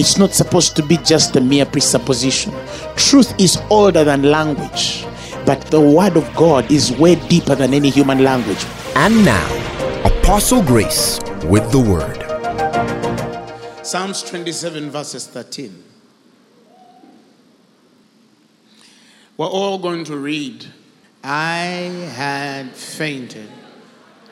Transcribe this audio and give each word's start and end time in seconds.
It's 0.00 0.16
not 0.16 0.32
supposed 0.32 0.76
to 0.76 0.82
be 0.82 0.96
just 0.96 1.36
a 1.36 1.42
mere 1.42 1.66
presupposition. 1.66 2.54
Truth 2.96 3.38
is 3.38 3.60
older 3.68 4.02
than 4.02 4.22
language, 4.22 5.04
but 5.44 5.60
the 5.66 5.78
word 5.78 6.16
of 6.16 6.24
God 6.34 6.72
is 6.72 6.90
way 6.90 7.16
deeper 7.28 7.54
than 7.54 7.74
any 7.74 7.90
human 7.90 8.24
language. 8.24 8.64
And 8.96 9.22
now, 9.26 9.46
Apostle 10.06 10.62
Grace 10.62 11.20
with 11.44 11.70
the 11.70 11.78
word. 11.78 12.16
Psalms 13.84 14.22
27, 14.22 14.88
verses 14.90 15.26
13. 15.26 15.84
We're 19.36 19.48
all 19.48 19.76
going 19.76 20.04
to 20.04 20.16
read. 20.16 20.64
I 21.22 22.08
had 22.14 22.70
fainted 22.70 23.50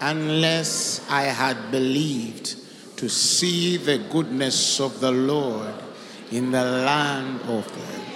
unless 0.00 1.06
I 1.10 1.24
had 1.24 1.70
believed 1.70 2.56
to 2.98 3.08
see 3.08 3.76
the 3.76 3.96
goodness 4.10 4.80
of 4.80 4.98
the 4.98 5.12
Lord 5.12 5.72
in 6.32 6.50
the 6.50 6.64
land 6.64 7.40
of 7.42 7.64
the 7.72 7.80
living. 7.80 8.08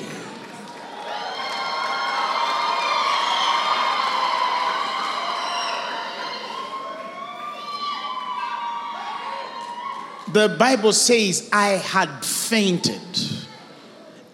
The 10.33 10.57
Bible 10.59 10.93
says, 10.93 11.49
I 11.53 11.69
had 11.69 12.25
fainted 12.25 13.01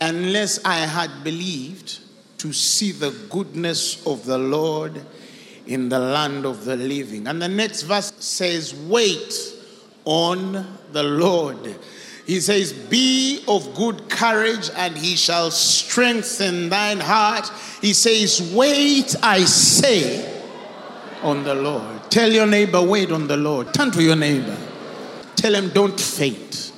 unless 0.00 0.64
I 0.64 0.76
had 0.76 1.22
believed 1.22 1.98
to 2.38 2.54
see 2.54 2.92
the 2.92 3.10
goodness 3.28 4.06
of 4.06 4.24
the 4.24 4.38
Lord 4.38 4.98
in 5.66 5.90
the 5.90 5.98
land 5.98 6.46
of 6.46 6.64
the 6.64 6.76
living. 6.76 7.26
And 7.26 7.42
the 7.42 7.48
next 7.48 7.82
verse 7.82 8.14
says, 8.18 8.74
Wait 8.74 9.56
on 10.08 10.66
the 10.92 11.02
Lord. 11.02 11.76
He 12.26 12.40
says, 12.40 12.72
Be 12.72 13.44
of 13.46 13.74
good 13.74 14.08
courage, 14.08 14.70
and 14.74 14.96
he 14.96 15.16
shall 15.16 15.50
strengthen 15.50 16.70
thine 16.70 16.98
heart. 16.98 17.50
He 17.82 17.92
says, 17.92 18.52
Wait, 18.54 19.14
I 19.22 19.44
say, 19.44 20.42
on 21.22 21.44
the 21.44 21.54
Lord. 21.54 22.10
Tell 22.10 22.32
your 22.32 22.46
neighbor, 22.46 22.82
Wait 22.82 23.12
on 23.12 23.28
the 23.28 23.36
Lord. 23.36 23.74
Turn 23.74 23.90
to 23.92 24.02
your 24.02 24.16
neighbor. 24.16 24.56
Tell 25.36 25.54
him, 25.54 25.68
Don't 25.70 26.00
faint. 26.00 26.72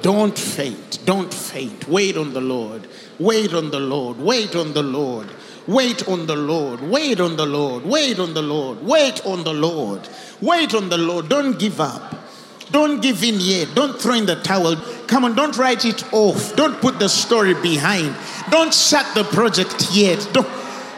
Don't 0.00 0.38
faint. 0.38 1.00
Don't 1.04 1.34
faint. 1.34 1.88
Wait 1.88 2.16
on 2.16 2.32
the 2.32 2.40
Lord. 2.40 2.86
Wait 3.18 3.54
on 3.54 3.72
the 3.72 3.80
Lord. 3.80 4.18
Wait 4.20 4.54
on 4.54 4.72
the 4.72 4.82
Lord. 4.84 5.28
Wait 5.66 6.06
on 6.06 6.26
the 6.26 6.36
Lord. 6.36 6.80
Wait 6.80 7.20
on 7.20 7.36
the 7.36 7.44
Lord. 7.44 7.84
Wait 7.84 8.20
on 8.20 8.34
the 8.34 8.42
Lord. 8.42 8.82
Wait 8.84 9.26
on 9.26 9.42
the 9.42 9.52
Lord. 9.52 10.08
Wait 10.40 10.74
on 10.74 10.88
the 10.88 10.98
Lord. 10.98 11.28
Don't 11.28 11.58
give 11.58 11.80
up. 11.80 12.27
Don't 12.70 13.00
give 13.00 13.22
in 13.22 13.36
yet. 13.38 13.74
Don't 13.74 14.00
throw 14.00 14.14
in 14.14 14.26
the 14.26 14.36
towel. 14.36 14.76
Come 15.06 15.24
on, 15.24 15.34
don't 15.34 15.56
write 15.56 15.84
it 15.84 16.12
off. 16.12 16.54
Don't 16.54 16.80
put 16.80 16.98
the 16.98 17.08
story 17.08 17.54
behind. 17.54 18.14
Don't 18.50 18.72
shut 18.74 19.06
the 19.14 19.24
project 19.24 19.88
yet. 19.92 20.28
Don't. 20.32 20.46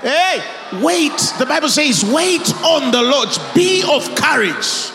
Hey, 0.03 0.43
wait. 0.83 1.17
The 1.39 1.47
Bible 1.47 1.69
says, 1.69 2.05
wait 2.05 2.55
on 2.65 2.91
the 2.91 3.03
Lord. 3.03 3.29
Be 3.55 3.83
of 3.89 4.15
courage. 4.17 4.91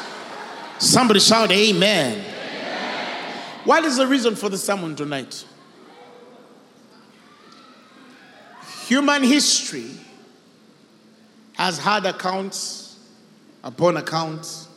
Somebody 0.80 1.20
shout, 1.22 1.52
Amen. 1.52 2.14
Amen. 2.14 3.34
What 3.64 3.86
is 3.86 3.96
the 3.98 4.08
reason 4.08 4.36
for 4.36 4.50
the 4.50 4.58
sermon 4.58 4.96
tonight? 4.96 5.46
Human 8.88 9.24
history 9.24 9.92
has 11.54 11.80
had 11.80 12.06
accounts 12.06 13.00
upon 13.64 13.98
accounts, 13.98 14.68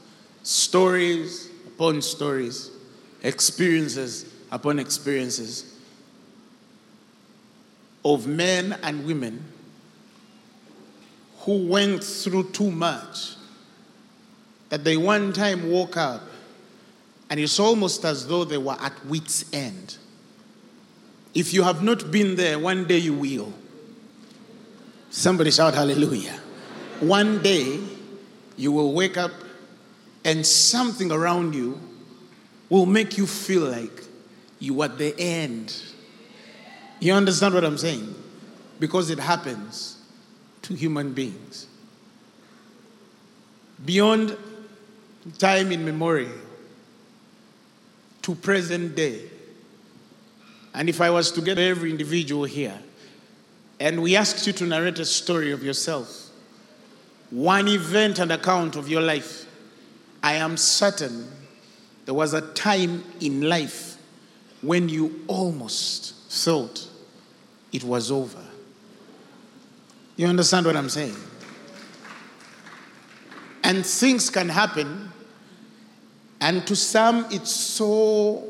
stories 0.42 1.47
upon 1.78 2.02
stories, 2.02 2.72
experiences 3.22 4.34
upon 4.50 4.80
experiences 4.80 5.76
of 8.04 8.26
men 8.26 8.76
and 8.82 9.06
women 9.06 9.44
who 11.42 11.68
went 11.68 12.02
through 12.02 12.42
too 12.50 12.68
much 12.72 13.36
that 14.70 14.82
they 14.82 14.96
one 14.96 15.32
time 15.32 15.70
woke 15.70 15.96
up 15.96 16.22
and 17.30 17.38
it's 17.38 17.60
almost 17.60 18.04
as 18.04 18.26
though 18.26 18.42
they 18.44 18.58
were 18.58 18.76
at 18.80 19.06
wits' 19.06 19.44
end. 19.52 19.98
If 21.32 21.54
you 21.54 21.62
have 21.62 21.84
not 21.84 22.10
been 22.10 22.34
there, 22.34 22.58
one 22.58 22.86
day 22.86 22.98
you 22.98 23.14
will. 23.14 23.52
Somebody 25.10 25.52
shout 25.52 25.74
hallelujah. 25.74 26.40
One 26.98 27.40
day 27.40 27.78
you 28.56 28.72
will 28.72 28.92
wake 28.92 29.16
up 29.16 29.30
and 30.24 30.46
something 30.46 31.10
around 31.10 31.54
you 31.54 31.80
will 32.68 32.86
make 32.86 33.16
you 33.16 33.26
feel 33.26 33.62
like 33.62 34.04
you 34.58 34.82
at 34.82 34.98
the 34.98 35.18
end. 35.18 35.82
You 37.00 37.12
understand 37.14 37.54
what 37.54 37.64
I'm 37.64 37.78
saying? 37.78 38.14
Because 38.80 39.10
it 39.10 39.18
happens 39.18 40.00
to 40.62 40.74
human 40.74 41.12
beings. 41.12 41.66
Beyond 43.84 44.36
time 45.38 45.72
in 45.72 45.84
memory 45.84 46.28
to 48.22 48.34
present 48.34 48.96
day. 48.96 49.22
And 50.74 50.88
if 50.88 51.00
I 51.00 51.10
was 51.10 51.32
to 51.32 51.40
get 51.40 51.58
every 51.58 51.90
individual 51.90 52.44
here 52.44 52.78
and 53.80 54.02
we 54.02 54.16
asked 54.16 54.46
you 54.46 54.52
to 54.54 54.66
narrate 54.66 54.98
a 54.98 55.04
story 55.04 55.52
of 55.52 55.62
yourself, 55.62 56.28
one 57.30 57.68
event 57.68 58.18
and 58.18 58.32
account 58.32 58.76
of 58.76 58.88
your 58.88 59.00
life, 59.00 59.47
I 60.22 60.34
am 60.34 60.56
certain 60.56 61.28
there 62.04 62.14
was 62.14 62.32
a 62.32 62.40
time 62.40 63.04
in 63.20 63.42
life 63.42 63.96
when 64.62 64.88
you 64.88 65.24
almost 65.26 66.14
thought 66.30 66.88
it 67.72 67.84
was 67.84 68.10
over. 68.10 68.42
You 70.16 70.26
understand 70.26 70.66
what 70.66 70.74
I'm 70.74 70.88
saying? 70.88 71.14
And 73.62 73.84
things 73.84 74.30
can 74.30 74.48
happen, 74.48 75.10
and 76.40 76.66
to 76.66 76.74
some, 76.74 77.26
it's 77.30 77.50
so 77.50 78.44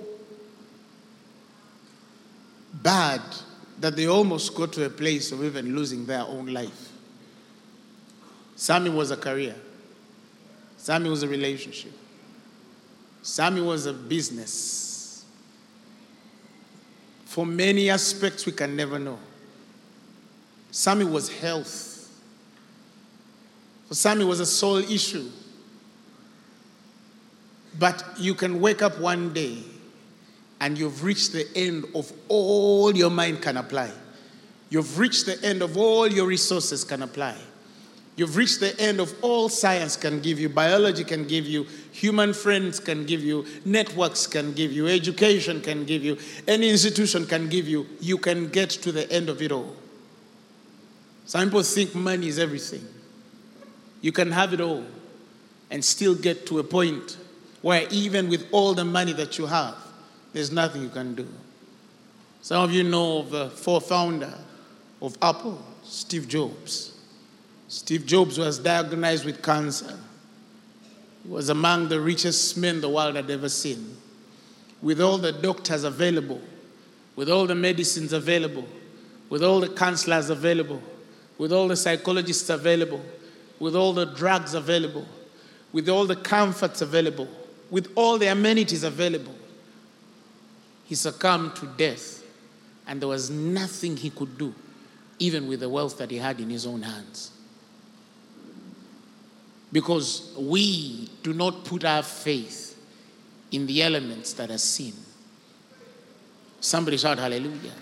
bad 2.74 3.20
that 3.80 3.96
they 3.96 4.06
almost 4.06 4.54
go 4.54 4.66
to 4.66 4.84
a 4.84 4.90
place 4.90 5.32
of 5.32 5.42
even 5.42 5.74
losing 5.74 6.06
their 6.06 6.22
own 6.22 6.46
life. 6.46 6.92
Sammy 8.54 8.90
was 8.90 9.10
a 9.10 9.16
career. 9.16 9.56
Sammy 10.78 11.10
was 11.10 11.22
a 11.22 11.28
relationship. 11.28 11.92
Sammy 13.22 13.60
was 13.60 13.84
a 13.84 13.92
business. 13.92 15.24
For 17.26 17.44
many 17.44 17.90
aspects 17.90 18.46
we 18.46 18.52
can 18.52 18.74
never 18.74 18.98
know. 18.98 19.18
Sammy 20.70 21.04
was 21.04 21.28
health. 21.28 22.10
For 23.88 23.94
Sammy 23.94 24.24
was 24.24 24.40
a 24.40 24.46
soul 24.46 24.78
issue. 24.78 25.28
But 27.78 28.02
you 28.18 28.34
can 28.34 28.60
wake 28.60 28.80
up 28.80 28.98
one 28.98 29.32
day 29.32 29.58
and 30.60 30.78
you've 30.78 31.04
reached 31.04 31.32
the 31.32 31.46
end 31.56 31.86
of 31.94 32.10
all 32.28 32.96
your 32.96 33.10
mind 33.10 33.42
can 33.42 33.56
apply. 33.56 33.90
You've 34.70 34.98
reached 34.98 35.26
the 35.26 35.42
end 35.44 35.60
of 35.60 35.76
all 35.76 36.08
your 36.08 36.26
resources 36.26 36.84
can 36.84 37.02
apply. 37.02 37.36
You've 38.18 38.34
reached 38.34 38.58
the 38.58 38.76
end 38.80 38.98
of 38.98 39.14
all 39.22 39.48
science 39.48 39.96
can 39.96 40.20
give 40.20 40.40
you, 40.40 40.48
biology 40.48 41.04
can 41.04 41.24
give 41.24 41.46
you, 41.46 41.68
human 41.92 42.34
friends 42.34 42.80
can 42.80 43.06
give 43.06 43.22
you, 43.22 43.46
networks 43.64 44.26
can 44.26 44.54
give 44.54 44.72
you, 44.72 44.88
education 44.88 45.60
can 45.60 45.84
give 45.84 46.02
you, 46.02 46.18
any 46.48 46.68
institution 46.68 47.26
can 47.26 47.48
give 47.48 47.68
you. 47.68 47.86
You 48.00 48.18
can 48.18 48.48
get 48.48 48.70
to 48.70 48.90
the 48.90 49.08
end 49.12 49.28
of 49.28 49.40
it 49.40 49.52
all. 49.52 49.72
Some 51.26 51.44
people 51.44 51.62
think 51.62 51.94
money 51.94 52.26
is 52.26 52.40
everything. 52.40 52.84
You 54.00 54.10
can 54.10 54.32
have 54.32 54.52
it 54.52 54.60
all 54.60 54.84
and 55.70 55.84
still 55.84 56.16
get 56.16 56.44
to 56.48 56.58
a 56.58 56.64
point 56.64 57.18
where 57.62 57.86
even 57.92 58.28
with 58.28 58.48
all 58.50 58.74
the 58.74 58.84
money 58.84 59.12
that 59.12 59.38
you 59.38 59.46
have, 59.46 59.76
there's 60.32 60.50
nothing 60.50 60.82
you 60.82 60.88
can 60.88 61.14
do. 61.14 61.28
Some 62.42 62.64
of 62.64 62.72
you 62.72 62.82
know 62.82 63.18
of 63.20 63.30
the 63.30 63.48
founder 63.50 64.34
of 65.00 65.16
Apple, 65.22 65.64
Steve 65.84 66.26
Jobs. 66.26 66.97
Steve 67.68 68.06
Jobs 68.06 68.38
was 68.38 68.58
diagnosed 68.58 69.26
with 69.26 69.42
cancer. 69.42 69.98
He 71.22 71.28
was 71.28 71.50
among 71.50 71.88
the 71.88 72.00
richest 72.00 72.56
men 72.56 72.80
the 72.80 72.88
world 72.88 73.14
had 73.14 73.30
ever 73.30 73.50
seen. 73.50 73.94
With 74.80 75.02
all 75.02 75.18
the 75.18 75.32
doctors 75.32 75.84
available, 75.84 76.40
with 77.14 77.28
all 77.28 77.46
the 77.46 77.54
medicines 77.54 78.14
available, 78.14 78.66
with 79.28 79.44
all 79.44 79.60
the 79.60 79.68
counselors 79.68 80.30
available, 80.30 80.82
with 81.36 81.52
all 81.52 81.68
the 81.68 81.76
psychologists 81.76 82.48
available, 82.48 83.02
with 83.58 83.76
all 83.76 83.92
the 83.92 84.06
drugs 84.06 84.54
available, 84.54 85.06
with 85.72 85.90
all 85.90 86.06
the 86.06 86.16
comforts 86.16 86.80
available, 86.80 87.28
with 87.70 87.92
all 87.96 88.16
the 88.16 88.28
amenities 88.28 88.82
available. 88.82 89.34
He 90.86 90.94
succumbed 90.94 91.54
to 91.56 91.66
death, 91.66 92.24
and 92.86 92.98
there 92.98 93.08
was 93.08 93.28
nothing 93.28 93.98
he 93.98 94.08
could 94.08 94.38
do, 94.38 94.54
even 95.18 95.46
with 95.48 95.60
the 95.60 95.68
wealth 95.68 95.98
that 95.98 96.10
he 96.10 96.16
had 96.16 96.40
in 96.40 96.48
his 96.48 96.66
own 96.66 96.80
hands. 96.80 97.32
Because 99.72 100.34
we 100.38 101.08
do 101.22 101.32
not 101.32 101.64
put 101.64 101.84
our 101.84 102.02
faith 102.02 102.78
in 103.50 103.66
the 103.66 103.82
elements 103.82 104.32
that 104.34 104.50
are 104.50 104.58
seen. 104.58 104.94
Somebody 106.60 106.96
shout 106.96 107.18
hallelujah. 107.18 107.72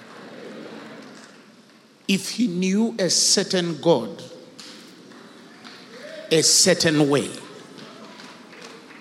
If 2.09 2.31
he 2.31 2.47
knew 2.47 2.95
a 2.99 3.11
certain 3.11 3.81
God, 3.81 4.23
a 6.31 6.43
certain 6.43 7.09
way, 7.09 7.31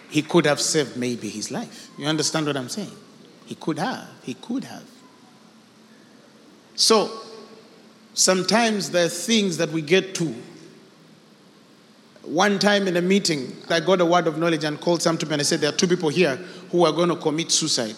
he 0.10 0.22
could 0.22 0.46
have 0.46 0.62
saved 0.62 0.96
maybe 0.96 1.30
his 1.30 1.52
life. 1.52 1.90
You 1.98 2.08
understand 2.08 2.48
what 2.48 2.58
I'm 2.58 2.70
saying? 2.70 2.92
He 3.46 3.56
could 3.56 3.78
have. 3.80 4.08
He 4.24 4.34
could 4.34 4.64
have. 4.64 4.84
So, 6.76 7.12
sometimes 8.14 8.92
there 8.92 9.06
are 9.06 9.10
things 9.10 9.58
that 9.58 9.70
we 9.70 9.81
get 9.81 10.16
to. 10.16 10.34
One 12.25 12.57
time 12.57 12.88
in 12.88 12.98
a 12.98 13.01
meeting, 13.01 13.56
I 13.69 13.80
got 13.80 14.01
a 14.01 14.06
word 14.06 14.25
of 14.25 14.39
knowledge 14.39 14.63
and 14.63 14.81
called 14.81 15.01
some 15.01 15.18
to 15.19 15.25
me 15.25 15.33
and 15.33 15.42
I 15.42 15.44
said, 15.44 15.62
There 15.62 15.69
are 15.69 15.75
two 15.75 15.88
people 15.88 16.10
here 16.10 16.38
who 16.72 16.86
are 16.86 16.92
going 16.92 17.10
to 17.10 17.16
commit 17.16 17.51
suicide. 17.51 17.95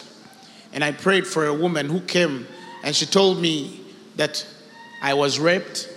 And 0.72 0.84
I 0.84 0.92
prayed 0.92 1.26
for 1.26 1.46
a 1.46 1.54
woman 1.54 1.88
who 1.88 2.00
came 2.00 2.46
and 2.84 2.94
she 2.94 3.06
told 3.06 3.40
me 3.40 3.80
that 4.16 4.46
I 5.02 5.14
was 5.14 5.38
raped 5.38 5.90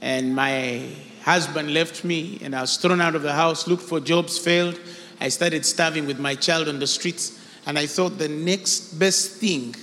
and 0.00 0.34
my 0.34 0.88
husband 1.22 1.72
left 1.72 2.04
me 2.04 2.38
and 2.42 2.54
I 2.54 2.60
was 2.60 2.76
thrown 2.76 3.00
out 3.00 3.14
of 3.14 3.22
the 3.22 3.32
house, 3.32 3.66
looked 3.68 3.82
for 3.82 4.00
jobs, 4.00 4.36
failed. 4.36 4.80
I 5.20 5.28
started 5.28 5.64
starving 5.64 6.06
with 6.06 6.18
my 6.18 6.34
child 6.34 6.68
on 6.68 6.78
the 6.78 6.86
streets. 6.86 7.40
And 7.66 7.78
I 7.78 7.86
thought 7.86 8.18
the 8.18 8.28
next 8.28 8.98
best 8.98 9.36
thing 9.36 9.74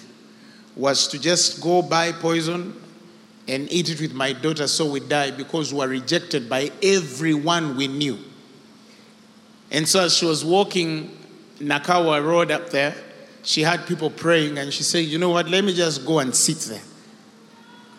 was 0.76 1.08
to 1.10 1.20
just 1.20 1.62
go 1.62 1.82
buy 1.82 2.12
poison 2.12 2.82
and 3.48 3.72
eat 3.72 3.90
it 3.90 4.00
with 4.00 4.14
my 4.14 4.34
daughter 4.34 4.68
so 4.68 4.90
we 4.90 5.00
die 5.00 5.32
because 5.32 5.74
we 5.74 5.80
were 5.80 5.88
rejected 5.88 6.50
by 6.50 6.72
everyone 6.82 7.76
we 7.76 7.88
knew. 7.88 8.18
And 9.72 9.88
so 9.88 10.02
as 10.02 10.16
she 10.16 10.26
was 10.26 10.46
walking 10.46 11.18
Nakawa 11.60 12.24
Road 12.24 12.52
up 12.52 12.70
there, 12.70 12.96
she 13.44 13.62
had 13.62 13.86
people 13.86 14.10
praying 14.10 14.58
and 14.58 14.72
she 14.74 14.84
said, 14.84 15.00
You 15.00 15.18
know 15.18 15.30
what? 15.30 15.50
Let 15.50 15.64
me 15.64 15.74
just 15.74 16.06
go 16.06 16.20
and 16.20 16.34
sit 16.34 16.60
there. 16.60 16.82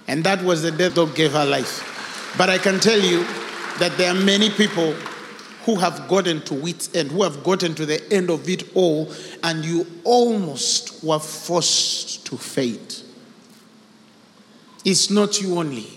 And 0.07 0.25
that 0.25 0.43
was 0.43 0.63
the 0.63 0.71
death 0.71 0.95
God 0.95 1.15
gave 1.15 1.33
her 1.33 1.45
life. 1.45 2.35
But 2.39 2.51
I 2.51 2.59
can 2.59 2.81
tell 2.81 2.99
you 2.99 3.25
that 3.79 3.95
there 3.97 4.11
are 4.11 4.21
many 4.21 4.51
people 4.51 4.93
who 5.65 5.77
have 5.77 6.09
gotten 6.09 6.43
to 6.43 6.55
wit's 6.55 6.95
end, 6.95 7.11
who 7.11 7.23
have 7.23 7.43
gotten 7.43 7.75
to 7.75 7.87
the 7.87 8.13
end 8.13 8.31
of 8.31 8.49
it 8.49 8.75
all, 8.75 9.11
and 9.43 9.65
you 9.65 9.87
almost 10.05 11.03
were 11.03 11.19
forced 11.19 12.27
to 12.27 12.37
fade. 12.37 12.95
It's 14.85 15.11
not 15.11 15.41
you 15.41 15.59
only. 15.59 15.89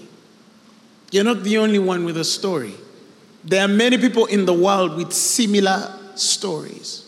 You're 1.12 1.24
not 1.24 1.44
the 1.44 1.58
only 1.58 1.80
one 1.80 2.06
with 2.06 2.18
a 2.18 2.24
story. 2.24 2.74
There 3.44 3.64
are 3.64 3.68
many 3.68 3.98
people 3.98 4.26
in 4.26 4.46
the 4.46 4.54
world 4.54 4.98
with 4.98 5.14
similar 5.14 5.94
stories. 6.16 7.06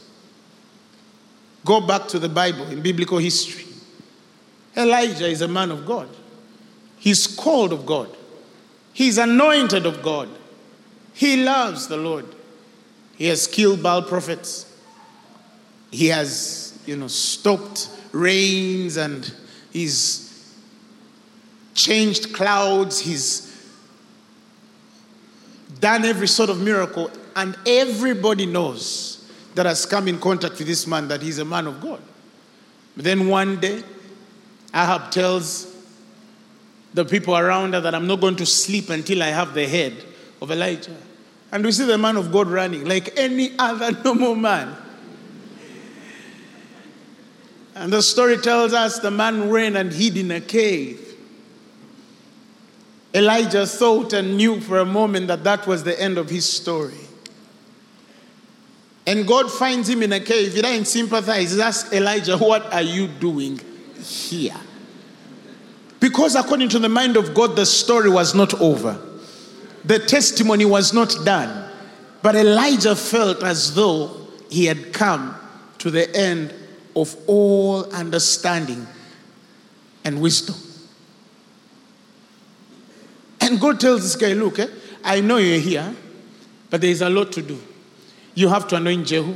Go 1.66 1.82
back 1.82 2.08
to 2.10 2.20
the 2.20 2.30
Bible 2.30 2.68
in 2.68 2.82
biblical 2.82 3.18
history. 3.18 3.66
Elijah 4.76 5.28
is 5.28 5.42
a 5.42 5.48
man 5.48 5.72
of 5.72 5.86
God. 5.86 6.08
He's 6.98 7.28
called 7.28 7.74
of 7.74 7.86
God. 7.86 8.16
He's 8.94 9.18
anointed 9.18 9.86
of 9.86 10.02
God. 10.02 10.30
He 11.14 11.44
loves 11.44 11.88
the 11.88 11.98
Lord. 11.98 12.26
He 13.18 13.26
has 13.26 13.48
killed 13.48 13.84
Baal 13.84 14.02
prophets. 14.02 14.66
He 15.92 16.08
has, 16.08 16.80
you 16.86 16.96
know, 16.96 17.08
stopped 17.08 17.90
rains 18.12 18.98
and 18.98 19.32
he's 19.72 20.29
changed 21.80 22.34
clouds. 22.34 23.00
He's 23.00 23.46
done 25.80 26.04
every 26.06 26.28
sort 26.28 26.50
of 26.50 26.60
miracle. 26.60 27.10
And 27.36 27.58
everybody 27.66 28.46
knows 28.46 29.30
that 29.56 29.66
has 29.66 29.86
come 29.86 30.08
in 30.08 30.20
contact 30.20 30.58
with 30.58 30.68
this 30.68 30.86
man 30.86 31.08
that 31.08 31.22
he's 31.22 31.40
a 31.40 31.46
man 31.46 31.68
of 31.68 31.80
God. 31.82 32.02
But 32.96 33.06
then 33.06 33.28
one 33.28 33.60
day, 33.60 33.84
Ahab 34.74 35.12
tells 35.12 35.74
the 36.94 37.06
people 37.06 37.38
around 37.38 37.74
her 37.74 37.82
that 37.82 37.96
I'm 37.96 38.08
not 38.08 38.20
going 38.20 38.36
to 38.38 38.46
sleep 38.46 38.90
until 38.90 39.24
I 39.24 39.28
have 39.28 39.54
the 39.54 39.68
head 39.68 39.94
of 40.42 40.52
Elijah. 40.52 40.96
And 41.52 41.64
we 41.64 41.72
see 41.72 41.86
the 41.86 41.98
man 41.98 42.18
of 42.18 42.32
God 42.32 42.48
running 42.48 42.86
like 42.86 43.18
any 43.18 43.54
other 43.58 43.92
normal 44.04 44.36
man. 44.36 44.76
And 47.76 47.94
the 47.94 48.02
story 48.02 48.38
tells 48.38 48.74
us 48.74 49.00
the 49.00 49.12
man 49.12 49.50
ran 49.50 49.78
and 49.78 49.94
hid 49.94 50.18
in 50.18 50.32
a 50.32 50.42
cave. 50.42 51.09
Elijah 53.14 53.66
thought 53.66 54.14
and 54.14 54.38
knew 54.38 54.60
for 54.62 54.80
a 54.80 54.86
moment 54.86 55.28
that 55.28 55.44
that 55.44 55.66
was 55.66 55.84
the 55.84 56.00
end 56.00 56.18
of 56.18 56.30
his 56.30 56.48
story. 56.48 57.00
And 59.08 59.28
God 59.28 59.52
finds 59.52 59.90
him 59.90 60.04
in 60.04 60.14
a 60.14 60.20
cave. 60.20 60.54
He 60.54 60.62
doesn't 60.62 60.86
sympathize. 60.86 61.56
He 61.56 61.62
asks 61.62 61.92
Elijah, 61.92 62.38
What 62.38 62.72
are 62.72 62.84
you 62.84 63.08
doing 63.08 63.60
here? 64.00 64.56
Because 66.00 66.36
according 66.36 66.70
to 66.70 66.80
the 66.80 66.90
mind 66.90 67.18
of 67.18 67.34
God, 67.34 67.56
the 67.56 67.66
story 67.66 68.10
was 68.10 68.36
not 68.36 68.54
over. 68.62 69.02
The 69.84 70.00
testimony 70.00 70.66
was 70.66 70.94
not 70.94 71.16
done. 71.26 71.72
But 72.22 72.36
Elijah 72.36 72.96
felt 72.96 73.44
as 73.44 73.74
though 73.74 74.28
he 74.50 74.66
had 74.66 74.94
come 74.94 75.36
to 75.80 75.90
the 75.90 76.14
end 76.16 76.54
of 76.96 77.16
all 77.28 77.86
understanding 77.92 78.86
and 80.04 80.22
wisdom. 80.22 80.56
And 83.50 83.60
God 83.60 83.80
tells 83.80 84.04
this 84.04 84.16
guy, 84.16 84.34
Look, 84.34 84.60
eh, 84.60 84.68
I 85.04 85.22
know 85.22 85.38
you're 85.38 85.60
here, 85.60 85.96
but 86.70 86.82
there 86.82 86.92
is 86.92 87.02
a 87.02 87.10
lot 87.10 87.32
to 87.32 87.42
do. 87.42 87.60
You 88.36 88.48
have 88.48 88.68
to 88.68 88.76
anoint 88.76 89.08
Jehu, 89.08 89.36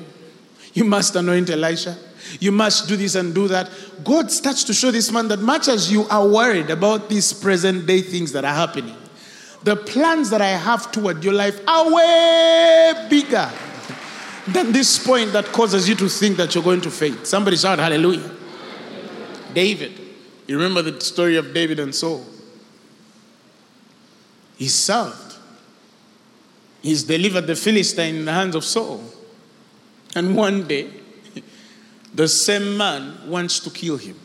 you 0.74 0.86
must 0.86 1.16
anoint 1.16 1.50
Elisha, 1.50 1.98
you 2.40 2.52
must 2.52 2.88
do 2.88 2.96
this 2.96 3.16
and 3.16 3.34
do 3.34 3.48
that. 3.48 3.72
God 4.04 4.32
starts 4.32 4.64
to 4.66 4.74
show 4.74 4.92
this 4.92 5.12
man 5.12 5.30
that 5.30 5.40
much 5.40 5.68
as 5.68 5.92
you 5.92 6.08
are 6.10 6.28
worried 6.28 6.70
about 6.70 7.10
these 7.10 7.34
present 7.34 7.88
day 7.88 8.02
things 8.02 8.32
that 8.34 8.46
are 8.46 8.54
happening, 8.54 8.96
the 9.64 9.76
plans 9.76 10.30
that 10.30 10.42
I 10.42 10.50
have 10.50 10.92
toward 10.92 11.24
your 11.24 11.34
life 11.34 11.60
are 11.68 11.92
way 11.92 13.08
bigger 13.10 13.50
than 14.48 14.72
this 14.72 15.04
point 15.04 15.34
that 15.34 15.46
causes 15.46 15.90
you 15.90 15.96
to 15.96 16.08
think 16.08 16.38
that 16.38 16.54
you're 16.54 16.64
going 16.64 16.82
to 16.82 16.92
fail. 16.92 17.16
Somebody 17.26 17.58
shout 17.58 17.80
hallelujah. 17.80 18.30
David. 19.56 20.00
You 20.46 20.58
remember 20.58 20.84
the 20.84 21.02
story 21.02 21.38
of 21.38 21.52
David 21.52 21.80
and 21.80 21.96
Saul? 21.96 22.24
He 24.58 24.68
served. 24.68 25.38
He's 26.82 27.04
delivered 27.04 27.48
the 27.48 27.56
Philistine 27.56 28.16
in 28.16 28.26
the 28.26 28.34
hands 28.34 28.56
of 28.56 28.64
Saul. 28.64 29.04
And 30.16 30.36
one 30.36 30.68
day, 30.68 30.90
the 32.14 32.28
same 32.28 32.78
man 32.78 33.30
wants 33.30 33.60
to 33.62 33.70
kill 33.70 33.98
him. 33.98 34.20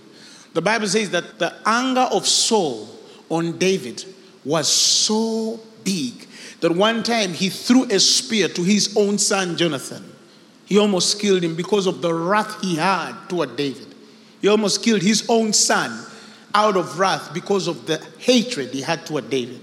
The 0.55 0.63
Bible 0.63 0.89
says 0.89 1.11
that 1.11 1.39
the 1.39 1.55
anger 1.65 2.09
of 2.13 2.27
Saul 2.27 2.89
on 3.29 3.59
David 3.59 4.05
was 4.45 4.69
so 4.69 5.61
big 5.85 6.27
that 6.61 6.73
one 6.73 7.03
time 7.03 7.33
he 7.33 7.49
threw 7.49 7.85
a 7.85 8.01
spear 8.01 8.49
to 8.49 8.63
his 8.63 8.97
own 8.97 9.19
son 9.19 9.57
Jonathan. 9.57 10.05
He 10.67 10.79
almost 10.79 11.21
killed 11.21 11.45
him 11.45 11.55
because 11.55 11.87
of 11.87 12.03
the 12.03 12.13
wrath 12.13 12.61
he 12.61 12.77
had 12.77 13.15
toward 13.29 13.57
David. 13.57 13.95
He 14.43 14.49
almost 14.49 14.83
killed 14.83 15.03
his 15.03 15.25
own 15.29 15.53
son 15.53 16.07
out 16.55 16.77
of 16.77 16.99
wrath 16.99 17.33
because 17.33 17.69
of 17.69 17.87
the 17.87 18.05
hatred 18.19 18.71
he 18.71 18.83
had 18.83 19.07
toward 19.07 19.31
David. 19.31 19.61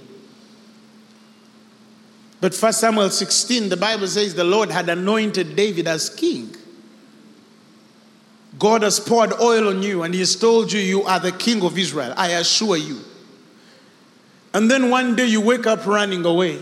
But 2.46 2.56
1 2.56 2.74
Samuel 2.74 3.10
16, 3.10 3.70
the 3.70 3.76
Bible 3.76 4.06
says 4.06 4.36
the 4.36 4.44
Lord 4.44 4.70
had 4.70 4.88
anointed 4.88 5.56
David 5.56 5.88
as 5.88 6.12
king. 6.12 6.56
God 8.60 8.84
has 8.84 9.00
poured 9.00 9.34
oil 9.42 9.70
on 9.70 9.82
you 9.82 10.04
and 10.04 10.14
He 10.14 10.20
has 10.20 10.36
told 10.36 10.72
you 10.72 10.80
you 10.80 11.02
are 11.06 11.20
the 11.20 11.32
king 11.32 11.64
of 11.64 11.76
Israel. 11.76 12.14
I 12.16 12.34
assure 12.34 12.78
you. 12.78 13.00
And 14.54 14.70
then 14.70 14.92
one 14.92 15.16
day 15.16 15.26
you 15.26 15.42
wake 15.42 15.66
up 15.66 15.88
running 15.88 16.24
away 16.24 16.62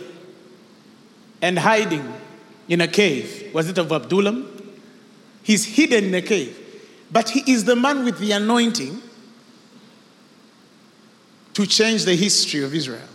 and 1.41 1.59
hiding 1.59 2.13
in 2.69 2.79
a 2.79 2.87
cave. 2.87 3.53
Was 3.53 3.67
it 3.67 3.77
of 3.77 3.91
Adullam? 3.91 4.77
He's 5.41 5.65
hidden 5.65 6.05
in 6.05 6.13
a 6.13 6.21
cave. 6.21 6.57
But 7.11 7.27
he 7.27 7.51
is 7.51 7.65
the 7.65 7.75
man 7.75 8.05
with 8.05 8.19
the 8.19 8.31
anointing 8.31 9.01
to 11.55 11.65
change 11.65 12.05
the 12.05 12.15
history 12.15 12.63
of 12.63 12.73
Israel. 12.73 13.09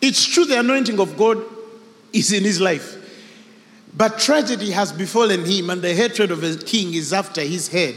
It's 0.00 0.24
true 0.24 0.46
the 0.46 0.58
anointing 0.58 0.98
of 0.98 1.18
God 1.18 1.44
is 2.12 2.32
in 2.32 2.44
his 2.44 2.60
life. 2.60 2.98
But 3.94 4.18
tragedy 4.18 4.70
has 4.70 4.92
befallen 4.92 5.44
him, 5.44 5.70
and 5.70 5.82
the 5.82 5.94
hatred 5.94 6.30
of 6.30 6.42
a 6.42 6.56
king 6.56 6.94
is 6.94 7.12
after 7.12 7.42
his 7.42 7.68
head. 7.68 7.94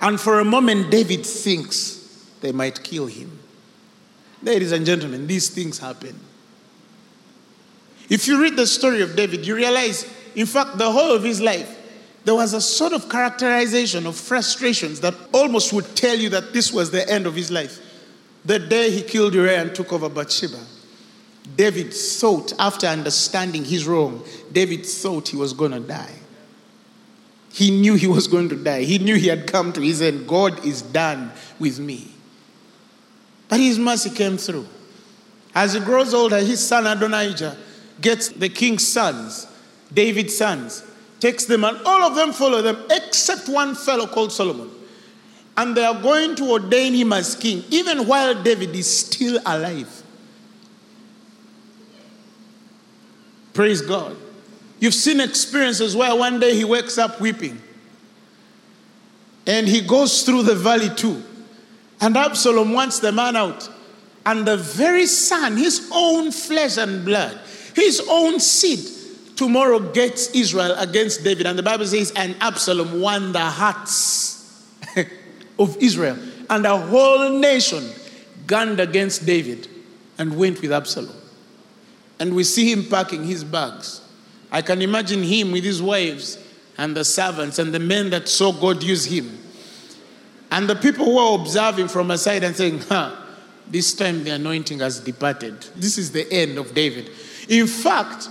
And 0.00 0.20
for 0.20 0.40
a 0.40 0.44
moment, 0.44 0.90
David 0.90 1.26
thinks 1.26 2.26
they 2.40 2.52
might 2.52 2.82
kill 2.82 3.06
him. 3.06 3.38
Ladies 4.42 4.72
and 4.72 4.84
gentlemen, 4.84 5.26
these 5.26 5.48
things 5.48 5.78
happen. 5.78 6.18
If 8.08 8.26
you 8.26 8.40
read 8.42 8.56
the 8.56 8.66
story 8.66 9.00
of 9.02 9.16
David, 9.16 9.46
you 9.46 9.56
realize, 9.56 10.04
in 10.34 10.46
fact, 10.46 10.78
the 10.78 10.90
whole 10.90 11.12
of 11.12 11.22
his 11.22 11.40
life, 11.40 11.78
there 12.24 12.34
was 12.34 12.52
a 12.52 12.60
sort 12.60 12.92
of 12.92 13.08
characterization 13.08 14.06
of 14.06 14.16
frustrations 14.16 15.00
that 15.00 15.14
almost 15.32 15.72
would 15.72 15.96
tell 15.96 16.16
you 16.16 16.28
that 16.30 16.52
this 16.52 16.72
was 16.72 16.90
the 16.90 17.08
end 17.08 17.26
of 17.26 17.34
his 17.34 17.50
life. 17.50 17.80
The 18.44 18.58
day 18.58 18.90
he 18.90 19.02
killed 19.02 19.34
Uriah 19.34 19.62
and 19.62 19.74
took 19.74 19.92
over 19.92 20.08
Bathsheba, 20.08 20.58
David 21.56 21.92
thought, 21.92 22.52
after 22.58 22.86
understanding 22.86 23.64
his 23.64 23.86
wrong, 23.86 24.24
David 24.52 24.86
thought 24.86 25.28
he 25.28 25.36
was 25.36 25.52
going 25.52 25.72
to 25.72 25.80
die. 25.80 26.14
He 27.52 27.70
knew 27.70 27.94
he 27.94 28.06
was 28.06 28.26
going 28.26 28.48
to 28.48 28.56
die. 28.56 28.84
He 28.84 28.98
knew 28.98 29.16
he 29.16 29.26
had 29.28 29.46
come 29.46 29.72
to 29.74 29.80
his 29.80 30.00
end. 30.00 30.26
God 30.26 30.64
is 30.64 30.80
done 30.80 31.30
with 31.58 31.78
me. 31.78 32.08
But 33.48 33.60
his 33.60 33.78
mercy 33.78 34.08
came 34.10 34.38
through. 34.38 34.66
As 35.54 35.74
he 35.74 35.80
grows 35.80 36.14
older, 36.14 36.38
his 36.38 36.66
son 36.66 36.86
Adonijah 36.86 37.56
gets 38.00 38.28
the 38.30 38.48
king's 38.48 38.86
sons, 38.86 39.46
David's 39.92 40.36
sons, 40.36 40.82
takes 41.20 41.44
them, 41.44 41.64
and 41.64 41.78
all 41.84 42.02
of 42.02 42.14
them 42.14 42.32
follow 42.32 42.62
them 42.62 42.78
except 42.90 43.48
one 43.48 43.74
fellow 43.74 44.06
called 44.06 44.32
Solomon. 44.32 44.70
And 45.56 45.76
they 45.76 45.84
are 45.84 46.00
going 46.00 46.34
to 46.36 46.50
ordain 46.50 46.94
him 46.94 47.12
as 47.12 47.36
king, 47.36 47.62
even 47.70 48.06
while 48.06 48.42
David 48.42 48.74
is 48.74 49.00
still 49.00 49.38
alive. 49.44 50.01
Praise 53.54 53.82
God. 53.82 54.16
You've 54.80 54.94
seen 54.94 55.20
experiences 55.20 55.94
where 55.94 56.14
one 56.14 56.40
day 56.40 56.56
he 56.56 56.64
wakes 56.64 56.98
up 56.98 57.20
weeping 57.20 57.60
and 59.46 59.68
he 59.68 59.80
goes 59.80 60.22
through 60.22 60.44
the 60.44 60.54
valley 60.54 60.88
too. 60.94 61.22
And 62.00 62.16
Absalom 62.16 62.72
wants 62.72 62.98
the 62.98 63.12
man 63.12 63.36
out. 63.36 63.68
And 64.24 64.46
the 64.46 64.56
very 64.56 65.06
son, 65.06 65.56
his 65.56 65.88
own 65.92 66.30
flesh 66.32 66.76
and 66.76 67.04
blood, 67.04 67.38
his 67.74 68.02
own 68.08 68.40
seed, 68.40 68.80
tomorrow 69.36 69.78
gets 69.78 70.28
Israel 70.30 70.74
against 70.78 71.24
David. 71.24 71.46
And 71.46 71.58
the 71.58 71.62
Bible 71.62 71.86
says, 71.86 72.12
and 72.14 72.36
Absalom 72.40 73.00
won 73.00 73.32
the 73.32 73.40
hearts 73.40 74.64
of 75.58 75.76
Israel. 75.78 76.18
And 76.50 76.66
a 76.66 76.76
whole 76.76 77.38
nation 77.38 77.88
gunned 78.46 78.80
against 78.80 79.26
David 79.26 79.68
and 80.18 80.36
went 80.36 80.60
with 80.60 80.72
Absalom. 80.72 81.21
And 82.22 82.36
we 82.36 82.44
see 82.44 82.70
him 82.70 82.84
packing 82.84 83.24
his 83.24 83.42
bags. 83.42 84.00
I 84.52 84.62
can 84.62 84.80
imagine 84.80 85.24
him 85.24 85.50
with 85.50 85.64
his 85.64 85.82
wives 85.82 86.38
and 86.78 86.96
the 86.96 87.04
servants 87.04 87.58
and 87.58 87.74
the 87.74 87.80
men 87.80 88.10
that 88.10 88.28
saw 88.28 88.52
God 88.52 88.82
use 88.82 89.04
him 89.04 89.42
and 90.52 90.68
the 90.68 90.76
people 90.76 91.06
who 91.06 91.18
are 91.18 91.40
observing 91.40 91.88
from 91.88 92.10
aside 92.10 92.44
and 92.44 92.54
saying, 92.54 92.80
huh, 92.80 93.16
this 93.66 93.94
time 93.94 94.22
the 94.22 94.32
anointing 94.32 94.80
has 94.80 95.00
departed. 95.00 95.58
This 95.74 95.96
is 95.96 96.12
the 96.12 96.30
end 96.30 96.58
of 96.58 96.74
David. 96.74 97.10
In 97.48 97.66
fact, 97.66 98.28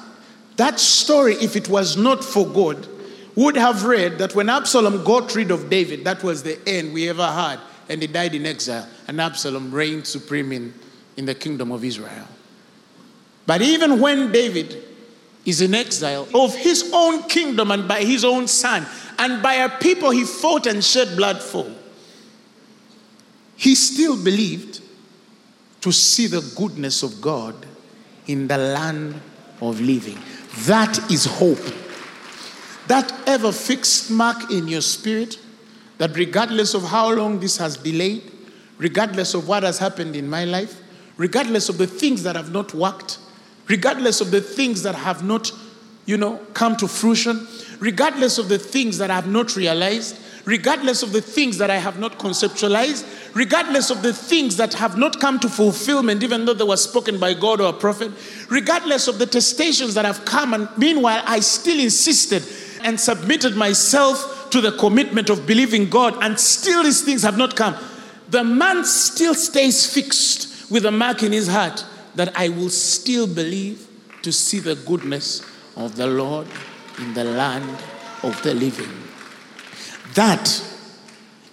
that 0.56 0.80
story, 0.80 1.34
if 1.34 1.56
it 1.56 1.68
was 1.68 1.98
not 1.98 2.24
for 2.24 2.48
God, 2.48 2.88
would 3.36 3.56
have 3.56 3.86
read 3.86 4.20
that 4.20 4.36
when 4.36 4.50
Absalom 4.50 5.04
got 5.04 5.34
rid 5.34 5.50
of 5.50 5.70
David, 5.70 6.04
that 6.04 6.22
was 6.22 6.44
the 6.44 6.60
end 6.70 6.94
we 6.94 7.10
ever 7.10 7.26
had, 7.26 7.60
and 7.90 8.02
he 8.02 8.08
died 8.08 8.36
in 8.36 8.46
exile, 8.46 8.88
and 9.08 9.20
Absalom 9.20 9.72
reigned 9.72 10.06
supreme 10.06 10.52
in, 10.52 10.74
in 11.18 11.26
the 11.26 11.34
kingdom 11.34 11.72
of 11.72 11.84
Israel. 11.84 12.28
But 13.46 13.62
even 13.62 14.00
when 14.00 14.32
David 14.32 14.84
is 15.46 15.62
in 15.62 15.74
exile 15.74 16.28
of 16.34 16.56
his 16.56 16.92
own 16.94 17.24
kingdom 17.24 17.72
and 17.72 17.88
by 17.88 18.04
his 18.04 18.24
own 18.24 18.48
son, 18.48 18.86
and 19.18 19.42
by 19.42 19.56
a 19.56 19.70
people 19.80 20.12
he 20.12 20.24
fought 20.24 20.66
and 20.68 20.84
shed 20.84 21.16
blood 21.16 21.42
for, 21.42 21.70
he 23.56 23.76
still 23.76 24.22
believed 24.22 24.82
to 25.82 25.92
see 25.92 26.28
the 26.28 26.42
goodness 26.56 27.04
of 27.04 27.22
God 27.22 27.56
in 28.28 28.48
the 28.48 28.58
land 28.58 29.20
of 29.62 29.80
living. 29.82 30.18
That 30.66 31.12
is 31.12 31.26
hope. 31.26 31.60
That 32.88 33.12
ever 33.28 33.52
fixed 33.52 34.12
mark 34.12 34.52
in 34.52 34.68
your 34.68 34.82
spirit 34.82 35.38
that 36.02 36.18
regardless 36.18 36.74
of 36.74 36.84
how 36.84 37.14
long 37.14 37.40
this 37.40 37.58
has 37.58 37.78
delayed, 37.78 38.24
regardless 38.80 39.36
of 39.36 39.48
what 39.48 39.62
has 39.62 39.78
happened 39.78 40.16
in 40.16 40.28
my 40.28 40.46
life, 40.46 40.82
regardless 41.16 41.70
of 41.70 41.78
the 41.78 41.86
things 41.86 42.24
that 42.24 42.36
have 42.36 42.52
not 42.52 42.74
worked, 42.74 43.20
regardless 43.72 44.20
of 44.20 44.32
the 44.32 44.42
things 44.42 44.84
that 44.84 44.96
have 44.96 45.24
not, 45.24 45.50
you 46.06 46.18
know, 46.18 46.36
come 46.54 46.76
to 46.76 46.88
fruition, 46.90 47.48
regardless 47.80 48.38
of 48.38 48.50
the 48.50 48.60
things 48.60 48.98
that 48.98 49.10
I 49.10 49.16
have 49.16 49.28
not 49.28 49.56
realized, 49.56 50.18
regardless 50.44 51.04
of 51.04 51.14
the 51.14 51.22
things 51.22 51.58
that 51.60 51.70
I 51.70 51.78
have 51.78 51.98
not 51.98 52.20
conceptualized, 52.20 53.06
regardless 53.34 53.90
of 53.90 54.02
the 54.02 54.12
things 54.12 54.58
that 54.58 54.74
have 54.74 54.98
not 54.98 55.22
come 55.22 55.40
to 55.40 55.48
fulfillment, 55.48 56.22
even 56.22 56.44
though 56.44 56.54
they 56.54 56.66
were 56.66 56.76
spoken 56.76 57.18
by 57.18 57.34
God 57.34 57.62
or 57.62 57.70
a 57.70 57.74
prophet, 57.74 58.12
regardless 58.50 59.08
of 59.08 59.20
the 59.20 59.26
testations 59.26 59.94
that 59.94 60.04
have 60.04 60.26
come, 60.26 60.54
and 60.54 60.68
meanwhile, 60.78 61.24
I 61.26 61.40
still 61.40 61.80
insisted 61.80 62.44
and 62.84 63.00
submitted 63.00 63.56
myself 63.56 64.50
to 64.50 64.60
the 64.60 64.74
commitment 64.74 65.30
of 65.30 65.48
believing 65.48 65.90
God, 65.90 66.22
and 66.22 66.38
still 66.38 66.84
these 66.84 67.04
things 67.04 67.22
have 67.22 67.38
not 67.38 67.56
come. 67.56 67.78
The 68.28 68.44
man 68.44 68.84
still 68.84 69.34
stays 69.34 69.86
fixed 69.94 70.70
with 70.70 70.86
a 70.86 70.92
mark 70.92 71.24
in 71.24 71.32
his 71.32 71.48
heart 71.48 71.86
that 72.16 72.38
I 72.38 72.50
will 72.50 72.70
still 72.70 73.28
believe 73.28 73.88
to 74.22 74.32
see 74.32 74.60
the 74.60 74.76
goodness 74.76 75.42
of 75.76 75.96
the 75.96 76.08
Lord 76.08 76.48
in 77.00 77.14
the 77.14 77.24
land 77.24 77.78
of 78.24 78.42
the 78.44 78.54
living. 78.54 78.92
That 80.14 80.48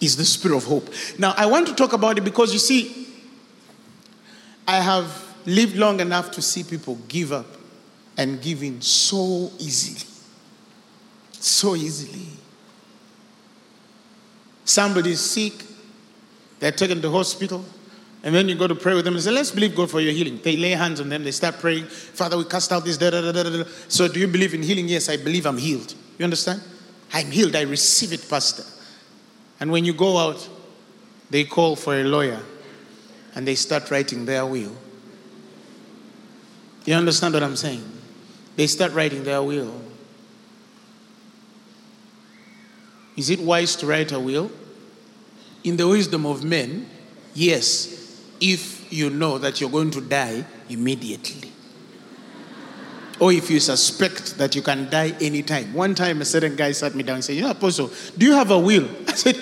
is 0.00 0.16
the 0.16 0.24
spirit 0.24 0.56
of 0.56 0.64
hope. 0.64 0.88
Now, 1.18 1.34
I 1.36 1.46
want 1.46 1.66
to 1.68 1.74
talk 1.74 1.92
about 1.92 2.18
it 2.18 2.22
because 2.22 2.52
you 2.52 2.58
see, 2.58 3.08
I 4.66 4.80
have 4.80 5.24
lived 5.46 5.76
long 5.76 6.00
enough 6.00 6.30
to 6.32 6.42
see 6.42 6.62
people 6.62 6.98
give 7.08 7.32
up 7.32 7.46
and 8.16 8.40
give 8.42 8.62
in 8.62 8.80
so 8.80 9.50
easily. 9.58 10.06
So 11.32 11.74
easily. 11.76 12.26
Somebody 14.64 15.12
is 15.12 15.20
sick, 15.20 15.54
they're 16.58 16.72
taken 16.72 17.00
to 17.00 17.10
hospital, 17.10 17.64
and 18.22 18.34
then 18.34 18.48
you 18.48 18.56
go 18.56 18.66
to 18.66 18.74
pray 18.74 18.94
with 18.94 19.04
them 19.04 19.14
and 19.14 19.22
say, 19.22 19.30
Let's 19.30 19.50
believe 19.50 19.76
God 19.76 19.90
for 19.90 20.00
your 20.00 20.12
healing. 20.12 20.40
They 20.42 20.56
lay 20.56 20.70
hands 20.70 21.00
on 21.00 21.08
them, 21.08 21.24
they 21.24 21.30
start 21.30 21.58
praying, 21.58 21.84
Father, 21.86 22.36
we 22.36 22.44
cast 22.44 22.72
out 22.72 22.84
this. 22.84 22.98
Da, 22.98 23.10
da, 23.10 23.20
da, 23.20 23.32
da, 23.32 23.42
da. 23.44 23.64
So, 23.88 24.08
do 24.08 24.18
you 24.18 24.26
believe 24.26 24.54
in 24.54 24.62
healing? 24.62 24.88
Yes, 24.88 25.08
I 25.08 25.16
believe 25.16 25.46
I'm 25.46 25.58
healed. 25.58 25.94
You 26.18 26.24
understand? 26.24 26.62
I'm 27.12 27.30
healed. 27.30 27.54
I 27.54 27.62
receive 27.62 28.12
it, 28.12 28.28
Pastor. 28.28 28.64
And 29.60 29.70
when 29.70 29.84
you 29.84 29.92
go 29.92 30.18
out, 30.18 30.48
they 31.30 31.44
call 31.44 31.76
for 31.76 31.94
a 31.94 32.04
lawyer 32.04 32.40
and 33.34 33.46
they 33.46 33.54
start 33.54 33.90
writing 33.90 34.24
their 34.24 34.44
will. 34.44 34.74
You 36.84 36.94
understand 36.94 37.34
what 37.34 37.42
I'm 37.42 37.56
saying? 37.56 37.84
They 38.56 38.66
start 38.66 38.92
writing 38.92 39.24
their 39.24 39.42
will. 39.42 39.80
Is 43.16 43.30
it 43.30 43.40
wise 43.40 43.76
to 43.76 43.86
write 43.86 44.12
a 44.12 44.18
will? 44.20 44.50
In 45.64 45.76
the 45.76 45.86
wisdom 45.86 46.24
of 46.24 46.44
men, 46.44 46.88
yes, 47.34 47.97
if 48.40 48.92
you 48.92 49.10
know 49.10 49.38
that 49.38 49.60
you're 49.60 49.70
going 49.70 49.90
to 49.92 50.00
die 50.00 50.44
immediately. 50.68 51.52
Or 53.20 53.32
if 53.32 53.50
you 53.50 53.58
suspect 53.58 54.38
that 54.38 54.54
you 54.54 54.62
can 54.62 54.88
die 54.88 55.14
anytime. 55.20 55.74
One 55.74 55.94
time, 55.94 56.20
a 56.20 56.24
certain 56.24 56.54
guy 56.54 56.72
sat 56.72 56.94
me 56.94 57.02
down 57.02 57.16
and 57.16 57.24
said, 57.24 57.36
You 57.36 57.42
know, 57.42 57.50
Apostle, 57.50 57.90
do 58.16 58.26
you 58.26 58.32
have 58.34 58.50
a 58.50 58.58
will? 58.58 58.88
I 59.08 59.14
said, 59.14 59.36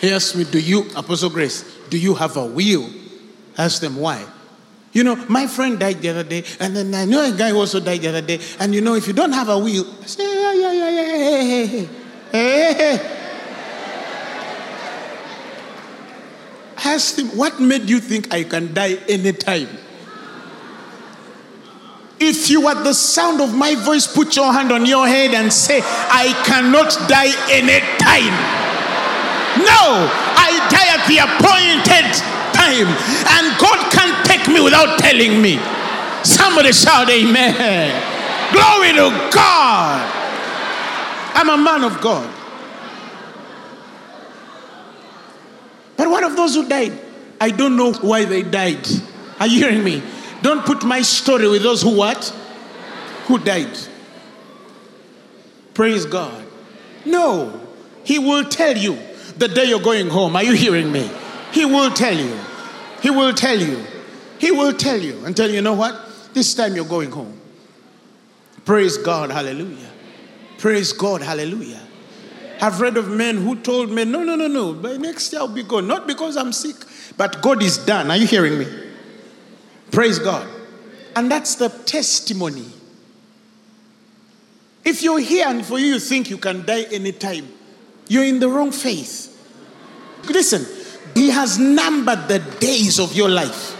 He 0.00 0.12
asked 0.12 0.34
me, 0.34 0.44
Do 0.44 0.58
you, 0.58 0.90
Apostle 0.96 1.30
Grace, 1.30 1.62
do 1.88 1.96
you 1.96 2.14
have 2.14 2.36
a 2.36 2.44
will? 2.44 2.90
I 3.56 3.64
asked 3.64 3.80
them, 3.82 3.96
Why? 3.96 4.26
You 4.92 5.04
know, 5.04 5.16
my 5.28 5.46
friend 5.46 5.78
died 5.78 6.02
the 6.02 6.10
other 6.10 6.24
day, 6.24 6.44
and 6.58 6.76
then 6.76 6.92
I 6.94 7.04
know 7.04 7.24
a 7.24 7.36
guy 7.36 7.52
also 7.52 7.80
died 7.80 8.02
the 8.02 8.08
other 8.08 8.20
day. 8.20 8.40
And 8.58 8.74
you 8.74 8.80
know, 8.80 8.94
if 8.94 9.06
you 9.06 9.12
don't 9.12 9.32
have 9.32 9.48
a 9.48 9.58
will, 9.58 9.86
I 10.02 10.06
say, 10.06 10.24
Yeah, 10.24 10.52
yeah, 10.54 10.72
yeah, 10.72 10.90
yeah, 10.90 11.04
hey, 11.04 11.46
hey, 11.46 11.66
hey, 11.66 11.88
hey, 12.32 12.74
hey. 12.74 13.21
Asked 16.84 17.18
him, 17.18 17.28
What 17.36 17.60
made 17.60 17.88
you 17.88 18.00
think 18.00 18.32
I 18.32 18.44
can 18.44 18.74
die 18.74 18.98
anytime? 19.08 19.68
If 22.20 22.50
you 22.50 22.68
at 22.68 22.84
the 22.84 22.94
sound 22.94 23.40
of 23.40 23.52
my 23.52 23.74
voice 23.74 24.06
put 24.06 24.36
your 24.36 24.52
hand 24.52 24.70
on 24.70 24.86
your 24.86 25.08
head 25.08 25.34
and 25.34 25.52
say, 25.52 25.80
I 25.82 26.32
cannot 26.46 26.94
die 27.08 27.34
anytime. 27.50 28.34
No, 29.58 30.06
I 30.38 30.50
die 30.70 30.88
at 30.94 31.02
the 31.10 31.18
appointed 31.18 32.08
time. 32.54 32.86
And 33.26 33.58
God 33.58 33.90
can't 33.90 34.24
take 34.24 34.46
me 34.48 34.60
without 34.62 34.98
telling 35.00 35.42
me. 35.42 35.58
Somebody 36.22 36.72
shout, 36.72 37.10
Amen. 37.10 37.90
Glory 38.52 38.92
to 38.92 39.10
God. 39.34 40.22
I'm 41.34 41.48
a 41.48 41.56
man 41.56 41.82
of 41.82 42.00
God. 42.00 42.32
But 45.96 46.08
one 46.08 46.24
of 46.24 46.31
those 46.42 46.54
who 46.54 46.68
died, 46.68 46.92
I 47.40 47.50
don't 47.50 47.76
know 47.76 47.92
why 47.92 48.24
they 48.24 48.42
died. 48.42 48.86
Are 49.38 49.46
you 49.46 49.58
hearing 49.58 49.84
me? 49.84 50.02
Don't 50.42 50.64
put 50.64 50.84
my 50.84 51.02
story 51.02 51.48
with 51.48 51.62
those 51.62 51.82
who 51.82 51.96
what? 51.96 52.24
Who 53.26 53.38
died. 53.38 53.78
Praise 55.74 56.04
God. 56.04 56.44
No, 57.04 57.60
he 58.04 58.18
will 58.18 58.44
tell 58.44 58.76
you 58.76 58.98
the 59.36 59.48
day 59.48 59.64
you're 59.64 59.80
going 59.80 60.08
home. 60.08 60.36
Are 60.36 60.42
you 60.42 60.52
hearing 60.52 60.90
me? 60.90 61.10
He 61.52 61.64
will 61.64 61.90
tell 61.90 62.16
you. 62.16 62.36
He 63.00 63.10
will 63.10 63.32
tell 63.32 63.58
you. 63.58 63.84
He 64.38 64.50
will 64.50 64.72
tell 64.72 64.98
you 64.98 65.24
you, 65.24 65.44
you 65.44 65.62
know 65.62 65.74
what? 65.74 65.94
This 66.34 66.54
time 66.54 66.74
you're 66.74 66.84
going 66.84 67.10
home. 67.10 67.40
Praise 68.64 68.96
God. 68.96 69.30
Hallelujah. 69.30 69.90
Praise 70.58 70.92
God. 70.92 71.22
Hallelujah. 71.22 71.80
I've 72.62 72.80
read 72.80 72.96
of 72.96 73.08
men 73.08 73.38
who 73.38 73.56
told 73.56 73.90
me, 73.90 74.04
no, 74.04 74.22
no, 74.22 74.36
no, 74.36 74.46
no, 74.46 74.72
by 74.72 74.96
next 74.96 75.32
year 75.32 75.42
I'll 75.42 75.48
be 75.48 75.64
gone. 75.64 75.88
Not 75.88 76.06
because 76.06 76.36
I'm 76.36 76.52
sick, 76.52 76.76
but 77.16 77.42
God 77.42 77.60
is 77.60 77.76
done. 77.76 78.08
Are 78.08 78.16
you 78.16 78.24
hearing 78.28 78.56
me? 78.56 78.66
Praise 79.90 80.20
God. 80.20 80.48
And 81.16 81.28
that's 81.28 81.56
the 81.56 81.70
testimony. 81.70 82.66
If 84.84 85.02
you're 85.02 85.18
here 85.18 85.48
and 85.48 85.66
for 85.66 85.80
you 85.80 85.86
you 85.86 85.98
think 85.98 86.30
you 86.30 86.38
can 86.38 86.64
die 86.64 86.82
anytime, 86.92 87.48
you're 88.06 88.24
in 88.24 88.38
the 88.38 88.48
wrong 88.48 88.70
faith. 88.70 89.28
Listen, 90.28 90.64
He 91.16 91.30
has 91.30 91.58
numbered 91.58 92.28
the 92.28 92.38
days 92.60 93.00
of 93.00 93.12
your 93.12 93.28
life. 93.28 93.76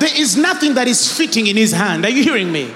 There 0.00 0.20
is 0.20 0.36
nothing 0.36 0.74
that 0.74 0.88
is 0.88 1.16
fitting 1.16 1.46
in 1.46 1.56
His 1.56 1.70
hand. 1.70 2.04
Are 2.04 2.10
you 2.10 2.24
hearing 2.24 2.50
me? 2.50 2.74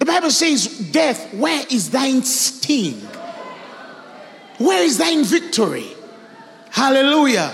The 0.00 0.06
Bible 0.06 0.32
says, 0.32 0.66
Death, 0.90 1.32
where 1.34 1.64
is 1.70 1.90
thine 1.90 2.24
sting? 2.24 3.06
Where 4.60 4.84
is 4.84 4.98
thine 4.98 5.24
victory? 5.24 5.86
Hallelujah. 6.70 7.50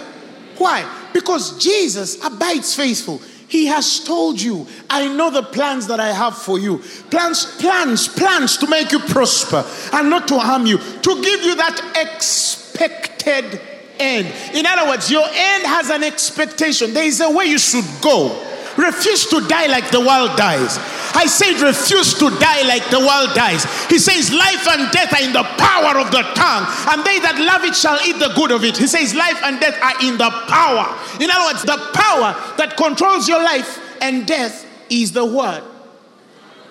Why? 0.59 0.85
Because 1.13 1.57
Jesus 1.63 2.23
abides 2.25 2.75
faithful. 2.75 3.23
He 3.47 3.67
has 3.67 4.01
told 4.01 4.41
you, 4.41 4.67
I 4.91 5.07
know 5.07 5.31
the 5.31 5.45
plans 5.45 5.87
that 5.87 6.01
I 6.01 6.13
have 6.13 6.37
for 6.37 6.59
you. 6.59 6.79
Plans, 7.11 7.45
plans, 7.61 8.09
plans 8.09 8.57
to 8.57 8.67
make 8.67 8.91
you 8.91 8.99
prosper 8.99 9.65
and 9.93 10.11
not 10.11 10.27
to 10.27 10.39
harm 10.41 10.67
you, 10.67 10.79
to 10.79 11.23
give 11.23 11.43
you 11.43 11.55
that 11.55 11.81
expected 11.95 13.61
end. 14.01 14.27
In 14.53 14.67
other 14.67 14.89
words, 14.89 15.09
your 15.09 15.25
end 15.25 15.65
has 15.65 15.91
an 15.91 16.03
expectation. 16.03 16.93
There 16.93 17.07
is 17.07 17.21
a 17.21 17.31
way 17.31 17.45
you 17.45 17.59
should 17.59 17.87
go. 18.03 18.43
Refuse 18.77 19.27
to 19.27 19.41
die 19.49 19.67
like 19.67 19.91
the 19.91 20.01
world 20.01 20.37
dies. 20.37 20.79
I 21.17 21.25
said, 21.27 21.61
refuse 21.61 22.13
to 22.19 22.29
die 22.39 22.63
like 22.69 22.85
the 22.91 23.01
world 23.01 23.35
dies. 23.35 23.65
He 23.89 23.99
says, 23.99 24.31
life 24.33 24.69
and 24.69 24.93
death 24.93 25.13
are 25.15 25.25
in 25.25 25.33
the 25.33 25.45
power 25.57 25.99
of 25.99 26.11
the 26.11 26.21
tongue, 26.37 26.67
and 26.93 27.05
they 27.05 27.19
that 27.21 27.41
love 27.41 27.65
it 27.65 27.75
shall 27.75 27.99
eat 28.07 28.19
the 28.19 28.33
good 28.37 28.51
of 28.51 28.65
it. 28.65 28.77
He 28.77 28.87
says, 28.87 29.15
life 29.15 29.41
and 29.43 29.59
death 29.59 29.81
are 29.81 30.05
in 30.05 30.19
the 30.19 30.29
power. 30.47 30.93
In 31.19 31.31
other 31.31 31.47
words, 31.47 31.63
the 31.65 31.79
power 31.95 32.37
that 32.59 32.77
controls 32.77 33.27
your 33.29 33.43
life 33.43 33.81
and 34.03 34.27
death 34.27 34.67
is 34.91 35.13
the 35.13 35.25
word, 35.25 35.63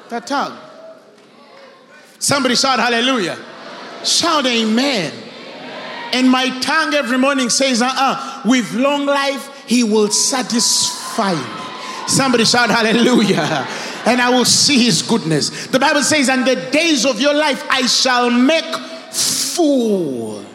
the 0.10 0.20
tongue. 0.20 0.58
Somebody 2.20 2.56
shout 2.56 2.80
hallelujah. 2.80 3.38
Shout 4.04 4.46
amen. 4.46 5.12
And 6.14 6.30
my 6.30 6.50
tongue 6.60 6.94
every 6.94 7.18
morning 7.18 7.50
says, 7.50 7.82
uh 7.82 7.86
uh-uh, 7.88 7.94
uh, 7.98 8.42
with 8.50 8.74
long 8.74 9.06
life, 9.06 9.64
he 9.68 9.84
will 9.84 10.10
satisfy 10.10 11.34
me. 11.34 11.65
Somebody 12.08 12.46
shout 12.46 12.70
hallelujah. 12.70 13.68
And 14.06 14.22
I 14.22 14.30
will 14.30 14.46
see 14.46 14.84
his 14.84 15.02
goodness. 15.02 15.68
The 15.68 15.80
Bible 15.80 16.04
says, 16.04 16.30
and 16.30 16.46
the 16.46 16.56
days 16.72 17.06
of 17.06 17.20
your 17.20 17.34
life 17.34 17.64
I 17.70 17.88
shall 17.88 18.30
make 18.30 18.66
full. 19.12 20.46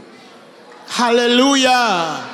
Hallelujah. 0.86 2.26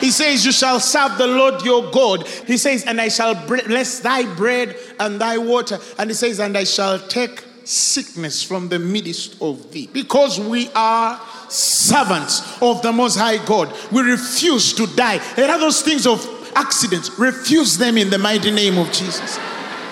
He 0.00 0.10
says, 0.10 0.44
You 0.44 0.52
shall 0.52 0.80
serve 0.80 1.18
the 1.18 1.26
Lord 1.26 1.64
your 1.64 1.90
God. 1.90 2.26
He 2.26 2.56
says, 2.56 2.84
And 2.84 3.00
I 3.00 3.08
shall 3.08 3.34
bless 3.46 4.00
thy 4.00 4.32
bread 4.34 4.76
and 4.98 5.20
thy 5.20 5.38
water. 5.38 5.78
And 5.98 6.10
he 6.10 6.14
says, 6.14 6.38
And 6.38 6.56
I 6.56 6.64
shall 6.64 6.98
take 6.98 7.44
sickness 7.64 8.42
from 8.42 8.68
the 8.68 8.78
midst 8.78 9.40
of 9.42 9.70
thee. 9.72 9.88
Because 9.92 10.40
we 10.40 10.70
are 10.74 11.20
servants 11.48 12.60
of 12.62 12.82
the 12.82 12.92
Most 12.92 13.16
High 13.16 13.44
God, 13.44 13.74
we 13.92 14.02
refuse 14.02 14.72
to 14.74 14.86
die. 14.86 15.18
There 15.34 15.50
are 15.50 15.58
those 15.58 15.82
things 15.82 16.06
of 16.06 16.37
accidents, 16.58 17.18
refuse 17.18 17.78
them 17.78 17.96
in 17.96 18.10
the 18.10 18.18
mighty 18.18 18.50
name 18.50 18.76
of 18.78 18.90
Jesus. 18.92 19.38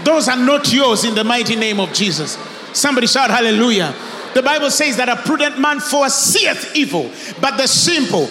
Those 0.05 0.29
are 0.29 0.37
not 0.37 0.73
yours 0.73 1.05
in 1.05 1.15
the 1.15 1.25
mighty 1.25 1.57
name 1.57 1.81
of 1.81 1.93
Jesus. 1.93 2.37
Somebody 2.73 3.07
shout 3.07 3.31
hallelujah. 3.31 3.95
The 4.35 4.43
Bible 4.43 4.71
says 4.71 4.97
that 4.99 5.09
a 5.09 5.17
prudent 5.17 5.59
man 5.59 5.81
foreseeth 5.81 6.77
evil, 6.77 7.11
but 7.41 7.57
the 7.57 7.67
simple, 7.67 8.29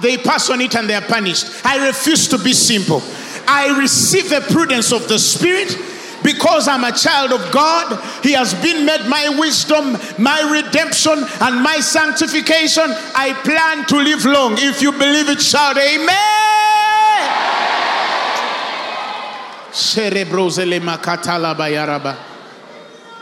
they 0.00 0.16
pass 0.18 0.48
on 0.50 0.60
it 0.60 0.76
and 0.76 0.88
they 0.88 0.94
are 0.94 1.02
punished. 1.02 1.46
I 1.64 1.86
refuse 1.86 2.28
to 2.28 2.38
be 2.38 2.52
simple. 2.52 3.02
I 3.48 3.76
receive 3.78 4.30
the 4.30 4.40
prudence 4.52 4.92
of 4.92 5.08
the 5.08 5.18
Spirit 5.18 5.76
because 6.22 6.68
I'm 6.68 6.84
a 6.84 6.92
child 6.92 7.32
of 7.32 7.52
God, 7.52 8.02
He 8.22 8.32
has 8.32 8.54
been 8.54 8.86
made 8.86 9.06
my 9.08 9.28
wisdom, 9.38 9.98
my 10.18 10.40
redemption, 10.50 11.12
and 11.40 11.62
my 11.62 11.80
sanctification. 11.80 12.84
I 13.14 13.34
plan 13.44 13.86
to 13.88 13.96
live 13.96 14.24
long. 14.24 14.54
If 14.56 14.80
you 14.80 14.92
believe 14.92 15.28
it, 15.28 15.42
shout 15.42 15.76
Amen. 15.76 16.63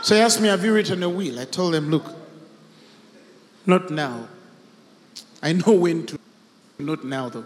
So 0.03 0.15
he 0.15 0.21
asked 0.21 0.39
me, 0.39 0.49
Have 0.49 0.63
you 0.63 0.73
written 0.73 1.01
a 1.01 1.09
will? 1.09 1.39
I 1.39 1.45
told 1.45 1.73
him, 1.73 1.89
Look, 1.89 2.05
not 3.65 3.89
now. 3.89 4.27
I 5.41 5.53
know 5.53 5.73
when 5.73 6.05
to. 6.05 6.19
Not 6.77 7.03
now, 7.03 7.29
though. 7.29 7.45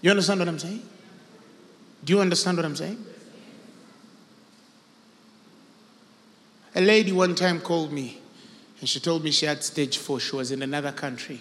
You 0.00 0.10
understand 0.10 0.40
what 0.40 0.48
I'm 0.48 0.58
saying? 0.58 0.82
Do 2.04 2.12
you 2.12 2.20
understand 2.20 2.58
what 2.58 2.66
I'm 2.66 2.74
saying? 2.74 3.04
A 6.74 6.80
lady 6.80 7.12
one 7.12 7.34
time 7.34 7.60
called 7.60 7.92
me 7.92 8.20
and 8.80 8.88
she 8.88 9.00
told 9.00 9.24
me 9.24 9.30
she 9.30 9.46
had 9.46 9.62
stage 9.62 9.98
four. 9.98 10.20
She 10.20 10.34
was 10.34 10.50
in 10.50 10.62
another 10.62 10.92
country. 10.92 11.40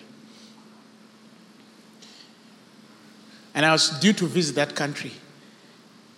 And 3.54 3.66
I 3.66 3.72
was 3.72 3.90
due 4.00 4.14
to 4.14 4.26
visit 4.28 4.56
that 4.56 4.76
country. 4.76 5.12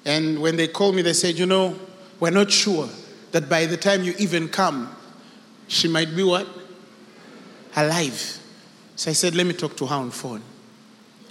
And 0.07 0.41
when 0.41 0.55
they 0.55 0.69
called 0.69 0.95
me, 0.95 1.01
they 1.01 1.13
said, 1.13 1.37
You 1.37 1.45
know, 1.45 1.77
we're 2.19 2.31
not 2.31 2.49
sure 2.49 2.89
that 3.33 3.49
by 3.49 3.65
the 3.65 3.75
time 3.75 4.03
you 4.03 4.13
even 4.17 4.47
come, 4.47 4.95
she 5.67 5.89
might 5.89 6.15
be 6.15 6.23
what? 6.23 6.47
Alive. 7.75 8.39
So 8.95 9.11
I 9.11 9.13
said, 9.13 9.35
Let 9.35 9.45
me 9.45 9.53
talk 9.53 9.75
to 9.77 9.85
her 9.85 9.95
on 9.95 10.09
phone. 10.11 10.41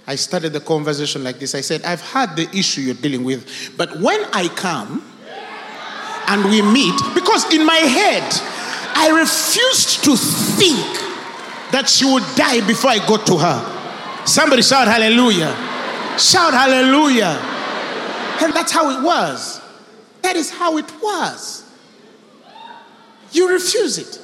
I 0.05 0.15
started 0.15 0.53
the 0.53 0.59
conversation 0.59 1.23
like 1.23 1.39
this. 1.39 1.55
I 1.55 1.61
said, 1.61 1.83
I've 1.83 2.01
had 2.01 2.35
the 2.37 2.47
issue 2.55 2.81
you're 2.81 2.93
dealing 2.93 3.23
with, 3.23 3.73
but 3.75 3.99
when 3.99 4.23
I 4.31 4.47
come 4.47 5.03
and 6.27 6.45
we 6.45 6.61
meet, 6.61 6.95
because 7.15 7.51
in 7.51 7.65
my 7.65 7.75
head, 7.75 8.23
I 8.95 9.09
refused 9.09 10.03
to 10.05 10.15
think 10.15 10.77
that 11.71 11.89
she 11.89 12.05
would 12.05 12.23
die 12.35 12.65
before 12.65 12.91
I 12.91 12.99
got 12.99 13.25
to 13.25 13.37
her. 13.37 14.25
Somebody 14.25 14.61
shout 14.61 14.87
hallelujah. 14.87 15.49
Shout 16.17 16.53
hallelujah. 16.53 17.56
And 18.41 18.53
that's 18.53 18.71
how 18.71 18.89
it 18.97 19.03
was. 19.03 19.61
That 20.21 20.35
is 20.35 20.51
how 20.51 20.77
it 20.77 20.91
was. 21.01 21.63
You 23.31 23.51
refuse 23.51 23.97
it. 23.97 24.19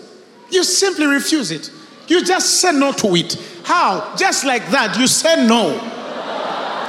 You 0.52 0.64
simply 0.64 1.06
refuse 1.06 1.52
it. 1.52 1.72
You 2.08 2.24
just 2.24 2.62
say 2.62 2.72
no 2.72 2.92
to 2.94 3.16
it. 3.16 3.38
How? 3.64 4.16
Just 4.18 4.46
like 4.46 4.68
that, 4.70 4.98
you 4.98 5.08
say 5.08 5.48
no. 5.48 5.80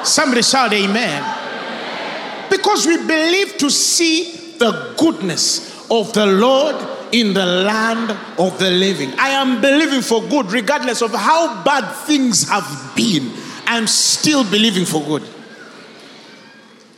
Somebody 0.05 0.43
shout 0.43 0.73
amen. 0.73 2.51
Because 2.51 2.87
we 2.87 2.99
believe 2.99 3.57
to 3.59 3.71
see 3.71 4.57
the 4.59 4.95
goodness 4.99 5.91
of 5.91 6.13
the 6.13 6.27
Lord 6.27 6.77
in 7.13 7.33
the 7.33 7.47
land 7.47 8.11
of 8.39 8.59
the 8.59 8.71
living. 8.71 9.13
I 9.19 9.31
am 9.31 9.61
believing 9.61 10.03
for 10.03 10.21
good 10.29 10.53
regardless 10.53 11.01
of 11.01 11.13
how 11.13 11.63
bad 11.63 11.91
things 12.07 12.49
have 12.49 12.93
been. 12.97 13.33
I'm 13.67 13.87
still 13.87 14.45
believing 14.45 14.85
for 14.85 15.03
good. 15.03 15.23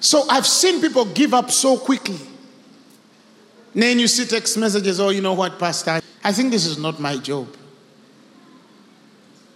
So 0.01 0.29
I've 0.29 0.47
seen 0.47 0.81
people 0.81 1.05
give 1.07 1.35
up 1.35 1.51
so 1.51 1.77
quickly. 1.77 2.19
And 3.75 3.83
Then 3.83 3.99
you 3.99 4.09
see 4.09 4.25
text 4.25 4.57
messages, 4.57 5.01
oh, 5.01 5.11
you 5.11 5.21
know 5.21 5.35
what, 5.35 5.59
Pastor? 5.59 6.01
I 6.25 6.33
think 6.33 6.51
this 6.51 6.67
is 6.67 6.79
not 6.79 6.99
my 6.99 7.17
job. 7.19 7.49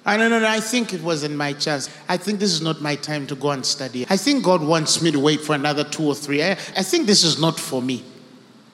I 0.04 0.16
don't 0.16 0.30
know, 0.30 0.46
I 0.46 0.60
think 0.60 0.94
it 0.94 1.02
wasn't 1.02 1.36
my 1.36 1.52
chance. 1.52 1.90
I 2.08 2.16
think 2.16 2.40
this 2.40 2.52
is 2.52 2.62
not 2.62 2.80
my 2.80 2.96
time 2.96 3.26
to 3.28 3.34
go 3.34 3.50
and 3.50 3.64
study. 3.64 4.06
I 4.08 4.16
think 4.16 4.42
God 4.42 4.62
wants 4.62 5.02
me 5.02 5.10
to 5.10 5.20
wait 5.20 5.40
for 5.40 5.54
another 5.54 5.84
two 5.84 6.04
or 6.04 6.14
three. 6.14 6.42
I, 6.42 6.52
I 6.52 6.82
think 6.82 7.06
this 7.06 7.22
is 7.22 7.38
not 7.38 7.60
for 7.60 7.82
me. 7.82 8.02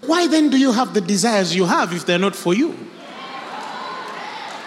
Why 0.02 0.29
then 0.29 0.50
do 0.50 0.57
you 0.57 0.72
have 0.72 0.94
the 0.94 1.00
desires 1.00 1.55
you 1.55 1.64
have 1.64 1.92
if 1.92 2.07
they're 2.07 2.18
not 2.18 2.37
for 2.37 2.55
you? 2.55 2.76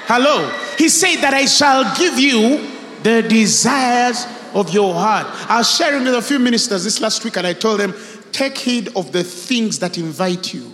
Hello. 0.05 0.49
He 0.77 0.89
said 0.89 1.17
that 1.21 1.33
I 1.33 1.45
shall 1.45 1.95
give 1.97 2.19
you 2.19 2.67
the 3.03 3.21
desires 3.21 4.25
of 4.53 4.73
your 4.73 4.93
heart. 4.93 5.27
I 5.49 5.57
was 5.57 5.75
sharing 5.75 6.03
with 6.03 6.15
a 6.15 6.21
few 6.21 6.39
ministers 6.39 6.83
this 6.83 6.99
last 7.01 7.23
week 7.23 7.37
and 7.37 7.45
I 7.45 7.53
told 7.53 7.79
them, 7.79 7.93
take 8.31 8.57
heed 8.57 8.89
of 8.95 9.11
the 9.11 9.23
things 9.23 9.79
that 9.79 9.97
invite 9.97 10.53
you. 10.53 10.71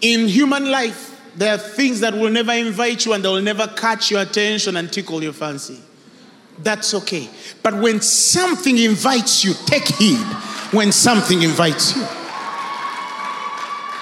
In 0.00 0.26
human 0.26 0.70
life, 0.70 1.10
there 1.36 1.54
are 1.54 1.58
things 1.58 2.00
that 2.00 2.12
will 2.12 2.30
never 2.30 2.52
invite 2.52 3.06
you 3.06 3.12
and 3.12 3.24
they 3.24 3.28
will 3.28 3.40
never 3.40 3.66
catch 3.68 4.10
your 4.10 4.22
attention 4.22 4.76
and 4.76 4.92
tickle 4.92 5.22
your 5.22 5.32
fancy. 5.32 5.80
That's 6.58 6.92
okay. 6.94 7.28
But 7.62 7.74
when 7.74 8.00
something 8.00 8.76
invites 8.78 9.44
you, 9.44 9.54
take 9.66 9.86
heed 9.88 10.18
when 10.72 10.92
something 10.92 11.42
invites 11.42 11.96
you. 11.96 12.04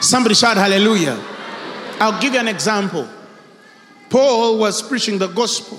Somebody 0.00 0.34
shout 0.34 0.56
hallelujah. 0.56 1.22
I'll 2.00 2.20
give 2.20 2.32
you 2.32 2.40
an 2.40 2.48
example. 2.48 3.06
Paul 4.08 4.58
was 4.58 4.82
preaching 4.82 5.18
the 5.18 5.28
gospel. 5.28 5.78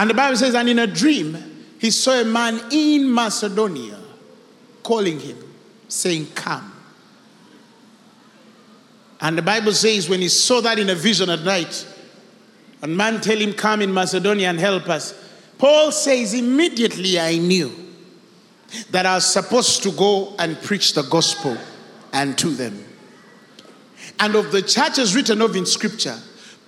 And 0.00 0.08
the 0.08 0.14
Bible 0.14 0.38
says, 0.38 0.54
and 0.54 0.66
in 0.66 0.78
a 0.78 0.86
dream, 0.86 1.36
he 1.78 1.90
saw 1.90 2.12
a 2.12 2.24
man 2.24 2.58
in 2.72 3.12
Macedonia 3.12 3.98
calling 4.82 5.20
him, 5.20 5.36
saying, 5.88 6.28
Come. 6.34 6.72
And 9.20 9.36
the 9.36 9.42
Bible 9.42 9.72
says, 9.72 10.08
when 10.08 10.22
he 10.22 10.28
saw 10.28 10.62
that 10.62 10.78
in 10.78 10.88
a 10.88 10.94
vision 10.94 11.28
at 11.28 11.40
night, 11.40 11.86
and 12.80 12.96
man 12.96 13.20
tell 13.20 13.36
him, 13.36 13.52
Come 13.52 13.82
in 13.82 13.92
Macedonia 13.92 14.48
and 14.48 14.58
help 14.58 14.88
us. 14.88 15.12
Paul 15.58 15.92
says, 15.92 16.32
Immediately 16.32 17.20
I 17.20 17.36
knew 17.36 17.70
that 18.92 19.04
I 19.04 19.16
was 19.16 19.30
supposed 19.30 19.82
to 19.82 19.92
go 19.92 20.34
and 20.38 20.58
preach 20.62 20.94
the 20.94 21.02
gospel 21.02 21.58
and 22.14 22.38
to 22.38 22.48
them. 22.48 22.86
And 24.18 24.34
of 24.34 24.50
the 24.50 24.62
churches 24.62 25.14
written 25.14 25.42
of 25.42 25.54
in 25.56 25.66
scripture, 25.66 26.18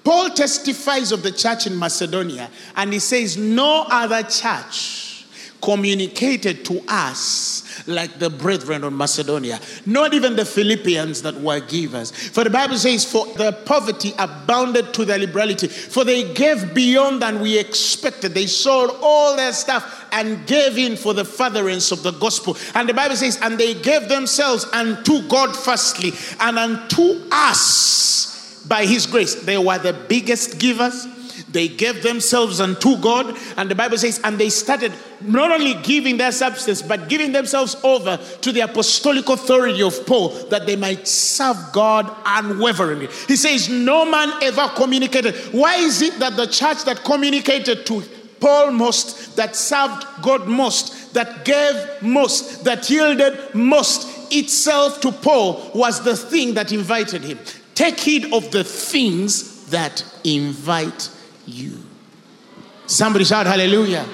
Paul 0.05 0.31
testifies 0.31 1.12
of 1.12 1.23
the 1.23 1.33
church 1.33 1.67
in 1.67 1.79
Macedonia 1.79 2.51
and 2.77 2.93
he 2.93 2.99
says, 2.99 3.37
No 3.37 3.87
other 3.88 4.23
church 4.25 5.12
communicated 5.62 6.65
to 6.65 6.83
us 6.88 7.87
like 7.87 8.19
the 8.19 8.29
brethren 8.29 8.83
of 8.85 8.93
Macedonia, 8.93 9.61
not 9.87 10.12
even 10.12 10.35
the 10.35 10.45
Philippians 10.45 11.23
that 11.23 11.35
were 11.41 11.61
givers. 11.61 12.11
For 12.11 12.45
the 12.45 12.51
Bible 12.51 12.77
says, 12.77 13.05
For 13.05 13.27
the 13.35 13.53
poverty 13.65 14.12
abounded 14.19 14.93
to 14.95 15.05
their 15.05 15.19
liberality, 15.19 15.69
for 15.69 16.05
they 16.05 16.35
gave 16.35 16.75
beyond 16.75 17.23
than 17.23 17.41
we 17.41 17.59
expected. 17.59 18.35
They 18.35 18.47
sold 18.47 18.99
all 19.01 19.37
their 19.37 19.53
stuff 19.53 20.07
and 20.11 20.45
gave 20.47 20.77
in 20.77 20.97
for 20.97 21.15
the 21.15 21.25
furtherance 21.25 21.93
of 21.93 22.03
the 22.03 22.12
gospel. 22.12 22.57
And 22.75 22.88
the 22.88 22.95
Bible 22.95 23.17
says, 23.17 23.38
And 23.41 23.57
they 23.57 23.75
gave 23.75 24.09
themselves 24.09 24.65
unto 24.73 25.27
God 25.29 25.57
firstly, 25.57 26.12
and 26.41 26.59
unto 26.59 27.21
us 27.31 28.32
by 28.66 28.85
his 28.85 29.07
grace. 29.07 29.35
They 29.35 29.59
were 29.59 29.79
the 29.79 29.92
biggest 29.92 30.59
givers 30.59 31.07
they 31.53 31.68
gave 31.68 32.03
themselves 32.03 32.61
unto 32.61 32.96
God, 32.96 33.37
and 33.57 33.70
the 33.70 33.75
Bible 33.75 33.98
says, 33.98 34.20
and 34.25 34.38
they 34.38 34.48
started 34.48 34.92
not 35.20 35.51
only 35.51 35.75
giving 35.83 36.16
their 36.16 36.33
substance, 36.33 36.81
but 36.83 37.09
giving 37.09 37.33
themselves 37.33 37.77
over 37.85 38.16
to 38.16 38.53
the 38.53 38.61
apostolic 38.61 39.29
authority 39.29 39.83
of 39.83 40.07
Paul 40.07 40.31
that 40.46 40.66
they 40.66 40.77
might 40.77 41.07
serve 41.07 41.57
God 41.72 42.11
unwaveringly. 42.25 43.09
He 43.29 43.37
says, 43.37 43.68
No 43.68 44.05
man 44.05 44.33
ever 44.42 44.68
communicated. 44.75 45.35
Why 45.53 45.77
is 45.77 46.03
it 46.03 46.18
that 46.18 46.37
the 46.37 46.46
church 46.46 46.85
that 46.85 47.05
communicated 47.05 47.87
to 47.87 48.03
Paul 48.40 48.72
most, 48.72 49.37
that 49.37 49.55
served 49.55 50.05
God 50.22 50.48
most, 50.48 51.14
that 51.14 51.44
gave 51.44 52.03
most, 52.03 52.64
that 52.64 52.88
yielded 52.88 53.55
most 53.55 54.33
itself 54.33 55.01
to 55.03 55.12
Paul 55.12 55.70
was 55.75 56.03
the 56.03 56.16
thing 56.16 56.55
that 56.55 56.72
invited 56.72 57.22
him? 57.22 57.38
Take 57.75 57.99
heed 57.99 58.33
of 58.33 58.51
the 58.51 58.65
things 58.65 59.67
that 59.67 60.05
invite 60.25 61.11
you. 61.47 61.79
Somebody 62.87 63.25
shout 63.25 63.47
hallelujah. 63.47 64.07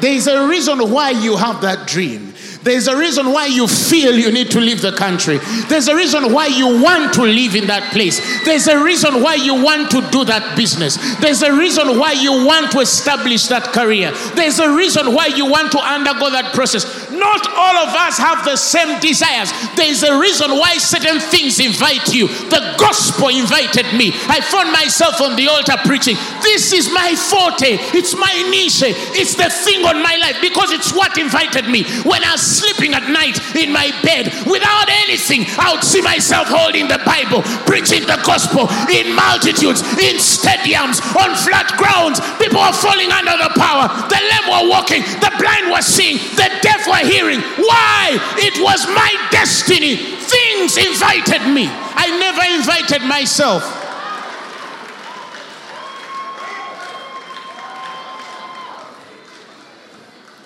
There 0.00 0.12
is 0.12 0.26
a 0.26 0.46
reason 0.48 0.90
why 0.90 1.10
you 1.10 1.36
have 1.36 1.60
that 1.62 1.86
dream. 1.86 2.34
There's 2.64 2.88
a 2.88 2.96
reason 2.96 3.30
why 3.30 3.46
you 3.46 3.68
feel 3.68 4.18
you 4.18 4.32
need 4.32 4.50
to 4.52 4.60
leave 4.60 4.80
the 4.80 4.92
country. 4.92 5.38
There's 5.68 5.88
a 5.88 5.94
reason 5.94 6.32
why 6.32 6.46
you 6.46 6.82
want 6.82 7.12
to 7.14 7.22
live 7.22 7.54
in 7.54 7.66
that 7.66 7.92
place. 7.92 8.20
There's 8.44 8.66
a 8.68 8.82
reason 8.82 9.22
why 9.22 9.34
you 9.34 9.62
want 9.62 9.90
to 9.90 10.00
do 10.10 10.24
that 10.24 10.56
business. 10.56 10.96
There's 11.20 11.42
a 11.42 11.52
reason 11.52 11.98
why 11.98 12.12
you 12.12 12.44
want 12.44 12.72
to 12.72 12.80
establish 12.80 13.46
that 13.48 13.64
career. 13.64 14.12
There's 14.34 14.58
a 14.60 14.74
reason 14.74 15.14
why 15.14 15.26
you 15.26 15.44
want 15.44 15.72
to 15.72 15.78
undergo 15.78 16.30
that 16.30 16.54
process. 16.54 17.03
Not 17.24 17.48
all 17.56 17.88
of 17.88 17.96
us 17.96 18.20
have 18.20 18.44
the 18.44 18.56
same 18.56 19.00
desires. 19.00 19.48
There's 19.80 20.04
a 20.04 20.20
reason 20.20 20.52
why 20.60 20.76
certain 20.76 21.24
things 21.32 21.56
invite 21.56 22.12
you. 22.12 22.28
The 22.28 22.76
gospel 22.76 23.32
invited 23.32 23.96
me. 23.96 24.12
I 24.28 24.44
found 24.44 24.68
myself 24.76 25.24
on 25.24 25.32
the 25.32 25.48
altar 25.48 25.80
preaching. 25.88 26.20
This 26.44 26.76
is 26.76 26.92
my 26.92 27.16
forte. 27.16 27.80
It's 27.96 28.12
my 28.12 28.28
niche. 28.52 28.84
It's 29.16 29.40
the 29.40 29.48
thing 29.48 29.88
on 29.88 30.04
my 30.04 30.20
life 30.20 30.36
because 30.44 30.68
it's 30.68 30.92
what 30.92 31.16
invited 31.16 31.64
me. 31.64 31.88
When 32.04 32.20
I 32.20 32.36
was 32.36 32.44
sleeping 32.44 32.92
at 32.92 33.08
night 33.08 33.40
in 33.56 33.72
my 33.72 33.88
bed 34.04 34.28
without 34.44 34.92
anything, 35.08 35.48
I 35.56 35.72
would 35.72 35.82
see 35.82 36.04
myself 36.04 36.52
holding 36.52 36.92
the 36.92 37.00
Bible, 37.08 37.40
preaching 37.64 38.04
the 38.04 38.20
gospel 38.20 38.68
in 38.92 39.16
multitudes, 39.16 39.80
in 39.96 40.20
stadiums, 40.20 41.00
on 41.16 41.32
flat 41.40 41.72
grounds. 41.80 42.20
People 42.36 42.60
were 42.60 42.76
falling 42.76 43.08
under 43.08 43.32
the 43.40 43.52
power. 43.56 43.88
The 44.12 44.20
lame 44.20 44.48
were 44.52 44.68
walking, 44.68 45.00
the 45.24 45.32
blind 45.40 45.72
were 45.72 45.80
seeing, 45.80 46.20
the 46.36 46.52
deaf 46.60 46.84
were 46.84 47.00
hearing. 47.00 47.13
Why? 47.22 48.18
It 48.38 48.62
was 48.62 48.86
my 48.88 49.28
destiny. 49.30 49.96
Things 49.96 50.76
invited 50.76 51.46
me. 51.52 51.68
I 51.68 52.10
never 52.18 52.42
invited 52.54 53.06
myself. 53.06 53.62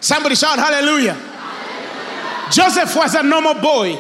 Somebody 0.01 0.35
shout 0.37 0.59
hallelujah. 0.59 1.17
Joseph 2.51 2.95
was 2.97 3.15
a 3.15 3.23
normal 3.23 3.55
boy, 3.55 3.95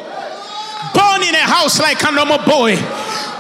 born 0.95 1.23
in 1.23 1.35
a 1.35 1.45
house 1.45 1.81
like 1.81 2.03
a 2.03 2.13
normal 2.13 2.39
boy 2.39 2.77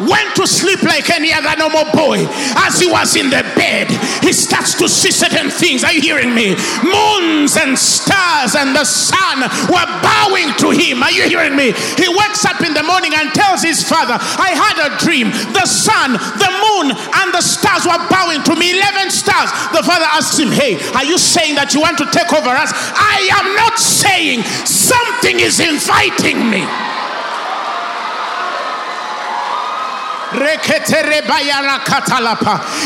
went 0.00 0.34
to 0.36 0.46
sleep 0.46 0.82
like 0.82 1.10
any 1.10 1.32
other 1.32 1.54
normal 1.58 1.90
boy. 1.92 2.26
As 2.58 2.80
he 2.80 2.86
was 2.86 3.16
in 3.16 3.30
the 3.30 3.42
bed, 3.54 3.90
he 4.22 4.32
starts 4.32 4.74
to 4.78 4.88
see 4.88 5.10
certain 5.10 5.50
things. 5.50 5.84
Are 5.84 5.92
you 5.92 6.00
hearing 6.00 6.34
me? 6.34 6.54
Moons 6.82 7.56
and 7.56 7.78
stars 7.78 8.54
and 8.54 8.74
the 8.74 8.84
sun 8.84 9.42
were 9.70 9.88
bowing 10.02 10.54
to 10.62 10.70
him. 10.70 11.02
Are 11.02 11.12
you 11.12 11.28
hearing 11.28 11.56
me? 11.56 11.72
He 11.96 12.08
wakes 12.08 12.44
up 12.44 12.60
in 12.62 12.74
the 12.74 12.82
morning 12.82 13.12
and 13.14 13.32
tells 13.34 13.62
his 13.62 13.82
father, 13.82 14.16
I 14.18 14.54
had 14.54 14.76
a 14.86 14.90
dream. 14.98 15.30
The 15.52 15.66
sun, 15.66 16.12
the 16.12 16.50
moon, 16.50 16.94
and 16.94 17.28
the 17.34 17.42
stars 17.42 17.86
were 17.86 18.00
bowing 18.08 18.42
to 18.44 18.54
me. 18.56 18.78
11 18.78 19.10
stars. 19.10 19.50
The 19.72 19.82
father 19.82 20.06
asks 20.10 20.38
him, 20.38 20.50
Hey, 20.50 20.78
are 20.94 21.04
you 21.04 21.18
saying 21.18 21.54
that 21.56 21.74
you 21.74 21.80
want 21.80 21.98
to 21.98 22.06
take 22.10 22.32
over 22.32 22.50
us? 22.50 22.70
I 22.74 23.28
am 23.42 23.54
not 23.56 23.78
saying 23.78 24.42
something 24.64 25.40
is 25.40 25.60
inviting 25.60 26.50
me. 26.50 26.87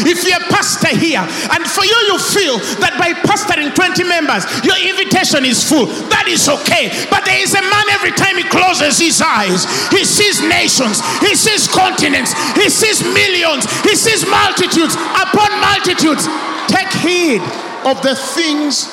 If 0.07 0.27
you're 0.27 0.39
a 0.39 0.47
pastor 0.51 0.95
here, 0.95 1.23
and 1.23 1.63
for 1.67 1.85
you, 1.85 1.99
you 2.11 2.19
feel 2.19 2.59
that 2.79 2.95
by 2.99 3.13
pastoring 3.27 3.75
20 3.75 4.05
members, 4.05 4.47
your 4.63 4.79
invitation 4.79 5.45
is 5.45 5.67
full, 5.67 5.87
that 6.13 6.29
is 6.29 6.47
okay. 6.49 6.91
But 7.11 7.25
there 7.25 7.41
is 7.43 7.55
a 7.55 7.63
man 7.63 7.87
every 7.91 8.13
time 8.13 8.37
he 8.37 8.47
closes 8.47 8.99
his 8.99 9.21
eyes, 9.21 9.67
he 9.91 10.05
sees 10.05 10.43
nations, 10.43 11.03
he 11.19 11.35
sees 11.35 11.67
continents, 11.67 12.31
he 12.55 12.71
sees 12.71 13.03
millions, 13.03 13.67
he 13.83 13.97
sees 13.97 14.23
multitudes 14.29 14.95
upon 14.95 15.51
multitudes. 15.59 16.29
Take 16.71 16.93
heed 17.03 17.43
of 17.83 17.99
the 18.03 18.15
things 18.15 18.87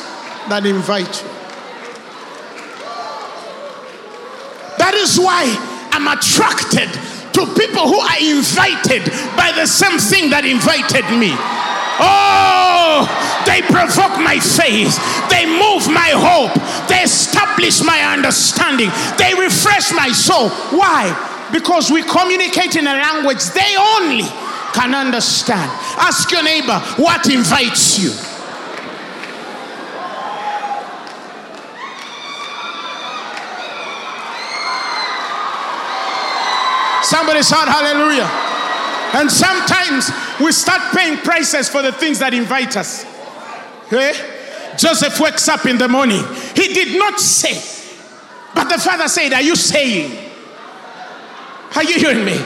that 0.49 0.65
invite 0.65 1.21
you. 1.21 1.29
That 4.81 4.95
is 4.95 5.19
why 5.19 5.45
I'm 5.91 6.07
attracted 6.07 6.89
to 7.33 7.45
people 7.53 7.87
who 7.87 7.99
are 7.99 8.19
invited 8.19 9.05
by 9.37 9.51
the 9.55 9.65
same 9.65 9.97
thing 9.99 10.29
that 10.31 10.45
invited 10.45 11.05
me. 11.15 11.33
Oh, 11.99 13.03
they 13.45 13.61
provoke 13.61 14.15
my 14.23 14.39
faith. 14.39 14.95
They 15.27 15.43
move 15.45 15.91
my 15.91 16.15
hope. 16.15 16.55
They 16.87 17.03
establish 17.03 17.83
my 17.83 17.99
understanding. 18.15 18.89
They 19.19 19.35
refresh 19.35 19.91
my 19.91 20.09
soul. 20.11 20.49
Why? 20.71 21.11
Because 21.51 21.91
we 21.91 22.03
communicate 22.03 22.75
in 22.75 22.87
a 22.87 22.93
language 22.93 23.43
they 23.51 23.75
only 23.75 24.27
can 24.73 24.95
understand. 24.95 25.69
Ask 25.97 26.31
your 26.31 26.43
neighbor, 26.43 26.79
what 26.97 27.27
invites 27.27 27.99
you? 27.99 28.11
Somebody 37.09 37.41
shout 37.41 37.67
hallelujah. 37.67 38.29
And 39.17 39.31
sometimes 39.31 40.11
we 40.39 40.51
start 40.51 40.95
paying 40.95 41.17
prices 41.17 41.67
for 41.67 41.81
the 41.81 41.91
things 41.91 42.19
that 42.19 42.35
invite 42.35 42.77
us. 42.77 43.03
Okay? 43.87 44.13
Joseph 44.77 45.19
wakes 45.19 45.49
up 45.49 45.65
in 45.65 45.79
the 45.79 45.87
morning. 45.87 46.23
He 46.53 46.71
did 46.71 46.99
not 46.99 47.19
say, 47.19 47.57
but 48.53 48.69
the 48.69 48.77
father 48.77 49.07
said, 49.07 49.33
Are 49.33 49.41
you 49.41 49.55
saying? 49.55 50.29
Are 51.75 51.83
you 51.83 51.97
hearing 51.97 52.23
me? 52.23 52.37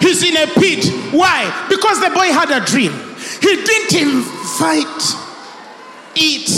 He's 0.00 0.24
in 0.26 0.36
a 0.36 0.46
pit. 0.50 1.14
Why? 1.14 1.66
Because 1.70 2.00
the 2.00 2.10
boy 2.10 2.34
had 2.34 2.50
a 2.50 2.58
dream. 2.66 2.90
He 3.38 3.54
didn't 3.62 4.02
invite 4.02 5.14
it. 6.18 6.50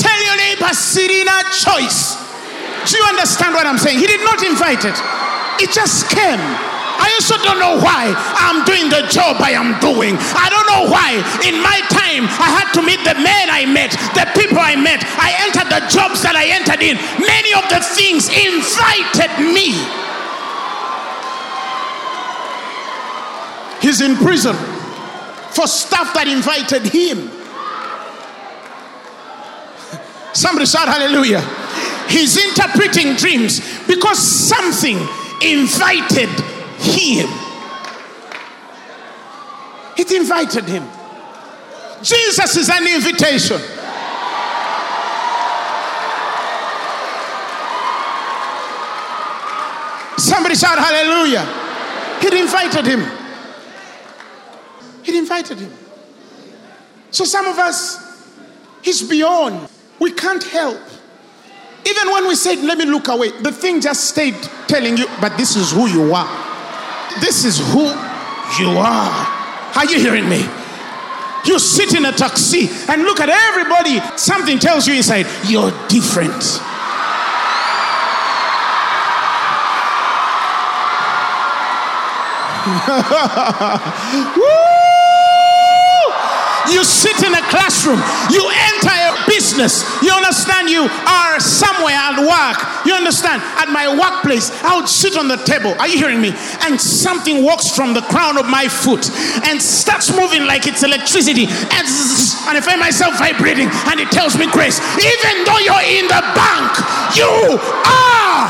Tell 0.00 0.24
your 0.24 0.36
neighbor, 0.36 0.72
Serena 0.72 1.44
choice. 1.60 2.16
Do 2.88 2.96
you 2.96 3.04
understand 3.04 3.52
what 3.52 3.66
I'm 3.66 3.76
saying? 3.76 3.98
He 3.98 4.06
did 4.06 4.24
not 4.24 4.42
invite 4.42 4.86
it, 4.86 4.96
it 5.60 5.70
just 5.74 6.08
came. 6.08 6.40
I 6.98 7.12
also 7.16 7.36
don't 7.44 7.60
know 7.60 7.76
why 7.78 8.12
I'm 8.16 8.64
doing 8.64 8.88
the 8.88 9.06
job 9.08 9.40
I 9.40 9.52
am 9.52 9.78
doing. 9.80 10.16
I 10.16 10.48
don't 10.48 10.66
know 10.68 10.90
why 10.90 11.20
in 11.44 11.60
my 11.62 11.80
time 11.92 12.24
I 12.40 12.50
had 12.52 12.72
to 12.74 12.82
meet 12.82 13.00
the 13.04 13.14
men 13.20 13.50
I 13.50 13.66
met, 13.66 13.92
the 14.16 14.26
people 14.38 14.58
I 14.58 14.76
met. 14.76 15.04
I 15.20 15.32
entered 15.46 15.68
the 15.68 15.80
jobs 15.92 16.22
that 16.22 16.36
I 16.36 16.48
entered 16.52 16.82
in. 16.82 16.96
Many 17.20 17.52
of 17.54 17.68
the 17.68 17.80
things 17.80 18.28
invited 18.32 19.32
me. 19.40 19.76
He's 23.80 24.00
in 24.00 24.16
prison. 24.16 24.56
for 25.56 25.66
stuff 25.66 26.12
that 26.12 26.28
invited 26.28 26.84
him. 26.92 27.26
Somebody 30.34 30.66
shout 30.66 30.86
hallelujah. 30.86 31.40
He's 32.12 32.36
interpreting 32.36 33.16
dreams 33.16 33.60
because 33.88 34.18
something 34.18 34.98
invited 35.40 36.28
him. 36.86 37.28
It 39.98 40.12
invited 40.12 40.64
him. 40.64 40.86
Jesus 42.02 42.56
is 42.56 42.68
an 42.68 42.86
invitation. 42.86 43.60
Somebody 50.18 50.54
shout 50.54 50.78
hallelujah. 50.78 51.44
He 52.20 52.40
invited 52.40 52.86
him. 52.86 53.06
He 55.02 55.16
invited 55.18 55.58
him. 55.58 55.72
So 57.10 57.24
some 57.24 57.46
of 57.46 57.58
us, 57.58 58.30
he's 58.82 59.02
beyond. 59.02 59.68
We 59.98 60.12
can't 60.12 60.44
help. 60.44 60.80
Even 61.86 62.12
when 62.12 62.28
we 62.28 62.34
said, 62.34 62.58
let 62.58 62.76
me 62.76 62.84
look 62.84 63.08
away, 63.08 63.30
the 63.40 63.52
thing 63.52 63.80
just 63.80 64.04
stayed 64.04 64.36
telling 64.66 64.96
you, 64.96 65.06
but 65.20 65.36
this 65.38 65.56
is 65.56 65.72
who 65.72 65.86
you 65.86 66.12
are. 66.12 66.45
This 67.20 67.44
is 67.44 67.58
who 67.58 67.84
you 68.58 68.78
are. 68.78 69.26
Are 69.76 69.86
you 69.86 69.98
hearing 69.98 70.28
me? 70.28 70.44
You 71.46 71.58
sit 71.58 71.94
in 71.94 72.04
a 72.04 72.12
taxi 72.12 72.68
and 72.88 73.02
look 73.02 73.20
at 73.20 73.28
everybody. 73.28 74.00
Something 74.16 74.58
tells 74.58 74.86
you 74.86 74.94
inside, 74.94 75.26
you're 75.48 75.72
different. 75.88 76.60
You 86.70 86.82
sit 86.82 87.22
in 87.22 87.32
a 87.32 87.42
classroom, 87.48 88.02
you 88.30 88.42
business. 89.36 89.84
You 90.00 90.12
understand? 90.12 90.70
You 90.70 90.88
are 90.88 91.38
somewhere 91.38 91.92
at 91.92 92.16
work. 92.16 92.58
You 92.88 92.94
understand? 92.96 93.44
At 93.60 93.68
my 93.68 93.84
workplace, 93.92 94.48
I 94.64 94.76
would 94.76 94.88
sit 94.88 95.16
on 95.16 95.28
the 95.28 95.36
table. 95.44 95.76
Are 95.76 95.86
you 95.86 95.98
hearing 95.98 96.20
me? 96.20 96.32
And 96.64 96.80
something 96.80 97.44
walks 97.44 97.68
from 97.68 97.92
the 97.92 98.00
crown 98.08 98.38
of 98.38 98.48
my 98.48 98.66
foot 98.66 99.04
and 99.44 99.60
starts 99.60 100.08
moving 100.16 100.48
like 100.48 100.66
it's 100.66 100.82
electricity. 100.82 101.44
And, 101.44 101.84
and 102.48 102.54
I 102.56 102.60
find 102.64 102.80
myself 102.80 103.18
vibrating, 103.18 103.68
and 103.92 104.00
it 104.00 104.10
tells 104.10 104.38
me, 104.40 104.48
Grace, 104.48 104.80
even 104.96 105.44
though 105.44 105.60
you're 105.60 105.88
in 106.00 106.08
the 106.08 106.22
bank, 106.32 106.72
you 107.12 107.60
are 107.60 108.48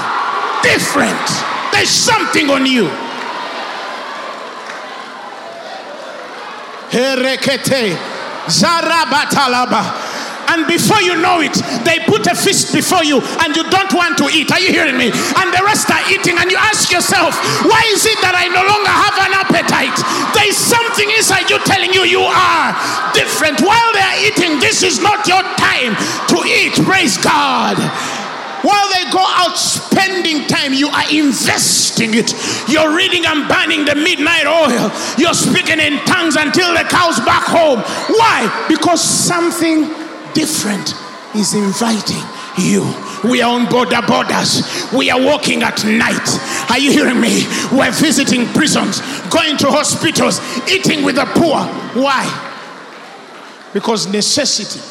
different. 0.63 1.27
There's 1.75 1.91
something 1.91 2.49
on 2.49 2.65
you. 2.65 2.87
Zarabatalaba. 8.47 10.06
And 10.49 10.67
before 10.67 11.03
you 11.03 11.17
know 11.21 11.41
it, 11.41 11.55
they 11.85 12.01
put 12.07 12.27
a 12.27 12.35
feast 12.35 12.73
before 12.73 13.05
you 13.05 13.21
and 13.43 13.55
you 13.55 13.65
don't 13.71 13.93
want 13.93 14.19
to 14.19 14.31
eat. 14.31 14.51
Are 14.53 14.61
you 14.61 14.71
hearing 14.71 14.97
me? 14.97 15.11
And 15.11 15.49
the 15.53 15.63
rest 15.65 15.91
are 15.91 16.05
eating, 16.11 16.39
and 16.39 16.51
you 16.51 16.59
ask 16.59 16.91
yourself, 16.91 17.35
why 17.67 17.83
is 17.93 18.07
it 18.07 18.19
that 18.23 18.35
I 18.35 18.47
no 18.51 18.63
longer 18.63 18.93
have 18.93 19.17
an 19.27 19.33
appetite? 19.35 19.97
There 20.35 20.49
is 20.49 20.57
something 20.57 21.09
inside 21.19 21.51
you 21.51 21.59
telling 21.67 21.93
you 21.93 22.07
you 22.07 22.23
are 22.23 22.71
different. 23.13 23.61
While 23.61 23.91
they 23.93 24.05
are 24.05 24.19
eating, 24.27 24.59
this 24.61 24.83
is 24.83 25.03
not 25.03 25.27
your 25.27 25.43
time 25.59 25.99
to 26.31 26.39
eat. 26.47 26.79
Praise 26.87 27.19
God. 27.19 27.77
While 28.63 28.89
they 28.91 29.11
go 29.13 29.23
out 29.23 29.55
spending 29.59 30.47
time, 30.49 30.73
you 30.73 30.89
are 30.89 31.07
investing 31.13 32.15
it. 32.15 32.35
You're 32.67 32.95
reading 32.97 33.25
and 33.27 33.47
burning 33.47 33.85
the 33.85 33.95
midnight 33.95 34.47
oil. 34.47 34.91
You're 35.19 35.35
speaking 35.35 35.79
in 35.79 35.99
tongues 36.05 36.35
until 36.35 36.73
the 36.73 36.83
cow's 36.91 37.21
back 37.21 37.45
home. 37.45 37.79
Why? 38.17 38.67
Because 38.69 39.03
something 39.03 39.87
different 40.37 40.95
is 41.35 41.55
inviting 41.55 42.23
you. 42.59 42.85
We 43.25 43.41
are 43.41 43.59
on 43.59 43.69
border 43.71 44.03
borders. 44.07 44.63
We 44.93 45.11
are 45.11 45.21
walking 45.21 45.63
at 45.63 45.83
night. 45.85 46.29
Are 46.71 46.79
you 46.79 46.93
hearing 46.93 47.19
me? 47.19 47.45
We're 47.73 47.91
visiting 47.91 48.45
prisons, 48.49 49.01
going 49.31 49.57
to 49.57 49.71
hospitals, 49.71 50.41
eating 50.69 51.03
with 51.05 51.17
the 51.17 51.25
poor. 51.25 51.65
Why? 52.03 52.25
Because 53.73 54.07
necessity 54.07 54.85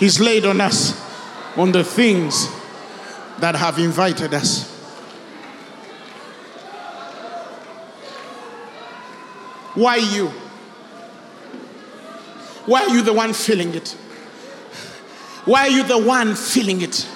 is 0.00 0.20
laid 0.20 0.46
on 0.46 0.60
us 0.60 0.94
on 1.56 1.72
the 1.72 1.82
things 1.82 2.48
that 3.40 3.56
have 3.56 3.80
invited 3.80 4.32
us. 4.32 4.70
Why 9.74 9.96
you? 9.96 10.32
Why 12.68 12.82
are 12.82 12.90
you 12.90 13.00
the 13.00 13.14
one 13.14 13.32
feeling 13.32 13.74
it? 13.74 13.96
Why 15.46 15.68
are 15.68 15.70
you 15.70 15.84
the 15.84 15.96
one 15.96 16.34
feeling 16.34 16.82
it? 16.82 17.08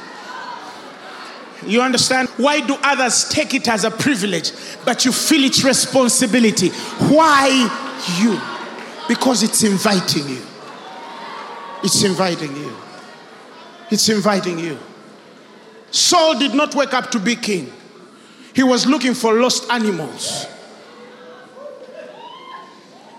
You 1.66 1.82
understand? 1.82 2.30
Why 2.38 2.66
do 2.66 2.74
others 2.82 3.28
take 3.28 3.52
it 3.52 3.68
as 3.68 3.84
a 3.84 3.90
privilege, 3.90 4.52
but 4.86 5.04
you 5.04 5.12
feel 5.12 5.44
its 5.44 5.62
responsibility? 5.62 6.70
Why 6.70 7.68
you? 8.18 8.40
Because 9.06 9.42
it's 9.42 9.62
inviting 9.62 10.26
you. 10.26 10.42
It's 11.84 12.02
inviting 12.02 12.56
you. 12.56 12.74
It's 13.90 14.08
inviting 14.08 14.58
you. 14.58 14.78
Saul 15.90 16.38
did 16.38 16.54
not 16.54 16.74
wake 16.74 16.94
up 16.94 17.10
to 17.10 17.18
be 17.18 17.36
king, 17.36 17.70
he 18.54 18.62
was 18.62 18.86
looking 18.86 19.12
for 19.12 19.34
lost 19.34 19.70
animals. 19.70 20.46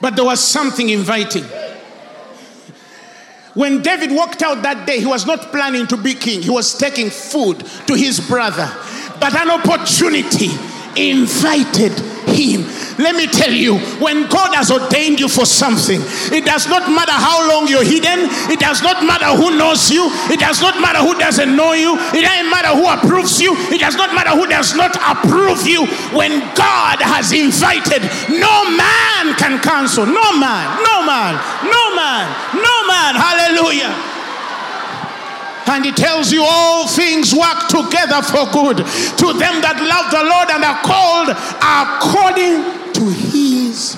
But 0.01 0.15
there 0.15 0.25
was 0.25 0.39
something 0.39 0.89
inviting. 0.89 1.45
When 3.53 3.81
David 3.81 4.11
walked 4.11 4.41
out 4.41 4.63
that 4.63 4.87
day, 4.87 4.99
he 4.99 5.05
was 5.05 5.25
not 5.25 5.51
planning 5.51 5.85
to 5.87 5.97
be 5.97 6.15
king, 6.15 6.41
he 6.41 6.49
was 6.49 6.77
taking 6.77 7.09
food 7.09 7.59
to 7.87 7.93
his 7.93 8.19
brother. 8.19 8.71
But 9.19 9.35
an 9.35 9.51
opportunity 9.51 10.49
invited 10.95 11.91
him. 12.29 12.63
Let 12.97 13.15
me 13.15 13.27
tell 13.27 13.51
you, 13.51 13.77
when 13.99 14.27
God 14.29 14.53
has 14.55 14.71
ordained 14.71 15.19
you 15.19 15.27
for 15.27 15.45
something, 15.45 16.01
it 16.31 16.45
does 16.45 16.67
not 16.67 16.89
matter 16.89 17.13
how 17.13 17.47
long 17.49 17.67
you're 17.67 17.83
hidden, 17.83 18.29
it 18.51 18.59
does 18.59 18.81
not 18.81 19.03
matter 19.05 19.31
who 19.35 19.57
knows 19.57 19.89
you, 19.89 20.09
it 20.29 20.39
does 20.39 20.61
not 20.61 20.79
matter 20.81 20.99
who 20.99 21.17
doesn't 21.17 21.55
know 21.55 21.73
you, 21.73 21.97
it 22.13 22.21
doesn't 22.21 22.49
matter 22.49 22.69
who 22.69 22.85
approves 22.87 23.41
you, 23.41 23.55
it 23.73 23.79
does 23.79 23.95
not 23.95 24.13
matter 24.13 24.31
who 24.31 24.47
does 24.47 24.75
not 24.75 24.95
approve 25.01 25.65
you. 25.65 25.85
When 26.13 26.39
God 26.53 27.01
has 27.01 27.31
invited, 27.31 28.03
no 28.29 28.69
man 28.69 29.35
can 29.35 29.59
cancel. 29.59 30.05
No 30.05 30.37
man, 30.37 30.65
no 30.83 31.05
man, 31.05 31.33
no 31.65 31.83
man, 31.95 32.25
no 32.53 32.75
man. 32.87 33.15
Hallelujah. 33.15 34.12
And 35.65 35.85
he 35.85 35.91
tells 35.91 36.31
you 36.31 36.43
all 36.45 36.87
things 36.87 37.33
work 37.33 37.67
together 37.67 38.21
for 38.21 38.45
good 38.51 38.77
to 38.77 39.33
them 39.33 39.61
that 39.61 39.79
love 39.79 40.11
the 40.11 40.23
Lord 40.23 40.49
and 40.51 40.63
are 40.63 40.81
called 40.83 41.29
according 41.63 42.93
to 42.93 43.09
his 43.09 43.97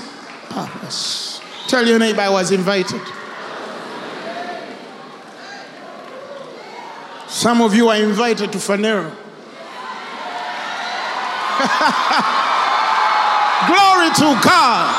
purpose. 0.49 1.41
Tell 1.67 1.86
your 1.86 1.99
neighbor 1.99 2.21
I 2.21 2.30
was 2.30 2.51
invited. 2.51 3.01
Some 7.28 7.62
of 7.62 7.75
you 7.75 7.89
are 7.89 7.97
invited 7.97 8.51
to 8.54 8.58
Phaneroo. 8.58 9.12
Glory 13.67 14.10
to 14.15 14.39
God. 14.43 14.93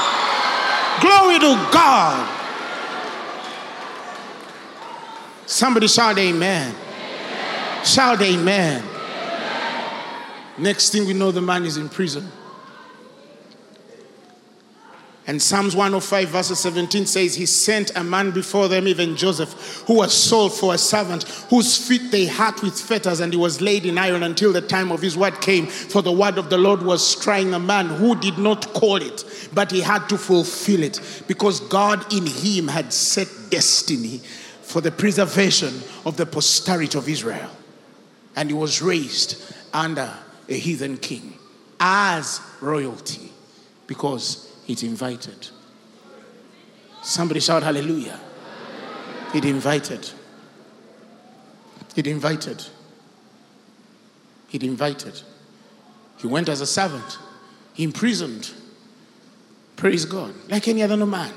Glory 1.00 1.38
to 1.38 1.54
God. 1.72 2.35
Somebody 5.46 5.86
shout 5.86 6.18
amen. 6.18 6.74
amen. 6.74 7.84
Shout 7.84 8.20
amen. 8.20 8.82
amen. 8.82 10.24
Next 10.58 10.90
thing 10.90 11.06
we 11.06 11.14
know, 11.14 11.30
the 11.30 11.40
man 11.40 11.64
is 11.64 11.76
in 11.76 11.88
prison. 11.88 12.30
And 15.28 15.42
Psalms 15.42 15.74
105, 15.74 16.28
verse 16.28 16.56
17 16.56 17.04
says, 17.06 17.34
He 17.34 17.46
sent 17.46 17.96
a 17.96 18.04
man 18.04 18.30
before 18.30 18.68
them, 18.68 18.86
even 18.86 19.16
Joseph, 19.16 19.82
who 19.86 19.94
was 19.94 20.12
sold 20.14 20.52
for 20.52 20.74
a 20.74 20.78
servant, 20.78 21.24
whose 21.50 21.76
feet 21.76 22.12
they 22.12 22.26
had 22.26 22.60
with 22.60 22.80
fetters, 22.80 23.18
and 23.18 23.32
he 23.32 23.38
was 23.38 23.60
laid 23.60 23.86
in 23.86 23.98
iron 23.98 24.22
until 24.22 24.52
the 24.52 24.60
time 24.60 24.92
of 24.92 25.02
his 25.02 25.16
word 25.16 25.40
came. 25.40 25.66
For 25.66 26.00
the 26.00 26.12
word 26.12 26.38
of 26.38 26.48
the 26.48 26.58
Lord 26.58 26.82
was 26.82 27.16
trying 27.16 27.54
a 27.54 27.58
man 27.58 27.86
who 27.86 28.14
did 28.14 28.38
not 28.38 28.72
call 28.72 28.96
it, 28.96 29.24
but 29.52 29.72
he 29.72 29.80
had 29.80 30.08
to 30.08 30.16
fulfill 30.16 30.84
it, 30.84 31.00
because 31.26 31.58
God 31.60 32.12
in 32.12 32.26
him 32.26 32.68
had 32.68 32.92
set 32.92 33.28
destiny 33.50 34.20
for 34.66 34.80
the 34.80 34.90
preservation 34.90 35.80
of 36.04 36.16
the 36.16 36.26
posterity 36.26 36.98
of 36.98 37.08
Israel. 37.08 37.50
And 38.34 38.50
he 38.50 38.54
was 38.54 38.82
raised 38.82 39.54
under 39.72 40.12
a 40.48 40.54
heathen 40.58 40.98
king 40.98 41.38
as 41.78 42.40
royalty 42.60 43.30
because 43.86 44.52
it 44.66 44.82
invited. 44.82 45.48
Somebody 47.00 47.38
shout 47.38 47.62
hallelujah. 47.62 48.18
It 49.32 49.44
invited. 49.44 50.10
It 51.94 52.08
invited. 52.08 52.64
It 54.52 54.64
invited. 54.64 55.22
He 56.18 56.26
went 56.26 56.48
as 56.48 56.60
a 56.60 56.66
servant, 56.66 57.18
he 57.72 57.84
imprisoned. 57.84 58.50
Praise 59.76 60.06
God. 60.06 60.34
Like 60.48 60.66
any 60.66 60.82
other 60.82 60.96
man. 61.06 61.32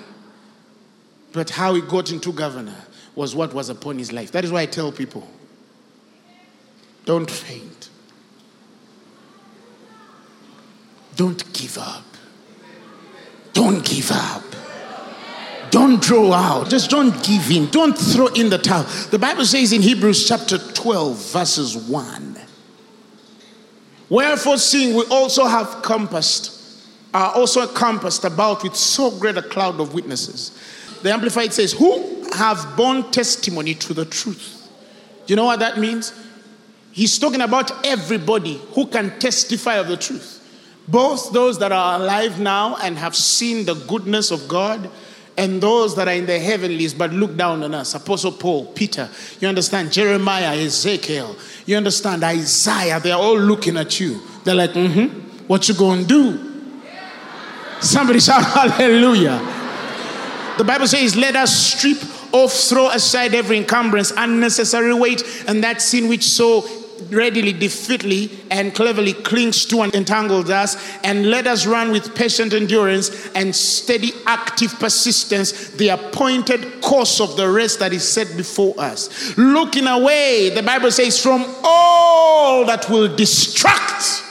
But 1.33 1.51
how 1.51 1.75
he 1.75 1.81
got 1.81 2.09
into 2.11 2.31
governor 2.31 2.85
was 3.15 3.35
what 3.35 3.53
was 3.53 3.69
upon 3.69 3.97
his 3.97 4.11
life. 4.11 4.31
That 4.31 4.43
is 4.45 4.51
why 4.51 4.61
I 4.61 4.65
tell 4.65 4.91
people 4.91 5.27
don't 7.05 7.29
faint, 7.29 7.89
don't 11.15 11.53
give 11.53 11.77
up. 11.77 12.05
Don't 13.53 13.83
give 13.83 14.09
up. 14.11 14.43
Don't 15.69 16.01
draw 16.01 16.31
out. 16.31 16.69
Just 16.69 16.89
don't 16.89 17.11
give 17.23 17.51
in. 17.51 17.67
Don't 17.67 17.93
throw 17.97 18.27
in 18.27 18.49
the 18.49 18.57
towel. 18.57 18.83
The 19.11 19.19
Bible 19.19 19.45
says 19.45 19.73
in 19.73 19.81
Hebrews 19.81 20.27
chapter 20.27 20.57
12, 20.57 21.33
verses 21.33 21.75
1 21.75 22.37
Wherefore, 24.09 24.57
seeing 24.57 24.95
we 24.95 25.03
also 25.11 25.45
have 25.45 25.81
compassed, 25.83 26.87
are 27.13 27.33
also 27.33 27.67
compassed 27.67 28.23
about 28.23 28.63
with 28.63 28.75
so 28.75 29.11
great 29.11 29.37
a 29.37 29.41
cloud 29.43 29.79
of 29.79 29.93
witnesses. 29.93 30.57
The 31.03 31.11
Amplified 31.11 31.53
says, 31.53 31.73
Who 31.73 32.18
have 32.33 32.75
borne 32.75 33.11
testimony 33.11 33.73
to 33.75 33.93
the 33.93 34.05
truth. 34.05 34.67
Do 35.25 35.33
you 35.33 35.35
know 35.35 35.45
what 35.45 35.59
that 35.59 35.77
means? 35.77 36.13
He's 36.91 37.17
talking 37.19 37.41
about 37.41 37.85
everybody 37.85 38.59
who 38.73 38.87
can 38.87 39.17
testify 39.19 39.75
of 39.75 39.87
the 39.87 39.97
truth. 39.97 40.37
Both 40.87 41.31
those 41.31 41.59
that 41.59 41.71
are 41.71 41.99
alive 41.99 42.39
now 42.39 42.75
and 42.77 42.97
have 42.97 43.15
seen 43.15 43.65
the 43.65 43.75
goodness 43.75 44.31
of 44.31 44.47
God, 44.47 44.89
and 45.37 45.61
those 45.61 45.95
that 45.95 46.07
are 46.09 46.13
in 46.13 46.25
the 46.25 46.37
heavenlies 46.37 46.93
but 46.93 47.13
look 47.13 47.37
down 47.37 47.63
on 47.63 47.73
us. 47.73 47.95
Apostle 47.95 48.33
Paul, 48.33 48.65
Peter, 48.73 49.09
you 49.39 49.47
understand? 49.47 49.89
Jeremiah, 49.93 50.53
Ezekiel, 50.57 51.35
you 51.65 51.77
understand? 51.77 52.23
Isaiah, 52.25 52.99
they're 52.99 53.15
all 53.15 53.39
looking 53.39 53.77
at 53.77 53.99
you. 54.01 54.19
They're 54.43 54.55
like, 54.55 54.71
mm 54.71 54.91
hmm, 54.91 55.19
what 55.47 55.69
you 55.69 55.75
gonna 55.75 56.03
do? 56.03 56.45
Somebody 57.79 58.19
shout 58.19 58.43
hallelujah. 58.73 59.39
The 60.57 60.65
Bible 60.65 60.87
says, 60.87 61.15
let 61.15 61.37
us 61.37 61.73
strip 61.73 62.03
off, 62.31 62.53
throw 62.53 62.89
aside 62.89 63.33
every 63.33 63.57
encumbrance, 63.57 64.11
unnecessary 64.15 64.93
weight, 64.93 65.23
and 65.47 65.63
that 65.63 65.81
sin 65.81 66.07
which 66.07 66.23
so 66.23 66.67
readily, 67.09 67.53
defeatedly, 67.53 68.29
and 68.51 68.75
cleverly 68.75 69.13
clings 69.13 69.65
to 69.65 69.81
and 69.81 69.93
entangles 69.95 70.49
us, 70.49 70.77
and 71.03 71.29
let 71.29 71.47
us 71.47 71.65
run 71.65 71.91
with 71.91 72.13
patient 72.13 72.53
endurance 72.53 73.29
and 73.33 73.55
steady, 73.55 74.11
active 74.25 74.77
persistence 74.79 75.69
the 75.71 75.89
appointed 75.89 76.81
course 76.81 77.21
of 77.21 77.37
the 77.37 77.49
race 77.49 77.77
that 77.77 77.93
is 77.93 78.07
set 78.07 78.35
before 78.35 78.75
us. 78.77 79.37
Looking 79.37 79.87
away, 79.87 80.51
the 80.53 80.63
Bible 80.63 80.91
says, 80.91 81.21
from 81.21 81.45
all 81.63 82.65
that 82.65 82.89
will 82.89 83.15
distract. 83.15 84.23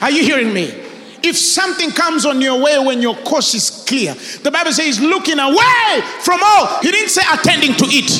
Are 0.00 0.10
you 0.10 0.22
hearing 0.22 0.52
me? 0.52 0.87
If 1.22 1.36
something 1.36 1.90
comes 1.90 2.24
on 2.24 2.40
your 2.40 2.62
way 2.62 2.78
when 2.78 3.02
your 3.02 3.16
course 3.16 3.54
is 3.54 3.84
clear, 3.86 4.14
the 4.42 4.50
Bible 4.50 4.72
says 4.72 5.00
looking 5.00 5.38
away 5.38 6.00
from 6.20 6.40
all. 6.42 6.80
He 6.80 6.90
didn't 6.90 7.10
say 7.10 7.22
attending 7.32 7.74
to 7.74 7.84
it. 7.86 8.10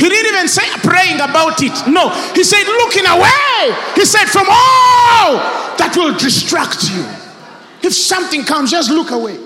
He 0.00 0.08
didn't 0.08 0.32
even 0.34 0.48
say 0.48 0.62
praying 0.82 1.16
about 1.16 1.60
it. 1.62 1.86
No, 1.86 2.08
he 2.34 2.44
said 2.44 2.64
looking 2.64 3.06
away. 3.06 3.76
He 3.94 4.04
said 4.04 4.26
from 4.26 4.46
all 4.48 5.36
that 5.76 5.92
will 5.96 6.16
distract 6.16 6.90
you. 6.90 7.04
If 7.82 7.94
something 7.94 8.44
comes, 8.44 8.70
just 8.70 8.90
look 8.90 9.10
away. 9.10 9.38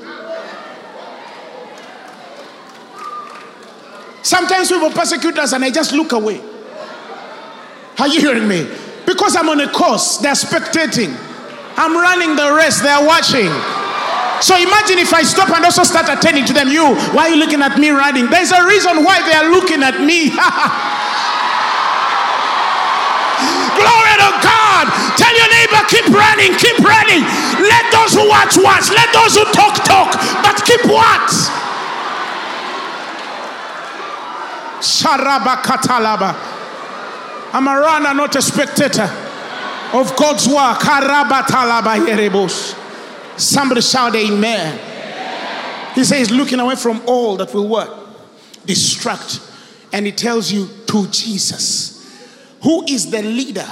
Sometimes 4.22 4.70
people 4.70 4.90
persecute 4.90 5.38
us 5.38 5.52
and 5.52 5.64
I 5.64 5.70
just 5.70 5.92
look 5.92 6.12
away. 6.12 6.40
Are 7.98 8.08
you 8.08 8.20
hearing 8.20 8.48
me? 8.48 8.66
Because 9.06 9.36
I'm 9.36 9.48
on 9.48 9.60
a 9.60 9.70
course, 9.70 10.18
they're 10.18 10.32
spectating. 10.32 11.14
I'm 11.76 11.94
running 11.96 12.36
the 12.36 12.54
race, 12.54 12.80
they're 12.80 13.02
watching. 13.04 13.50
So 14.42 14.54
imagine 14.58 14.98
if 14.98 15.14
I 15.14 15.22
stop 15.22 15.50
and 15.50 15.64
also 15.64 15.82
start 15.82 16.06
attending 16.10 16.44
to 16.46 16.52
them. 16.52 16.68
You, 16.68 16.94
why 17.14 17.26
are 17.26 17.32
you 17.34 17.40
looking 17.40 17.62
at 17.62 17.78
me 17.78 17.90
running? 17.90 18.28
There's 18.28 18.52
a 18.52 18.62
reason 18.66 19.02
why 19.02 19.22
they 19.24 19.34
are 19.34 19.48
looking 19.48 19.82
at 19.82 19.98
me. 20.04 20.28
Glory 23.78 24.14
to 24.20 24.30
God. 24.44 24.84
Tell 25.16 25.32
your 25.32 25.48
neighbor, 25.48 25.82
keep 25.88 26.06
running, 26.12 26.52
keep 26.60 26.78
running. 26.84 27.24
Let 27.62 27.84
those 27.88 28.14
who 28.14 28.28
watch 28.28 28.60
watch. 28.60 28.92
Let 28.92 29.10
those 29.16 29.34
who 29.34 29.48
talk 29.56 29.80
talk. 29.82 30.12
But 30.44 30.60
keep 30.66 30.84
what? 30.86 31.26
Sharaba 34.84 35.62
katalaba. 35.64 36.36
I'm 37.54 37.66
a 37.66 37.80
runner, 37.80 38.12
not 38.12 38.36
a 38.36 38.42
spectator 38.42 39.23
of 39.94 40.16
God's 40.16 40.48
work. 40.48 40.80
Somebody 43.36 43.80
shout 43.80 44.14
amen. 44.14 44.78
amen. 44.78 45.94
He 45.94 46.04
says, 46.04 46.30
looking 46.30 46.60
away 46.60 46.76
from 46.76 47.02
all 47.06 47.36
that 47.36 47.54
will 47.54 47.68
work, 47.68 48.04
Distract. 48.66 49.40
And 49.92 50.06
he 50.06 50.12
tells 50.12 50.50
you 50.50 50.68
to 50.86 51.06
Jesus, 51.08 52.04
who 52.62 52.84
is 52.86 53.10
the 53.10 53.22
leader 53.22 53.68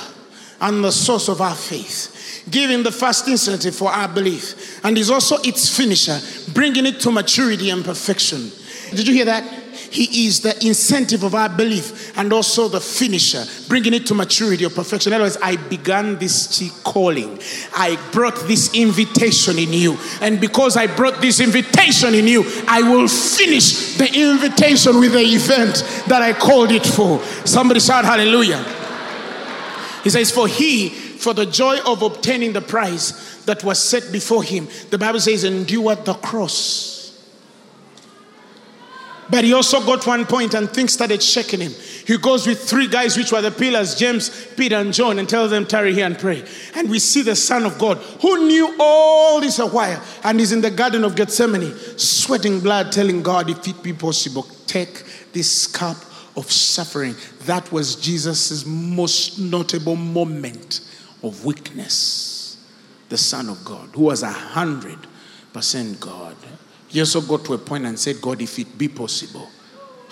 and 0.61 0.85
the 0.85 0.92
source 0.92 1.28
of 1.28 1.40
our 1.40 1.54
faith, 1.54 2.44
giving 2.50 2.82
the 2.82 2.92
first 2.92 3.26
incentive 3.26 3.74
for 3.74 3.90
our 3.90 4.08
belief, 4.08 4.85
and 4.85 4.96
is 4.98 5.11
also 5.11 5.37
its 5.42 5.74
finisher, 5.74 6.18
bringing 6.52 6.87
it 6.87 7.00
to 7.00 7.11
maturity 7.11 7.70
and 7.70 7.85
perfection. 7.85 8.50
Did 8.90 9.08
you 9.08 9.14
hear 9.14 9.24
that? 9.24 9.62
He 9.92 10.26
is 10.26 10.40
the 10.40 10.57
incentive 10.66 11.22
of 11.22 11.35
our 11.35 11.50
belief 11.50 12.16
and 12.16 12.33
also 12.33 12.66
the 12.66 12.81
finisher, 12.81 13.44
bringing 13.68 13.92
it 13.92 14.07
to 14.07 14.14
maturity 14.14 14.64
or 14.64 14.70
perfection. 14.70 15.12
In 15.12 15.16
other 15.16 15.26
words, 15.26 15.37
I 15.42 15.57
began 15.57 16.18
this 16.18 16.72
calling. 16.83 17.38
I 17.74 17.98
brought 18.11 18.37
this 18.48 18.74
invitation 18.74 19.59
in 19.59 19.74
you. 19.74 19.98
And 20.22 20.40
because 20.40 20.78
I 20.78 20.87
brought 20.87 21.20
this 21.20 21.40
invitation 21.40 22.14
in 22.14 22.26
you, 22.26 22.42
I 22.66 22.81
will 22.81 23.07
finish 23.07 23.98
the 23.98 24.07
invitation 24.07 24.98
with 24.98 25.12
the 25.12 25.20
event 25.20 25.85
that 26.09 26.22
I 26.22 26.33
called 26.33 26.72
it 26.72 26.87
for. 26.87 27.22
Somebody 27.44 27.81
shout 27.81 28.07
hallelujah. 28.07 28.64
He 30.05 30.09
says, 30.09 30.31
For 30.31 30.48
he, 30.48 30.88
for 30.88 31.35
the 31.35 31.44
joy 31.44 31.81
of 31.85 32.00
obtaining 32.00 32.55
the 32.55 32.62
prize 32.62 33.42
that 33.44 33.62
was 33.62 33.78
set 33.78 34.11
before 34.11 34.42
him, 34.42 34.68
the 34.88 34.96
Bible 34.96 35.20
says, 35.20 35.44
endured 35.44 36.07
the 36.07 36.14
cross 36.14 37.01
but 39.33 39.45
he 39.45 39.55
also 39.55 39.81
got 39.81 40.07
one 40.07 40.27
point 40.27 40.53
and 40.53 40.68
things 40.68 40.92
started 40.92 41.23
shaking 41.23 41.61
him. 41.61 41.73
He 42.07 42.18
goes 42.18 42.47
with 42.47 42.62
three 42.68 42.87
guys, 42.87 43.16
which 43.16 43.33
were 43.33 43.40
the 43.40 43.51
pillars 43.51 43.95
James, 43.95 44.29
Peter, 44.59 44.77
and 44.77 44.92
John, 44.92 45.18
and 45.18 45.27
tells 45.27 45.51
them, 45.51 45.64
Tarry 45.64 45.95
here 45.95 46.05
and 46.05 46.18
pray. 46.18 46.45
And 46.75 46.90
we 46.90 46.99
see 46.99 47.23
the 47.23 47.35
Son 47.35 47.64
of 47.64 47.79
God, 47.79 47.97
who 48.21 48.47
knew 48.47 48.77
all 48.79 49.40
this 49.40 49.59
a 49.59 49.66
while, 49.66 50.05
and 50.23 50.38
is 50.38 50.53
in 50.53 50.61
the 50.61 50.71
Garden 50.71 51.03
of 51.03 51.16
Gethsemane, 51.16 51.73
sweating 51.97 52.61
blood, 52.61 52.92
telling 52.92 53.23
God, 53.23 53.49
If 53.49 53.66
it 53.66 53.83
be 53.83 53.95
possible, 53.95 54.42
take 54.66 55.03
this 55.33 55.66
cup 55.66 55.97
of 56.37 56.53
suffering. 56.53 57.16
That 57.47 57.73
was 57.73 57.97
Jesus' 57.97 58.66
most 58.66 59.38
notable 59.38 59.97
moment 59.97 60.83
of 61.23 61.42
weakness. 61.42 62.59
The 63.09 63.16
Son 63.16 63.49
of 63.49 63.64
God, 63.64 63.88
who 63.95 64.03
was 64.03 64.23
a 64.23 64.31
hundred 64.31 64.99
percent 65.55 66.01
God. 66.01 66.37
He 66.92 67.00
also 67.00 67.22
got 67.22 67.44
to 67.46 67.55
a 67.55 67.59
point 67.59 67.87
and 67.87 67.98
said, 67.98 68.20
God, 68.20 68.42
if 68.42 68.59
it 68.59 68.76
be 68.76 68.88
possible, 68.88 69.48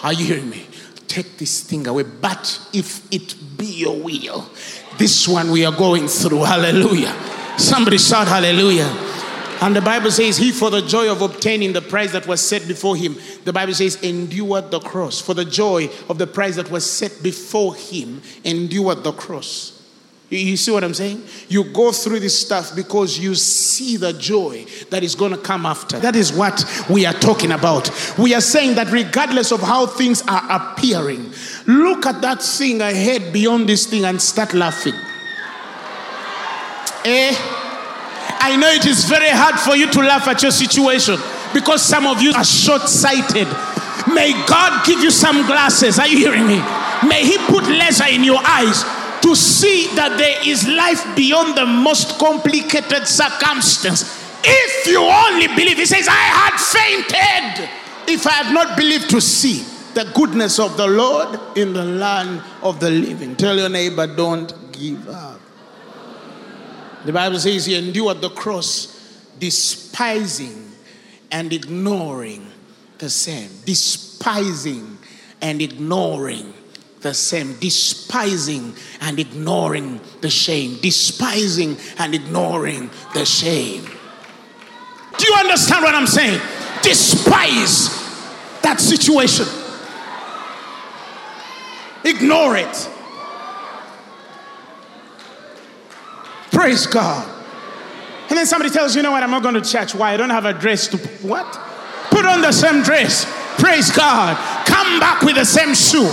are 0.03 0.15
you 0.15 0.25
hearing 0.25 0.49
me? 0.49 0.67
Take 1.07 1.37
this 1.37 1.63
thing 1.63 1.87
away. 1.87 2.05
But 2.05 2.69
if 2.73 3.13
it 3.13 3.37
be 3.59 3.67
your 3.67 4.01
will, 4.01 4.49
this 4.97 5.29
one 5.29 5.51
we 5.51 5.67
are 5.67 5.77
going 5.77 6.09
through. 6.09 6.45
Hallelujah. 6.45 7.15
Somebody 7.59 7.99
shout 7.99 8.29
hallelujah. 8.29 8.89
And 9.61 9.77
the 9.77 9.83
Bible 9.83 10.11
says, 10.11 10.39
He, 10.39 10.53
for 10.53 10.71
the 10.71 10.81
joy 10.81 11.13
of 11.13 11.21
obtaining 11.21 11.75
the 11.75 11.83
prize 11.83 12.13
that 12.13 12.27
was 12.27 12.41
set 12.41 12.67
before 12.67 12.97
him, 12.97 13.17
the 13.45 13.53
Bible 13.53 13.75
says, 13.75 13.97
endured 14.03 14.71
the 14.71 14.81
cross. 14.81 15.21
For 15.21 15.35
the 15.35 15.45
joy 15.45 15.91
of 16.09 16.17
the 16.17 16.27
prize 16.27 16.57
that 16.57 16.71
was 16.71 16.91
set 16.91 17.23
before 17.23 17.75
him, 17.75 18.23
endured 18.43 19.05
the 19.05 19.13
cross. 19.13 19.80
You 20.31 20.57
see 20.57 20.71
what 20.71 20.85
I'm 20.85 20.95
saying? 20.95 21.25
You 21.49 21.65
go 21.65 21.91
through 21.91 22.21
this 22.21 22.39
stuff 22.39 22.77
because 22.77 23.19
you 23.19 23.35
see 23.35 23.97
the 23.97 24.13
joy 24.13 24.65
that 24.91 25.03
is 25.03 25.17
going 25.17 25.33
to 25.33 25.39
come 25.39 25.67
after. 25.67 25.99
That 25.99 26.15
is 26.15 26.33
what 26.33 26.65
we 26.89 27.05
are 27.05 27.15
talking 27.15 27.51
about. 27.51 27.91
We 28.17 28.33
are 28.35 28.41
saying 28.41 28.77
that 28.77 28.93
regardless 28.93 29.51
of 29.51 29.61
how 29.61 29.87
things 29.87 30.23
are 30.29 30.43
appearing, 30.49 31.33
look 31.67 32.07
at 32.07 32.21
that 32.23 32.43
thing 32.43 32.81
ahead 32.81 33.33
beyond 33.33 33.69
this 33.69 33.87
thing 33.87 34.05
and 34.05 34.23
start 34.23 34.55
laughing. 34.55 34.95
Eh? 37.05 37.35
I 38.43 38.57
know 38.57 38.69
it 38.69 38.87
is 38.87 39.07
very 39.07 39.31
hard 39.31 39.59
for 39.59 39.75
you 39.75 39.91
to 39.91 39.99
laugh 39.99 40.29
at 40.29 40.43
your 40.43 40.53
situation 40.53 41.19
because 41.53 41.83
some 41.83 42.07
of 42.07 42.23
you 42.23 42.33
are 42.35 42.45
short 42.45 42.83
sighted. 42.83 43.49
May 44.15 44.33
God 44.47 44.87
give 44.87 45.01
you 45.01 45.11
some 45.11 45.45
glasses. 45.47 45.99
Are 45.99 46.07
you 46.07 46.19
hearing 46.19 46.47
me? 46.47 46.63
May 47.09 47.25
He 47.25 47.37
put 47.49 47.65
laser 47.65 48.07
in 48.07 48.23
your 48.23 48.41
eyes 48.45 48.85
to 49.31 49.37
see 49.37 49.87
that 49.95 50.19
there 50.19 50.39
is 50.45 50.67
life 50.67 51.05
beyond 51.15 51.57
the 51.57 51.65
most 51.65 52.19
complicated 52.19 53.07
circumstance. 53.07 54.19
If 54.43 54.87
you 54.89 54.99
only 54.99 55.47
believe, 55.49 55.77
he 55.77 55.87
says, 55.87 56.09
I 56.09 56.13
had 56.13 56.59
fainted 56.59 57.71
if 58.09 58.27
I 58.27 58.33
had 58.33 58.53
not 58.53 58.77
believed 58.77 59.09
to 59.11 59.21
see 59.21 59.65
the 59.95 60.11
goodness 60.17 60.59
of 60.59 60.77
the 60.77 60.87
Lord 60.89 61.39
in 61.57 61.73
the 61.73 61.85
land 61.85 62.43
of 62.63 62.81
the 62.81 62.91
living. 62.91 63.37
Tell 63.37 63.57
your 63.57 63.69
neighbor, 63.69 64.09
don't 64.09 64.73
give 64.73 65.09
up. 65.09 65.41
The 67.05 67.13
Bible 67.13 67.39
says 67.39 67.67
he 67.67 67.77
endured 67.77 68.21
the 68.21 68.31
cross, 68.31 69.25
despising 69.39 70.73
and 71.31 71.53
ignoring 71.53 72.49
the 72.99 73.09
same. 73.09 73.51
Despising 73.65 74.99
and 75.41 75.63
ignoring 75.63 76.53
the 77.01 77.15
same. 77.15 77.55
Despising 77.59 78.75
and 79.01 79.19
ignoring 79.19 80.01
the 80.21 80.31
shame. 80.31 80.79
Despising 80.81 81.77
and 81.99 82.15
ignoring 82.15 82.91
the 83.15 83.25
shame. 83.25 83.85
Do 85.19 85.27
you 85.27 85.35
understand 85.35 85.85
what 85.85 85.95
I'm 85.95 86.07
saying? 86.07 86.41
Despise 86.83 87.89
that 88.63 88.81
situation. 88.81 89.47
Ignore 92.05 92.57
it. 92.57 92.89
Praise 96.51 96.87
God. 96.87 97.37
And 98.29 98.39
then 98.39 98.47
somebody 98.47 98.71
tells 98.71 98.95
you, 98.95 99.01
you 99.01 99.03
know 99.03 99.11
what, 99.11 99.23
I'm 99.23 99.31
not 99.31 99.43
going 99.43 99.57
to 99.57 99.61
church. 99.61 99.95
Why? 99.95 100.15
I 100.15 100.17
don't 100.17 100.31
have 100.31 100.45
a 100.45 100.53
dress 100.53 100.89
to 100.89 100.99
what? 101.27 101.47
Put 102.11 102.25
on 102.25 102.41
the 102.41 102.53
same 102.53 102.83
dress. 102.83 103.27
Praise 103.59 103.91
God. 103.91 104.37
Come 104.67 105.01
back 105.01 105.23
with 105.23 105.37
the 105.37 105.45
same 105.45 105.75
shoe. 105.75 106.11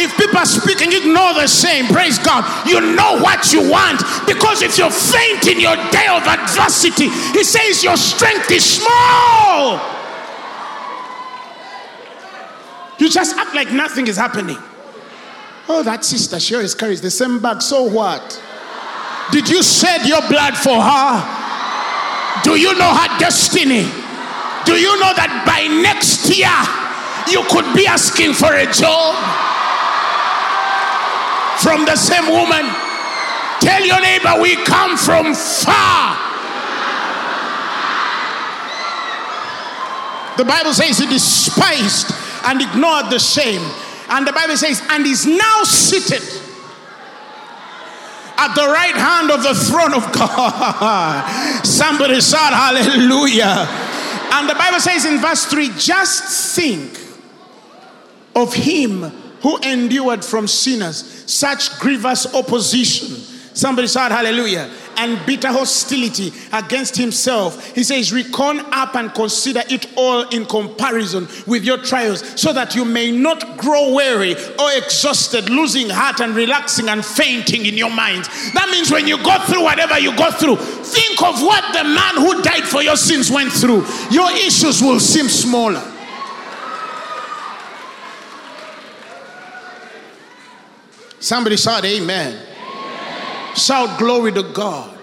If 0.00 0.16
people 0.16 0.38
are 0.38 0.46
speaking, 0.46 0.92
ignore 0.92 1.34
the 1.34 1.46
same. 1.46 1.86
Praise 1.86 2.18
God. 2.18 2.42
You 2.66 2.80
know 2.80 3.20
what 3.20 3.52
you 3.52 3.68
want. 3.70 4.00
Because 4.26 4.62
if 4.62 4.78
you're 4.78 4.90
faint 4.90 5.46
in 5.46 5.60
your 5.60 5.76
day 5.92 6.08
of 6.08 6.24
adversity, 6.24 7.08
He 7.36 7.44
says 7.44 7.84
your 7.84 7.98
strength 7.98 8.50
is 8.50 8.64
small. 8.64 9.78
You 12.98 13.10
just 13.10 13.36
act 13.36 13.54
like 13.54 13.72
nothing 13.72 14.06
is 14.06 14.16
happening. 14.16 14.56
Oh, 15.68 15.82
that 15.82 16.04
sister, 16.04 16.40
she 16.40 16.54
always 16.54 16.74
carries 16.74 17.00
the 17.00 17.10
same 17.10 17.38
bag. 17.40 17.60
So 17.60 17.84
what? 17.84 18.42
Did 19.30 19.48
you 19.48 19.62
shed 19.62 20.06
your 20.06 20.20
blood 20.28 20.56
for 20.56 20.80
her? 20.80 22.42
Do 22.42 22.56
you 22.56 22.72
know 22.78 22.88
her 22.88 23.18
destiny? 23.18 23.84
Do 24.64 24.74
you 24.80 24.98
know 25.00 25.12
that 25.12 25.44
by 25.44 25.68
next 25.82 26.28
year 26.32 26.48
you 27.28 27.44
could 27.48 27.74
be 27.76 27.86
asking 27.86 28.32
for 28.32 28.52
a 28.54 28.64
job 28.72 29.49
from 31.62 31.84
the 31.84 31.96
same 31.96 32.28
woman? 32.30 32.64
Tell 33.60 33.84
your 33.84 34.00
neighbor 34.00 34.40
we 34.40 34.56
come 34.64 34.96
from 34.96 35.34
far. 35.34 36.16
The 40.36 40.44
Bible 40.44 40.72
says 40.72 40.98
he 40.98 41.06
despised 41.06 42.12
and 42.44 42.62
ignored 42.62 43.10
the 43.10 43.18
shame. 43.18 43.60
And 44.08 44.26
the 44.26 44.32
Bible 44.32 44.56
says, 44.56 44.82
and 44.88 45.06
is 45.06 45.26
now 45.26 45.62
seated 45.64 46.22
at 48.38 48.54
the 48.54 48.66
right 48.66 48.94
hand 48.94 49.30
of 49.30 49.42
the 49.42 49.54
throne 49.54 49.92
of 49.92 50.10
God. 50.12 51.62
Somebody 51.64 52.20
shout 52.22 52.54
hallelujah. 52.54 53.68
And 54.32 54.48
the 54.48 54.54
Bible 54.54 54.80
says 54.80 55.04
in 55.04 55.18
verse 55.18 55.44
3 55.44 55.72
just 55.76 56.56
think 56.56 56.98
of 58.34 58.54
him 58.54 59.12
who 59.42 59.58
endured 59.58 60.24
from 60.24 60.46
sinners 60.46 61.24
such 61.30 61.78
grievous 61.78 62.34
opposition. 62.34 63.16
Somebody 63.54 63.88
shout 63.88 64.12
hallelujah 64.12 64.70
and 64.96 65.18
bitter 65.26 65.48
hostility 65.48 66.32
against 66.52 66.96
himself. 66.96 67.74
He 67.74 67.82
says, 67.82 68.12
Recon 68.12 68.60
up 68.72 68.94
and 68.94 69.12
consider 69.14 69.62
it 69.68 69.86
all 69.96 70.28
in 70.28 70.44
comparison 70.44 71.26
with 71.46 71.64
your 71.64 71.78
trials, 71.78 72.40
so 72.40 72.52
that 72.52 72.74
you 72.74 72.84
may 72.84 73.10
not 73.10 73.58
grow 73.58 73.94
weary 73.94 74.34
or 74.34 74.72
exhausted, 74.72 75.48
losing 75.48 75.88
heart 75.88 76.20
and 76.20 76.34
relaxing 76.34 76.88
and 76.88 77.04
fainting 77.04 77.66
in 77.66 77.76
your 77.76 77.90
minds. 77.90 78.28
That 78.52 78.68
means 78.70 78.90
when 78.90 79.08
you 79.08 79.16
go 79.22 79.38
through 79.46 79.62
whatever 79.62 79.98
you 79.98 80.14
go 80.16 80.30
through, 80.30 80.56
think 80.56 81.22
of 81.22 81.42
what 81.42 81.64
the 81.72 81.84
man 81.84 82.16
who 82.16 82.42
died 82.42 82.64
for 82.64 82.82
your 82.82 82.96
sins 82.96 83.30
went 83.30 83.52
through. 83.52 83.86
Your 84.10 84.30
issues 84.32 84.82
will 84.82 85.00
seem 85.00 85.28
smaller. 85.28 85.82
Somebody 91.20 91.58
shout, 91.58 91.84
Amen. 91.84 92.46
Shout 93.54 93.98
glory 93.98 94.32
to 94.32 94.42
God. 94.42 94.96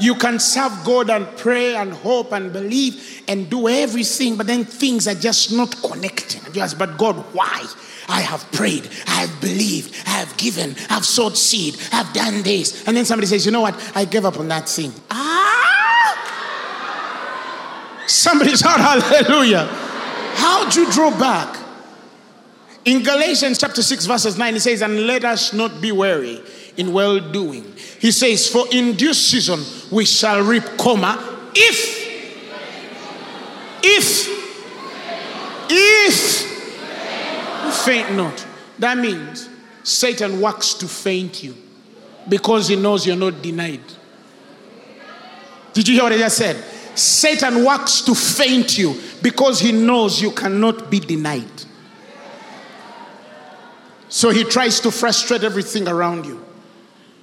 You 0.00 0.16
can 0.16 0.40
serve 0.40 0.72
God 0.84 1.10
and 1.10 1.28
pray 1.36 1.76
and 1.76 1.92
hope 1.92 2.32
and 2.32 2.52
believe 2.52 3.22
and 3.28 3.48
do 3.48 3.68
everything, 3.68 4.36
but 4.36 4.48
then 4.48 4.64
things 4.64 5.06
are 5.06 5.14
just 5.14 5.52
not 5.52 5.80
connecting. 5.80 6.40
But 6.76 6.98
God, 6.98 7.16
why? 7.32 7.64
I 8.08 8.20
have 8.20 8.50
prayed, 8.50 8.88
I 9.06 9.26
have 9.26 9.40
believed, 9.40 9.94
I 10.06 10.10
have 10.10 10.36
given, 10.36 10.74
I've 10.90 11.06
sowed 11.06 11.36
seed, 11.36 11.76
I've 11.92 12.12
done 12.12 12.42
this. 12.42 12.84
And 12.88 12.96
then 12.96 13.04
somebody 13.04 13.28
says, 13.28 13.46
you 13.46 13.52
know 13.52 13.60
what? 13.60 13.76
I 13.94 14.04
gave 14.04 14.24
up 14.24 14.40
on 14.40 14.48
that 14.48 14.68
thing. 14.68 14.92
Ah! 15.10 15.52
Somebody 18.08 18.56
shout 18.56 18.80
hallelujah. 18.80 19.68
How'd 20.34 20.74
you 20.74 20.90
draw 20.90 21.10
back? 21.16 21.61
In 22.84 23.02
Galatians 23.02 23.58
chapter 23.58 23.82
6, 23.82 24.06
verses 24.06 24.36
9, 24.36 24.54
he 24.54 24.58
says, 24.58 24.82
And 24.82 25.06
let 25.06 25.24
us 25.24 25.52
not 25.52 25.80
be 25.80 25.92
weary 25.92 26.40
in 26.76 26.92
well 26.92 27.20
doing. 27.20 27.64
He 28.00 28.10
says, 28.10 28.48
For 28.48 28.66
in 28.72 28.96
due 28.96 29.14
season 29.14 29.60
we 29.90 30.04
shall 30.04 30.42
reap, 30.42 30.64
comma, 30.78 31.16
if, 31.54 32.02
if, 33.84 34.28
if, 35.70 36.42
faint 37.84 38.12
not. 38.14 38.46
That 38.78 38.98
means 38.98 39.48
Satan 39.82 40.40
works 40.40 40.74
to 40.74 40.88
faint 40.88 41.42
you 41.42 41.56
because 42.28 42.68
he 42.68 42.76
knows 42.76 43.06
you're 43.06 43.16
not 43.16 43.42
denied. 43.42 43.80
Did 45.72 45.88
you 45.88 45.94
hear 45.94 46.04
what 46.04 46.12
I 46.12 46.18
just 46.18 46.36
said? 46.36 46.56
Satan 46.96 47.64
works 47.64 48.02
to 48.02 48.14
faint 48.14 48.76
you 48.76 49.00
because 49.22 49.60
he 49.60 49.72
knows 49.72 50.20
you 50.20 50.30
cannot 50.32 50.90
be 50.90 51.00
denied. 51.00 51.50
So 54.12 54.28
he 54.28 54.44
tries 54.44 54.78
to 54.80 54.90
frustrate 54.90 55.42
everything 55.42 55.88
around 55.88 56.26
you. 56.26 56.44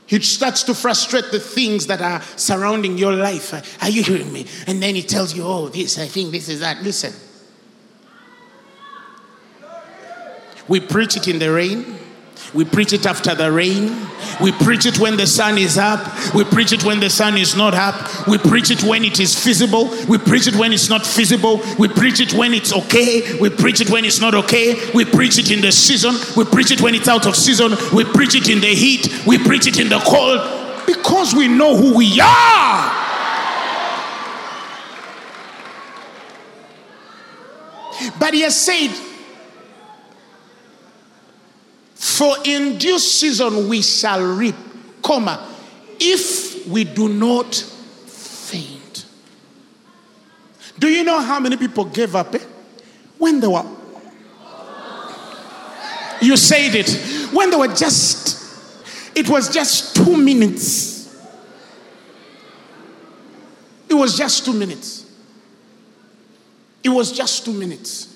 He 0.08 0.20
starts 0.22 0.64
to 0.64 0.74
frustrate 0.74 1.26
the 1.32 1.40
things 1.40 1.86
that 1.86 2.02
are 2.02 2.20
surrounding 2.36 2.98
your 2.98 3.14
life. 3.14 3.54
Are 3.84 3.90
you 3.90 4.02
hearing 4.02 4.34
me? 4.34 4.48
And 4.66 4.82
then 4.82 4.96
he 4.96 5.04
tells 5.04 5.36
you, 5.36 5.44
oh, 5.44 5.70
this, 5.70 6.00
I 6.00 6.08
think 6.08 6.32
this 6.32 6.50
is 6.50 6.62
that. 6.62 6.82
Listen. 6.82 7.14
We 10.68 10.80
preach 10.80 11.16
it 11.16 11.28
in 11.28 11.38
the 11.38 11.54
rain. 11.54 11.99
We 12.54 12.66
preach 12.66 12.94
it 12.94 13.06
after 13.06 13.36
the 13.36 13.52
rain. 13.52 14.08
We 14.42 14.52
preach 14.52 14.86
it 14.86 14.98
when 14.98 15.18
the 15.18 15.28
sun 15.28 15.58
is 15.58 15.78
up. 15.78 16.00
We 16.34 16.44
preach 16.44 16.72
it 16.74 16.84
when 16.84 17.00
the 17.00 17.10
sun 17.10 17.38
is 17.38 17.56
not 17.56 17.76
up. 17.76 18.28
We 18.28 18.40
preach 18.40 18.72
it 18.72 18.84
when 18.84 19.06
it 19.06 19.20
is 19.20 19.38
feasible. 19.38 19.90
We 20.08 20.18
preach 20.18 20.48
it 20.48 20.56
when 20.56 20.74
it's 20.74 20.90
not 20.90 21.06
feasible. 21.06 21.62
We 21.78 21.88
preach 21.90 22.20
it 22.20 22.34
when 22.34 22.54
it's 22.54 22.74
okay. 22.74 23.38
We 23.40 23.50
preach 23.50 23.82
it 23.82 23.90
when 23.92 24.04
it's 24.04 24.20
not 24.20 24.34
okay. 24.34 24.92
We 24.94 25.06
preach 25.06 25.38
it 25.38 25.52
in 25.52 25.62
the 25.62 25.72
season. 25.72 26.16
We 26.36 26.44
preach 26.46 26.72
it 26.72 26.82
when 26.82 26.96
it's 26.96 27.08
out 27.08 27.28
of 27.28 27.36
season. 27.36 27.74
We 27.94 28.04
preach 28.04 28.34
it 28.36 28.50
in 28.50 28.62
the 28.62 28.74
heat. 28.74 29.26
We 29.28 29.38
preach 29.38 29.68
it 29.68 29.80
in 29.80 29.90
the 29.90 30.00
cold 30.00 30.86
because 30.88 31.36
we 31.36 31.48
know 31.48 31.76
who 31.76 31.96
we 31.96 32.20
are. 32.20 32.96
But 38.20 38.34
he 38.34 38.42
has 38.42 38.60
said, 38.60 39.09
For 42.00 42.38
in 42.46 42.78
due 42.78 42.98
season 42.98 43.68
we 43.68 43.82
shall 43.82 44.24
reap, 44.24 44.56
comma, 45.04 45.46
if 46.00 46.66
we 46.66 46.86
do 46.86 47.10
not 47.10 47.54
faint. 47.54 49.06
Do 50.80 50.88
you 50.88 51.04
know 51.04 51.20
how 51.20 51.42
many 51.42 51.58
people 51.58 51.84
gave 51.84 52.16
up 52.16 52.34
eh? 52.34 52.40
when 53.18 53.42
they 53.42 53.48
were? 53.48 53.66
You 56.22 56.38
said 56.38 56.74
it. 56.74 56.90
When 57.34 57.50
they 57.50 57.58
were 57.58 57.68
just, 57.68 59.18
it 59.18 59.28
was 59.28 59.54
just 59.54 59.98
two 59.98 60.16
minutes. 60.16 61.14
It 63.90 63.94
was 63.94 64.18
just 64.18 64.46
two 64.46 64.54
minutes. 64.54 65.06
It 66.82 66.90
was 66.90 67.12
just 67.12 67.44
two 67.44 67.54
minutes. 67.54 68.16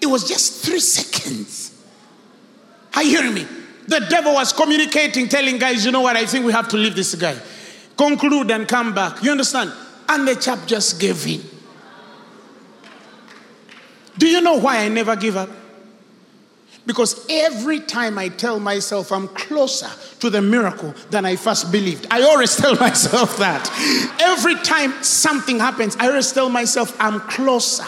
It 0.00 0.06
was 0.06 0.28
just 0.28 0.64
three 0.64 0.78
seconds. 0.78 1.69
Are 2.94 3.02
you 3.02 3.18
hearing 3.18 3.34
me? 3.34 3.46
The 3.86 4.06
devil 4.08 4.34
was 4.34 4.52
communicating, 4.52 5.28
telling 5.28 5.58
guys, 5.58 5.84
you 5.84 5.90
know 5.90 6.00
what, 6.00 6.16
I 6.16 6.26
think 6.26 6.46
we 6.46 6.52
have 6.52 6.68
to 6.68 6.76
leave 6.76 6.94
this 6.94 7.14
guy. 7.14 7.36
Conclude 7.96 8.50
and 8.50 8.68
come 8.68 8.94
back. 8.94 9.22
You 9.22 9.32
understand? 9.32 9.72
And 10.08 10.26
the 10.26 10.36
chap 10.36 10.60
just 10.66 11.00
gave 11.00 11.26
in. 11.26 11.42
Do 14.16 14.28
you 14.28 14.40
know 14.40 14.58
why 14.58 14.78
I 14.78 14.88
never 14.88 15.16
give 15.16 15.36
up? 15.36 15.48
Because 16.86 17.26
every 17.28 17.80
time 17.80 18.18
I 18.18 18.28
tell 18.28 18.58
myself 18.58 19.12
I'm 19.12 19.28
closer 19.28 19.90
to 20.20 20.30
the 20.30 20.42
miracle 20.42 20.94
than 21.10 21.24
I 21.24 21.36
first 21.36 21.70
believed, 21.70 22.06
I 22.10 22.22
always 22.22 22.56
tell 22.56 22.74
myself 22.80 23.38
that. 23.38 23.68
Every 24.20 24.56
time 24.56 25.02
something 25.02 25.58
happens, 25.58 25.96
I 25.96 26.08
always 26.08 26.32
tell 26.32 26.48
myself 26.48 26.96
I'm 27.00 27.20
closer 27.20 27.86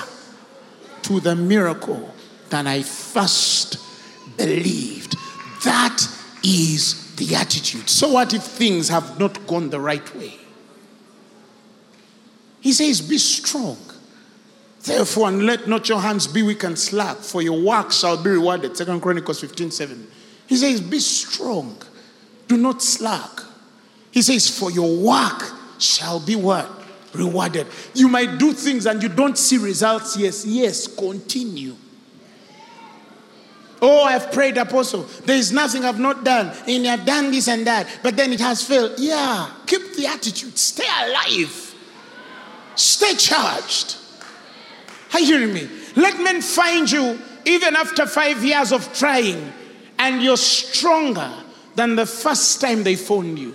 to 1.03 1.21
the 1.21 1.35
miracle 1.35 2.15
than 2.51 2.67
I 2.67 2.83
first 2.83 3.92
believed. 4.37 5.17
That 5.65 6.07
is 6.43 7.15
the 7.17 7.35
attitude. 7.35 7.89
So, 7.89 8.13
what 8.13 8.35
if 8.35 8.43
things 8.43 8.89
have 8.89 9.19
not 9.19 9.47
gone 9.47 9.71
the 9.71 9.81
right 9.81 10.15
way? 10.17 10.35
He 12.61 12.73
says, 12.73 13.01
Be 13.01 13.19
strong. 13.19 13.79
Therefore, 14.83 15.29
and 15.29 15.47
let 15.47 15.69
not 15.69 15.89
your 15.89 16.01
hands 16.01 16.27
be 16.27 16.43
weak 16.43 16.65
and 16.65 16.77
slack, 16.77 17.19
for 17.19 17.41
your 17.41 17.61
work 17.61 17.93
shall 17.93 18.21
be 18.21 18.31
rewarded. 18.31 18.77
Second 18.77 19.01
Chronicles 19.01 19.41
15 19.41 19.71
7. 19.71 20.09
He 20.47 20.57
says, 20.57 20.81
Be 20.81 20.99
strong. 20.99 21.77
Do 22.49 22.57
not 22.57 22.83
slack. 22.83 23.31
He 24.11 24.23
says, 24.23 24.49
For 24.49 24.71
your 24.71 24.97
work 24.97 25.43
shall 25.79 26.21
be 26.21 26.37
what? 26.37 26.69
Rewarded. 27.15 27.67
You 27.95 28.09
might 28.09 28.39
do 28.39 28.53
things 28.53 28.87
and 28.87 29.03
you 29.03 29.09
don't 29.09 29.37
see 29.37 29.59
results. 29.59 30.17
Yes, 30.17 30.47
yes, 30.47 30.87
continue. 30.87 31.77
Oh, 33.85 34.05
I've 34.05 34.31
prayed, 34.31 34.57
Apostle. 34.59 35.03
There 35.25 35.37
is 35.37 35.51
nothing 35.51 35.85
I've 35.85 35.99
not 35.99 36.23
done. 36.23 36.57
And 36.69 36.87
I've 36.87 37.05
done 37.05 37.33
this 37.33 37.49
and 37.49 37.67
that, 37.67 37.89
but 38.05 38.17
then 38.17 38.33
it 38.33 38.39
has 38.39 38.65
failed. 38.65 38.93
Yeah, 38.97 39.51
keep 39.67 39.97
the 39.97 40.07
attitude. 40.07 40.57
Stay 40.57 40.87
alive. 41.05 41.75
Stay 42.77 43.15
charged. 43.17 43.97
Are 45.13 45.19
you 45.19 45.27
hearing 45.27 45.53
me? 45.53 45.69
Let 45.97 46.21
men 46.23 46.41
find 46.41 46.89
you 46.89 47.19
even 47.45 47.75
after 47.75 48.07
five 48.07 48.45
years 48.45 48.71
of 48.71 48.97
trying, 48.97 49.53
and 49.99 50.23
you're 50.23 50.37
stronger 50.37 51.31
than 51.75 51.97
the 51.97 52.07
first 52.07 52.61
time 52.61 52.85
they 52.85 52.95
found 52.95 53.37
you. 53.37 53.53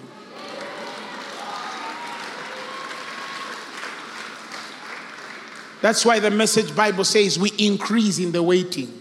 That's 5.81 6.05
why 6.05 6.19
the 6.19 6.31
message 6.31 6.75
Bible 6.75 7.05
says 7.05 7.39
we 7.39 7.51
increase 7.57 8.19
in 8.19 8.33
the 8.33 8.43
waiting. 8.43 8.96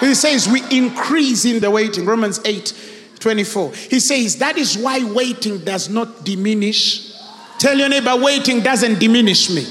He 0.00 0.14
says 0.14 0.48
we 0.48 0.62
increase 0.76 1.44
in 1.44 1.60
the 1.60 1.70
waiting. 1.70 2.04
Romans 2.04 2.40
8 2.44 2.90
24. 3.20 3.72
He 3.72 4.00
says 4.00 4.36
that 4.38 4.58
is 4.58 4.76
why 4.76 5.04
waiting 5.04 5.58
does 5.58 5.88
not 5.88 6.24
diminish. 6.24 7.12
Tell 7.58 7.78
your 7.78 7.88
neighbor, 7.88 8.16
waiting 8.16 8.60
doesn't 8.60 8.98
diminish 8.98 9.48
me. 9.48 9.64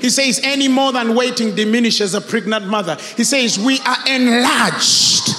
He 0.00 0.10
says, 0.10 0.40
any 0.42 0.68
more 0.68 0.92
than 0.92 1.14
waiting 1.14 1.54
diminishes 1.54 2.14
a 2.14 2.20
pregnant 2.20 2.66
mother. 2.66 2.96
He 3.16 3.24
says, 3.24 3.58
we 3.58 3.80
are 3.80 3.96
enlarged 4.08 5.30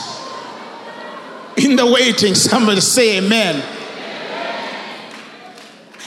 in 1.58 1.76
the 1.76 1.86
waiting. 1.86 2.36
Somebody 2.36 2.82
say 2.82 3.18
amen. 3.18 3.64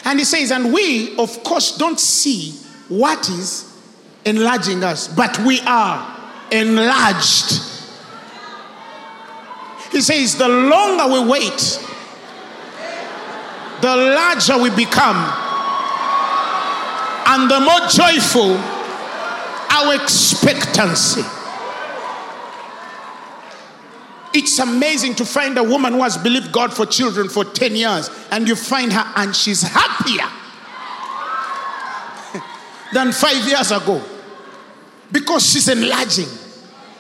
And 0.05 0.19
he 0.19 0.25
says, 0.25 0.51
and 0.51 0.73
we, 0.73 1.17
of 1.17 1.43
course, 1.45 1.77
don't 1.77 2.01
see 2.01 2.53
what 2.89 3.29
is 3.29 3.70
enlarging 4.25 4.85
us, 4.85 5.09
but 5.09 5.39
we 5.41 5.61
are 5.61 6.17
enlarged. 6.51 7.63
He 9.93 10.01
says, 10.01 10.37
the 10.37 10.49
longer 10.49 11.13
we 11.13 11.29
wait, 11.29 11.81
the 13.81 13.97
larger 13.97 14.59
we 14.59 14.71
become, 14.71 15.17
and 17.27 17.51
the 17.51 17.61
more 17.61 17.89
joyful 17.89 18.57
our 19.71 19.95
expectancy. 19.95 21.23
It's 24.33 24.59
amazing 24.59 25.17
to 25.17 25.25
find 25.25 25.59
a 25.59 25.65
woman 25.65 25.95
who 25.95 26.03
has 26.03 26.17
believed 26.17 26.53
God 26.53 26.73
for 26.73 26.87
children 26.87 27.29
for 27.29 27.45
10 27.45 27.75
years, 27.75 28.11
and 28.31 28.47
you 28.47 28.55
find 28.55 28.93
her 28.93 29.13
and 29.17 29.35
she's 29.35 29.63
happier 29.63 30.29
than 32.93 33.13
five 33.13 33.47
years 33.47 33.71
ago 33.71 34.03
because 35.13 35.51
she's 35.51 35.69
enlarging. 35.69 36.29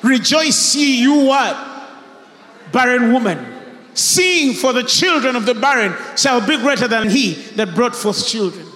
Rejoice 0.03 0.57
see 0.57 1.01
you 1.03 1.27
what? 1.27 1.57
Barren 2.73 3.13
woman. 3.13 3.47
Seeing 3.95 4.55
for 4.55 4.73
the 4.73 4.85
children 4.85 5.37
of 5.37 5.47
the 5.47 5.55
barren 5.55 5.95
shall 6.17 6.47
be 6.47 6.57
greater 6.59 6.89
than 6.89 7.11
he 7.11 7.35
that 7.57 7.75
brought 7.75 7.95
forth 7.95 8.27
children. 8.27 8.67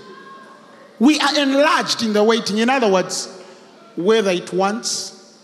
We 0.98 1.18
are 1.20 1.38
enlarged 1.38 2.02
in 2.02 2.12
the 2.12 2.22
waiting. 2.22 2.58
In 2.58 2.68
other 2.68 2.90
words, 2.90 3.28
whether 3.96 4.30
it 4.30 4.52
wants 4.52 5.38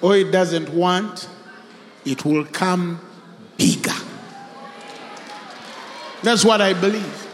or 0.00 0.16
it 0.16 0.32
doesn't 0.32 0.70
want, 0.70 1.28
it 2.04 2.24
will 2.24 2.44
come 2.46 3.00
bigger. 3.56 3.92
That's 6.22 6.44
what 6.44 6.60
I 6.60 6.72
believe. 6.72 7.28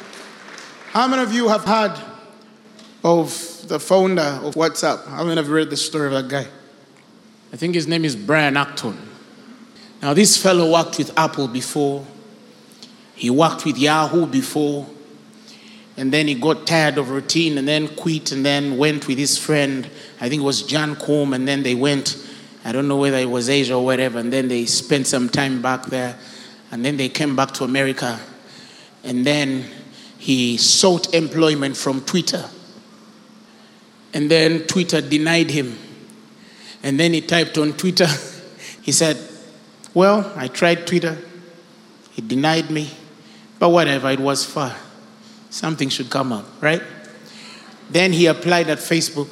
How 0.93 1.07
many 1.07 1.23
of 1.23 1.33
you 1.33 1.49
have 1.49 1.65
heard 1.65 1.97
of 3.05 3.67
the 3.69 3.79
founder 3.79 4.23
of 4.23 4.55
WhatsApp? 4.55 5.07
How 5.07 5.25
many 5.25 5.37
have 5.37 5.51
read 5.51 5.71
the 5.71 5.77
story 5.77 6.07
of 6.07 6.13
that 6.13 6.29
guy? 6.29 6.51
I 7.53 7.57
think 7.57 7.75
his 7.75 7.87
name 7.87 8.05
is 8.05 8.17
Brian 8.17 8.57
Acton. 8.57 8.97
Now, 10.03 10.15
this 10.15 10.37
fellow 10.37 10.73
worked 10.73 10.99
with 10.99 11.17
Apple 11.19 11.49
before, 11.49 12.07
he 13.15 13.31
worked 13.31 13.65
with 13.65 13.79
Yahoo 13.79 14.27
before, 14.27 14.87
and 15.97 16.13
then 16.13 16.29
he 16.29 16.35
got 16.35 16.67
tired 16.67 16.99
of 16.99 17.11
routine 17.11 17.59
and 17.59 17.67
then 17.67 17.89
quit 17.97 18.31
and 18.31 18.47
then 18.47 18.79
went 18.79 19.09
with 19.09 19.19
his 19.19 19.37
friend, 19.37 19.91
I 20.21 20.29
think 20.29 20.43
it 20.43 20.45
was 20.45 20.63
John 20.63 20.95
Koum, 20.95 21.33
and 21.35 21.49
then 21.49 21.65
they 21.65 21.75
went, 21.75 22.17
I 22.65 22.71
don't 22.71 22.87
know 22.87 22.97
whether 22.97 23.17
it 23.17 23.29
was 23.29 23.49
Asia 23.49 23.75
or 23.75 23.85
whatever, 23.85 24.21
and 24.21 24.33
then 24.33 24.47
they 24.47 24.67
spent 24.67 25.09
some 25.09 25.29
time 25.29 25.61
back 25.61 25.87
there, 25.87 26.17
and 26.71 26.85
then 26.85 26.97
they 26.97 27.09
came 27.09 27.35
back 27.35 27.51
to 27.55 27.65
America, 27.65 28.21
and 29.03 29.27
then 29.27 29.65
he 30.19 30.57
sought 30.57 31.13
employment 31.13 31.77
from 31.77 32.03
Twitter. 32.03 32.49
And 34.15 34.31
then 34.31 34.67
Twitter 34.67 35.01
denied 35.01 35.51
him. 35.51 35.79
And 36.83 36.99
then 36.99 37.13
he 37.13 37.21
typed 37.21 37.59
on 37.59 37.73
Twitter, 37.73 38.07
he 38.83 38.93
said, 38.93 39.19
Well, 39.95 40.33
I 40.37 40.49
tried 40.49 40.87
Twitter, 40.87 41.19
it 42.17 42.29
denied 42.29 42.71
me, 42.71 42.91
but 43.59 43.71
whatever, 43.71 44.11
it 44.11 44.21
was 44.21 44.45
far. 44.45 44.75
Something 45.51 45.89
should 45.89 46.11
come 46.11 46.33
up, 46.33 46.47
right? 46.61 46.83
Then 47.91 48.13
he 48.13 48.27
applied 48.27 48.69
at 48.69 48.79
Facebook. 48.79 49.29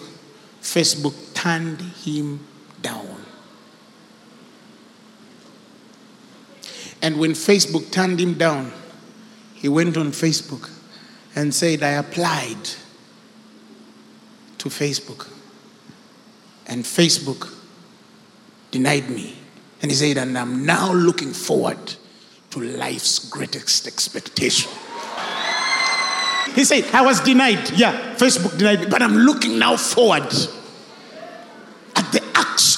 Facebook 0.62 1.14
turned 1.34 1.80
him 1.80 2.40
down. 2.80 3.22
And 7.02 7.18
when 7.18 7.32
Facebook 7.32 7.90
turned 7.90 8.18
him 8.20 8.34
down, 8.34 8.72
he 9.54 9.68
went 9.68 9.96
on 9.96 10.08
Facebook 10.08 10.70
and 11.34 11.54
said, 11.54 11.82
I 11.82 11.90
applied 11.90 12.70
to 14.68 14.84
Facebook. 14.84 15.28
And 16.66 16.84
Facebook 16.84 17.54
denied 18.70 19.08
me. 19.08 19.36
And 19.82 19.90
he 19.90 19.96
said, 19.96 20.16
and 20.18 20.36
I'm 20.36 20.66
now 20.66 20.92
looking 20.92 21.32
forward 21.32 21.78
to 22.50 22.60
life's 22.60 23.28
greatest 23.28 23.86
expectation. 23.86 24.70
He 26.54 26.64
said, 26.64 26.84
I 26.92 27.02
was 27.02 27.20
denied. 27.20 27.70
Yeah, 27.70 28.14
Facebook 28.14 28.58
denied 28.58 28.80
me, 28.80 28.86
but 28.86 29.02
I'm 29.02 29.14
looking 29.14 29.58
now 29.58 29.76
forward 29.76 30.32
at 31.94 32.12
the 32.12 32.22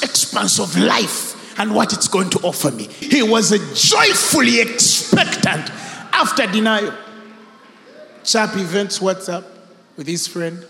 expanse 0.02 0.58
of 0.58 0.76
life 0.76 1.58
and 1.58 1.74
what 1.74 1.92
it's 1.92 2.08
going 2.08 2.30
to 2.30 2.38
offer 2.40 2.70
me. 2.70 2.84
He 2.84 3.22
was 3.22 3.52
a 3.52 3.58
joyfully 3.74 4.60
expectant 4.60 5.70
after 6.12 6.46
denial. 6.46 6.92
Sharp 8.24 8.56
events 8.56 8.98
WhatsApp 8.98 9.44
with 9.96 10.06
his 10.06 10.26
friend. 10.26 10.66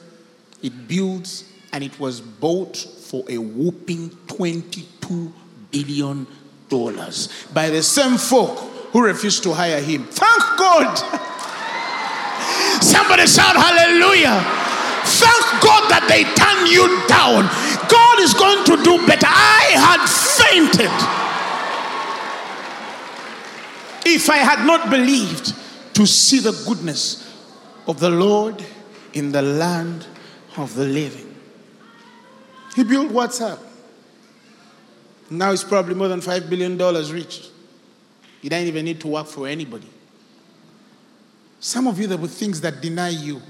It 0.62 0.88
builds 0.88 1.44
and 1.72 1.84
it 1.84 1.98
was 2.00 2.20
bought 2.20 2.76
for 2.76 3.24
a 3.28 3.38
whooping 3.38 4.10
22 4.26 5.32
billion 5.70 6.26
dollars 6.68 7.28
by 7.52 7.70
the 7.70 7.82
same 7.82 8.18
folk 8.18 8.58
who 8.92 9.04
refused 9.04 9.42
to 9.42 9.52
hire 9.52 9.80
him. 9.80 10.04
Thank 10.04 10.42
God. 10.58 10.96
Somebody 12.82 13.26
shout 13.26 13.56
hallelujah. 13.56 14.40
Thank 15.04 15.62
God 15.62 15.88
that 15.90 16.06
they 16.08 16.24
turned 16.36 16.68
you 16.68 16.86
down. 17.08 17.48
God 17.88 18.20
is 18.20 18.34
going 18.34 18.64
to 18.64 18.76
do 18.84 19.06
better. 19.06 19.26
I 19.28 19.72
had 19.76 20.04
fainted. 20.06 20.92
If 24.06 24.30
I 24.30 24.38
had 24.38 24.66
not 24.66 24.90
believed 24.90 25.54
to 25.94 26.06
see 26.06 26.40
the 26.40 26.52
goodness 26.66 27.24
of 27.86 28.00
the 28.00 28.10
Lord 28.10 28.64
in 29.12 29.32
the 29.32 29.42
land 29.42 30.06
of 30.58 30.74
the 30.74 30.84
living. 30.84 31.34
He 32.74 32.84
built 32.84 33.10
WhatsApp. 33.10 33.58
Now 35.30 35.52
it's 35.52 35.64
probably 35.64 35.94
more 35.94 36.08
than 36.08 36.20
$5 36.20 36.48
billion 36.48 36.78
rich. 37.12 37.48
You 38.40 38.50
don't 38.50 38.66
even 38.66 38.84
need 38.84 39.00
to 39.00 39.08
work 39.08 39.26
for 39.26 39.46
anybody. 39.46 39.88
Some 41.60 41.86
of 41.86 41.98
you, 41.98 42.06
there 42.06 42.18
were 42.18 42.28
things 42.28 42.60
that 42.60 42.80
deny 42.80 43.10
you. 43.10 43.42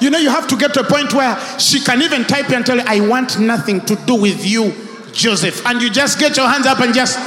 You 0.00 0.10
know, 0.10 0.18
you 0.18 0.30
have 0.30 0.46
to 0.48 0.56
get 0.56 0.74
to 0.74 0.80
a 0.80 0.84
point 0.84 1.12
where 1.12 1.38
she 1.58 1.80
can 1.80 2.02
even 2.02 2.24
type 2.24 2.48
you 2.50 2.56
and 2.56 2.64
tell 2.64 2.76
you, 2.76 2.84
I 2.86 3.00
want 3.06 3.40
nothing 3.40 3.80
to 3.86 3.96
do 4.06 4.14
with 4.14 4.46
you, 4.46 4.72
Joseph. 5.12 5.66
And 5.66 5.82
you 5.82 5.90
just 5.90 6.18
get 6.18 6.36
your 6.36 6.46
hands 6.46 6.66
up 6.66 6.78
and 6.80 6.94
just. 6.94 7.18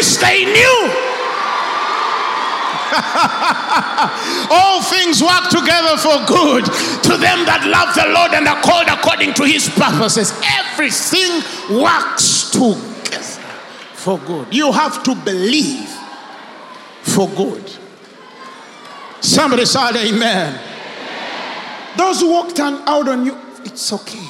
which 0.00 0.16
they 0.16 0.44
knew. 0.46 0.90
All 4.50 4.79
things 4.90 5.22
work 5.22 5.48
together 5.48 5.96
for 5.96 6.18
good 6.26 6.64
to 7.06 7.14
them 7.16 7.46
that 7.46 7.62
love 7.64 7.94
the 7.94 8.10
Lord 8.10 8.34
and 8.34 8.46
are 8.46 8.60
called 8.60 8.90
according 8.90 9.34
to 9.34 9.44
his 9.44 9.68
purposes. 9.70 10.34
Everything 10.58 11.40
works 11.80 12.50
together 12.50 12.90
for 13.94 14.18
good. 14.18 14.52
You 14.52 14.72
have 14.72 15.02
to 15.04 15.14
believe 15.14 15.88
for 17.02 17.28
good. 17.28 17.64
Somebody 19.20 19.64
shout 19.64 19.96
amen. 19.96 20.58
Those 21.96 22.20
who 22.20 22.30
walked 22.30 22.58
out 22.60 23.08
on 23.08 23.26
you, 23.26 23.36
it's 23.64 23.92
okay. 23.92 24.26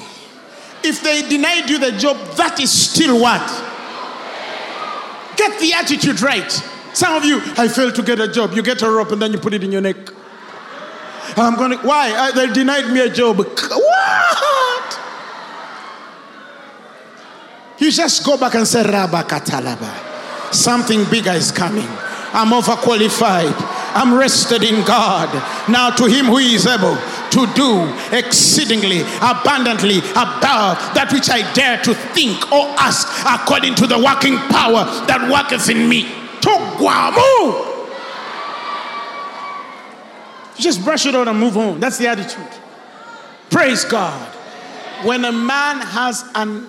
If 0.83 1.03
they 1.03 1.29
denied 1.29 1.69
you 1.69 1.79
the 1.79 1.93
job, 1.93 2.17
that 2.37 2.59
is 2.59 2.73
still 2.73 3.21
what? 3.21 3.47
Get 5.37 5.61
the 5.61 5.73
attitude 5.73 6.21
right. 6.21 6.51
Some 6.93 7.15
of 7.15 7.25
you, 7.25 7.41
I 7.57 7.69
failed 7.69 7.95
to 7.97 8.03
get 8.03 8.19
a 8.19 8.29
job. 8.29 8.53
You 8.55 8.63
get 8.63 8.83
a 8.83 8.91
rope 8.91 9.13
and 9.13 9.23
then 9.23 9.33
you 9.33 9.39
put 9.39 9.55
it 9.55 9.63
in 9.63 9.71
your 9.71 9.81
neck. 9.81 9.97
I'm 11.37 11.57
going 11.57 11.73
to, 11.73 11.79
why? 11.79 12.13
I, 12.13 12.33
they 12.33 12.53
denied 12.53 12.93
me 12.93 13.01
a 13.01 13.09
job. 13.09 13.39
What? 13.39 15.01
You 17.79 17.91
just 17.91 18.25
go 18.25 18.37
back 18.37 18.55
and 18.55 18.67
say, 18.67 18.83
Rabba 18.83 19.23
Katalaba. 19.23 20.55
Something 20.55 21.05
bigger 21.11 21.33
is 21.33 21.51
coming. 21.51 21.87
I'm 22.33 22.49
overqualified. 22.49 23.55
I'm 23.93 24.17
rested 24.17 24.63
in 24.63 24.85
God. 24.85 25.33
Now 25.69 25.91
to 25.91 26.05
him 26.05 26.27
who 26.27 26.39
is 26.39 26.67
able 26.67 26.97
to 27.31 27.47
do 27.55 28.17
exceedingly 28.17 29.01
abundantly 29.19 29.99
above 30.11 30.79
that 30.95 31.11
which 31.13 31.31
I 31.31 31.51
dare 31.55 31.83
to 31.83 31.95
think 31.95 32.53
or 32.53 32.67
ask 32.79 33.09
according 33.27 33.75
to 33.77 33.87
the 33.87 33.99
working 33.99 34.37
power 34.37 34.85
that 35.07 35.29
worketh 35.31 35.69
in 35.71 35.89
me. 35.89 36.05
Togwamu. 36.41 37.70
Just 40.61 40.85
brush 40.85 41.07
it 41.07 41.15
out 41.15 41.27
and 41.27 41.39
move 41.39 41.57
on. 41.57 41.81
That's 41.81 41.99
the 41.99 42.07
attitude. 42.07 42.47
Praise 43.51 43.85
God. 43.85 44.29
When 45.05 45.25
a 45.25 45.33
man 45.33 45.81
has 45.81 46.25
an 46.35 46.69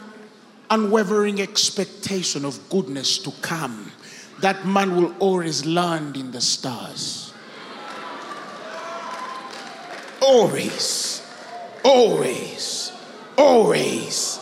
unwavering 0.70 1.42
expectation 1.42 2.46
of 2.46 2.70
goodness 2.70 3.18
to 3.20 3.32
come, 3.42 3.92
that 4.39 4.66
man 4.66 4.96
will 4.96 5.14
always 5.20 5.66
land 5.66 6.16
in 6.16 6.32
the 6.32 6.42
stars. 6.42 7.34
Always, 10.22 11.28
always, 11.84 12.92
always, 13.38 14.39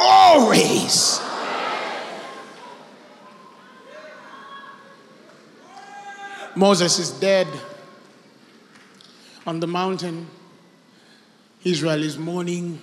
always. 0.00 1.20
Moses 6.56 6.98
is 6.98 7.10
dead 7.12 7.46
on 9.48 9.60
the 9.60 9.66
mountain. 9.66 10.28
Israel 11.64 12.02
is 12.02 12.18
mourning. 12.18 12.80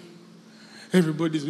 Everybody's. 0.91 1.45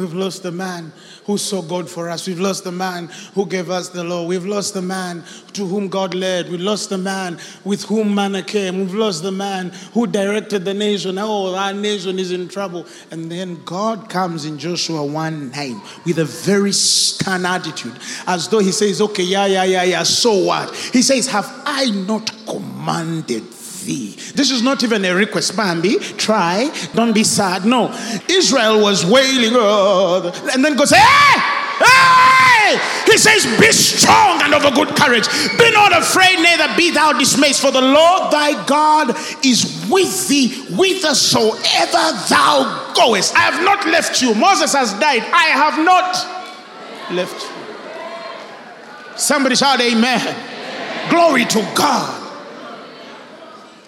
We've 0.00 0.14
lost 0.14 0.42
the 0.42 0.50
man 0.50 0.92
who 1.26 1.36
saw 1.36 1.60
God 1.60 1.86
for 1.86 2.08
us. 2.08 2.26
We've 2.26 2.40
lost 2.40 2.64
the 2.64 2.72
man 2.72 3.10
who 3.34 3.44
gave 3.44 3.68
us 3.68 3.90
the 3.90 4.02
law. 4.02 4.24
We've 4.24 4.46
lost 4.46 4.72
the 4.72 4.80
man 4.80 5.22
to 5.52 5.66
whom 5.66 5.88
God 5.88 6.14
led. 6.14 6.48
We 6.48 6.56
lost 6.56 6.88
the 6.88 6.96
man 6.96 7.38
with 7.66 7.82
whom 7.84 8.14
manna 8.14 8.42
came. 8.42 8.78
We've 8.78 8.94
lost 8.94 9.22
the 9.22 9.30
man 9.30 9.72
who 9.92 10.06
directed 10.06 10.64
the 10.64 10.72
nation. 10.72 11.18
Oh, 11.18 11.54
our 11.54 11.74
nation 11.74 12.18
is 12.18 12.32
in 12.32 12.48
trouble. 12.48 12.86
And 13.10 13.30
then 13.30 13.62
God 13.66 14.08
comes 14.08 14.46
in 14.46 14.58
Joshua 14.58 15.04
1 15.04 15.50
9 15.50 15.82
with 16.06 16.18
a 16.18 16.24
very 16.24 16.72
stern 16.72 17.44
attitude, 17.44 17.98
as 18.26 18.48
though 18.48 18.60
he 18.60 18.72
says, 18.72 19.02
Okay, 19.02 19.24
yeah, 19.24 19.44
yeah, 19.44 19.64
yeah, 19.64 19.82
yeah, 19.82 20.02
so 20.02 20.44
what? 20.44 20.74
He 20.74 21.02
says, 21.02 21.26
Have 21.26 21.52
I 21.66 21.90
not 21.90 22.32
commanded 22.46 23.59
thee. 23.84 24.16
This 24.34 24.50
is 24.50 24.62
not 24.62 24.82
even 24.82 25.04
a 25.04 25.14
request, 25.14 25.56
Bambi. 25.56 25.98
Try, 25.98 26.70
don't 26.94 27.12
be 27.12 27.24
sad. 27.24 27.64
No, 27.64 27.92
Israel 28.28 28.80
was 28.82 29.04
wailing, 29.04 29.52
oh, 29.54 30.32
and 30.52 30.64
then 30.64 30.76
goes, 30.76 30.90
Hey! 30.90 31.60
Hey! 31.82 32.78
He 33.06 33.16
says, 33.16 33.44
Be 33.58 33.72
strong 33.72 34.42
and 34.42 34.54
of 34.54 34.64
a 34.64 34.70
good 34.74 34.94
courage. 34.96 35.26
Be 35.58 35.70
not 35.72 35.96
afraid, 35.96 36.36
neither 36.36 36.68
be 36.76 36.90
thou 36.90 37.12
dismayed, 37.12 37.56
for 37.56 37.70
the 37.70 37.80
Lord 37.80 38.32
thy 38.32 38.64
God 38.66 39.16
is 39.44 39.86
with 39.90 40.28
thee 40.28 40.48
whithersoever 40.74 42.06
thou 42.28 42.92
goest. 42.94 43.34
I 43.34 43.50
have 43.50 43.64
not 43.64 43.86
left 43.86 44.20
you. 44.22 44.34
Moses 44.34 44.72
has 44.74 44.92
died. 44.94 45.22
I 45.32 45.48
have 45.56 45.84
not 45.84 47.12
left 47.12 47.42
you. 47.42 49.16
Somebody 49.16 49.56
shout, 49.56 49.80
Amen. 49.80 50.20
amen. 50.20 51.10
Glory 51.10 51.44
to 51.46 51.60
God. 51.74 52.19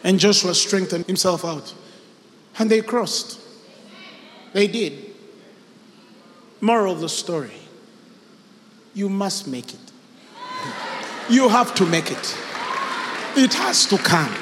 And 0.04 0.18
Joshua 0.18 0.54
strengthened 0.54 1.06
himself 1.06 1.44
out. 1.44 1.74
And 2.58 2.70
they 2.70 2.82
crossed. 2.82 3.40
They 4.52 4.66
did. 4.66 5.14
Moral 6.60 6.92
of 6.92 7.00
the 7.00 7.08
story 7.08 7.52
you 8.94 9.08
must 9.08 9.46
make 9.46 9.72
it. 9.72 9.80
You 11.28 11.48
have 11.48 11.74
to 11.76 11.86
make 11.86 12.10
it. 12.10 12.36
It 13.36 13.54
has 13.54 13.86
to 13.86 13.98
come. 13.98 14.34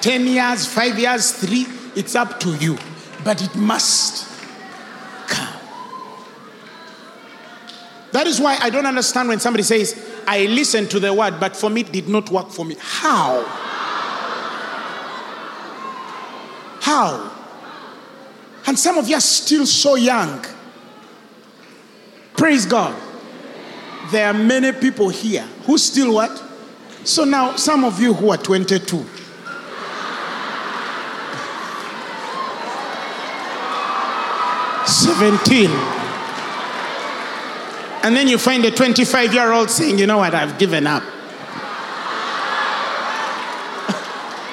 10 0.00 0.26
years, 0.26 0.66
5 0.66 0.98
years, 0.98 1.32
3, 1.32 1.66
it's 1.94 2.14
up 2.14 2.40
to 2.40 2.54
you. 2.56 2.78
But 3.24 3.42
it 3.42 3.54
must 3.56 4.26
come. 5.28 5.60
That 8.12 8.26
is 8.26 8.40
why 8.40 8.56
I 8.60 8.70
don't 8.70 8.86
understand 8.86 9.28
when 9.28 9.40
somebody 9.40 9.64
says, 9.64 10.00
I 10.26 10.46
listened 10.46 10.90
to 10.92 11.00
the 11.00 11.12
word, 11.12 11.38
but 11.38 11.56
for 11.56 11.68
me 11.68 11.82
it 11.82 11.92
did 11.92 12.08
not 12.08 12.30
work 12.30 12.50
for 12.50 12.64
me. 12.64 12.76
How? 12.78 13.44
How? 16.86 17.32
And 18.64 18.78
some 18.78 18.96
of 18.96 19.08
you 19.08 19.16
are 19.16 19.20
still 19.20 19.66
so 19.66 19.96
young. 19.96 20.46
Praise 22.36 22.64
God. 22.64 22.94
There 24.12 24.24
are 24.24 24.32
many 24.32 24.70
people 24.70 25.08
here 25.08 25.42
who 25.64 25.78
still 25.78 26.14
what? 26.14 26.40
So 27.02 27.24
now, 27.24 27.56
some 27.56 27.82
of 27.82 28.00
you 28.00 28.14
who 28.14 28.30
are 28.30 28.36
22. 28.36 29.04
Seventeen. 34.86 35.70
And 38.04 38.14
then 38.14 38.28
you 38.28 38.38
find 38.38 38.64
a 38.64 38.70
25 38.70 39.34
year 39.34 39.50
old 39.50 39.70
saying, 39.70 39.98
You 39.98 40.06
know 40.06 40.18
what, 40.18 40.36
I've 40.36 40.56
given 40.56 40.86
up. 40.86 41.02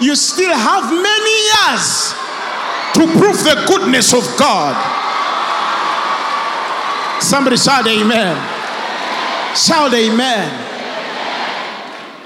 you 0.01 0.15
still 0.15 0.57
have 0.57 0.91
many 0.91 1.75
years 1.75 2.22
to 2.93 3.07
prove 3.17 3.43
the 3.43 3.63
goodness 3.67 4.13
of 4.13 4.23
God. 4.37 4.75
Somebody 7.21 7.57
shout 7.57 7.87
amen. 7.87 8.35
Shout 9.55 9.93
amen. 9.93 10.69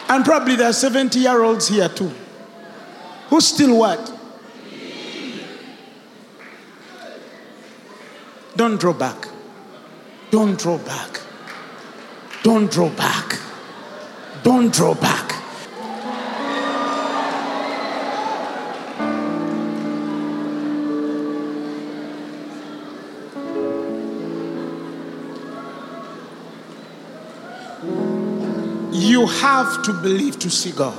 And 0.10 0.26
probably 0.26 0.56
there 0.56 0.70
are 0.70 0.74
70 0.74 1.20
year 1.20 1.44
olds 1.44 1.68
here 1.68 1.90
too. 1.90 2.12
Who 3.30 3.42
still 3.42 3.78
what? 3.78 4.14
Don't 8.56 8.80
draw 8.80 8.94
back. 8.94 9.28
Don't 10.32 10.60
draw 10.60 10.78
back. 10.80 11.22
Don't 12.44 12.72
draw 12.72 12.90
back. 12.90 13.40
Don't 14.44 14.74
draw 14.74 14.96
back. 14.96 15.27
You 29.18 29.26
have 29.26 29.82
to 29.82 29.94
believe 29.94 30.38
to 30.38 30.50
see 30.52 30.72
God. 30.72 30.96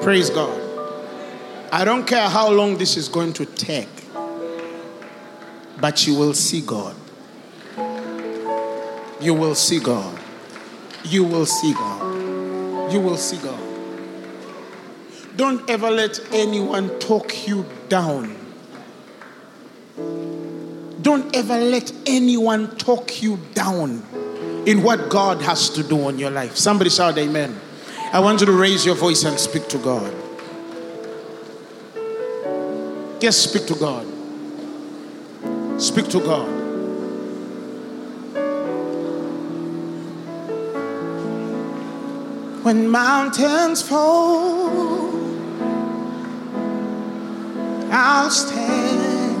Praise 0.00 0.30
God. 0.30 0.60
I 1.72 1.84
don't 1.84 2.06
care 2.06 2.28
how 2.28 2.52
long 2.52 2.76
this 2.76 2.96
is 2.96 3.08
going 3.08 3.32
to 3.32 3.46
take, 3.46 3.88
but 5.80 6.06
you 6.06 6.14
will 6.14 6.34
see 6.34 6.60
God. 6.60 6.94
You 9.20 9.34
will 9.34 9.56
see 9.56 9.80
God. 9.80 10.16
You 11.04 11.24
will 11.24 11.46
see 11.46 11.74
God. 11.74 12.92
You 12.92 13.00
will 13.00 13.16
see 13.16 13.38
God. 13.38 13.58
Don't 15.34 15.68
ever 15.68 15.90
let 15.90 16.20
anyone 16.32 16.96
talk 17.00 17.48
you 17.48 17.66
down. 17.88 18.36
Don't 21.02 21.34
ever 21.34 21.58
let 21.58 21.92
anyone 22.06 22.76
talk 22.76 23.20
you 23.20 23.40
down 23.52 24.04
in 24.66 24.82
what 24.82 25.08
God 25.08 25.42
has 25.42 25.70
to 25.70 25.82
do 25.82 26.06
on 26.06 26.18
your 26.18 26.30
life. 26.30 26.56
Somebody 26.56 26.90
shout 26.90 27.18
amen. 27.18 27.58
I 28.12 28.20
want 28.20 28.40
you 28.40 28.46
to 28.46 28.52
raise 28.52 28.84
your 28.84 28.94
voice 28.94 29.24
and 29.24 29.38
speak 29.38 29.68
to 29.68 29.78
God. 29.78 30.14
Yes, 33.20 33.36
speak 33.36 33.66
to 33.66 33.74
God. 33.74 34.06
Speak 35.80 36.08
to 36.08 36.20
God. 36.20 36.48
When 42.64 42.88
mountains 42.88 43.82
fall, 43.82 45.12
I'll 47.90 48.30
stand 48.30 49.38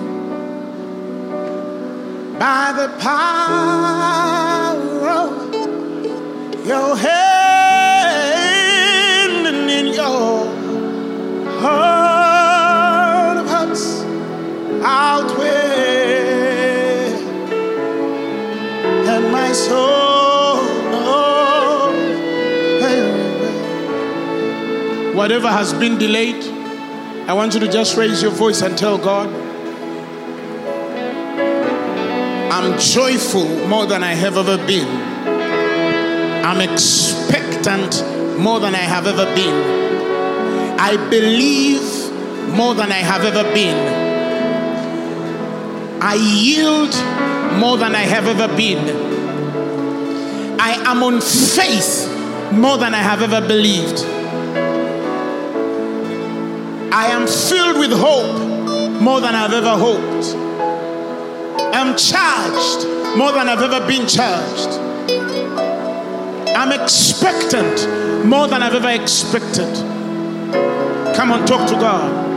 by 2.38 2.72
the 2.76 2.88
power 2.98 4.51
your 6.64 6.96
hand 6.96 7.16
and 9.46 9.70
in 9.70 9.86
your 9.94 10.46
heart 11.60 13.38
of 13.38 13.48
hearts. 13.48 14.02
I'll 14.84 15.22
dwell, 15.34 15.48
and 19.08 19.32
my 19.32 19.52
soul 19.52 20.22
Whatever 25.14 25.48
has 25.48 25.72
been 25.74 25.98
delayed, 25.98 26.42
I 27.28 27.34
want 27.34 27.52
you 27.52 27.60
to 27.60 27.68
just 27.68 27.96
raise 27.98 28.22
your 28.22 28.30
voice 28.30 28.62
and 28.62 28.76
tell 28.78 28.96
God, 28.96 29.28
I'm 32.50 32.78
joyful 32.78 33.44
more 33.68 33.84
than 33.86 34.02
I 34.02 34.14
have 34.14 34.38
ever 34.38 34.56
been. 34.66 35.11
I'm 36.44 36.60
expectant 36.60 38.02
more 38.38 38.58
than 38.60 38.74
I 38.74 38.84
have 38.94 39.06
ever 39.06 39.24
been. 39.34 40.78
I 40.78 40.96
believe 41.08 41.82
more 42.56 42.74
than 42.74 42.90
I 42.90 42.96
have 42.96 43.24
ever 43.24 43.44
been. 43.54 43.76
I 46.02 46.14
yield 46.14 46.92
more 47.60 47.76
than 47.76 47.94
I 47.94 48.02
have 48.02 48.26
ever 48.26 48.48
been. 48.56 48.80
I 50.60 50.72
am 50.86 51.02
on 51.02 51.20
faith 51.20 52.08
more 52.52 52.76
than 52.76 52.94
I 52.94 52.98
have 52.98 53.22
ever 53.22 53.46
believed. 53.46 54.04
I 56.92 57.06
am 57.06 57.26
filled 57.26 57.78
with 57.78 57.92
hope 57.92 59.00
more 59.00 59.20
than 59.20 59.34
I've 59.34 59.52
ever 59.52 59.76
hoped. 59.76 60.34
I'm 61.74 61.96
charged 61.96 62.86
more 63.16 63.32
than 63.32 63.48
I've 63.48 63.62
ever 63.62 63.86
been 63.86 64.06
charged. 64.06 64.71
I'm 66.54 66.70
expectant 66.72 68.24
more 68.24 68.46
than 68.46 68.62
I've 68.62 68.74
ever 68.74 68.90
expected. 68.90 69.74
Come 71.16 71.32
on, 71.32 71.46
talk 71.46 71.68
to 71.68 71.74
God. 71.74 72.30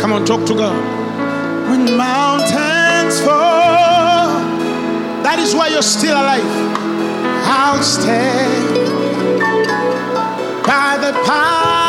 Come 0.00 0.12
on, 0.12 0.24
talk 0.24 0.46
to 0.46 0.54
God. 0.54 1.70
When 1.70 1.96
mountains 1.96 3.20
fall, 3.20 4.28
that 5.22 5.38
is 5.38 5.54
why 5.54 5.68
you're 5.68 5.82
still 5.82 6.16
alive. 6.16 6.42
I'll 7.44 7.82
stand 7.82 8.71
by 10.72 10.96
the 10.96 11.12
power 11.26 11.81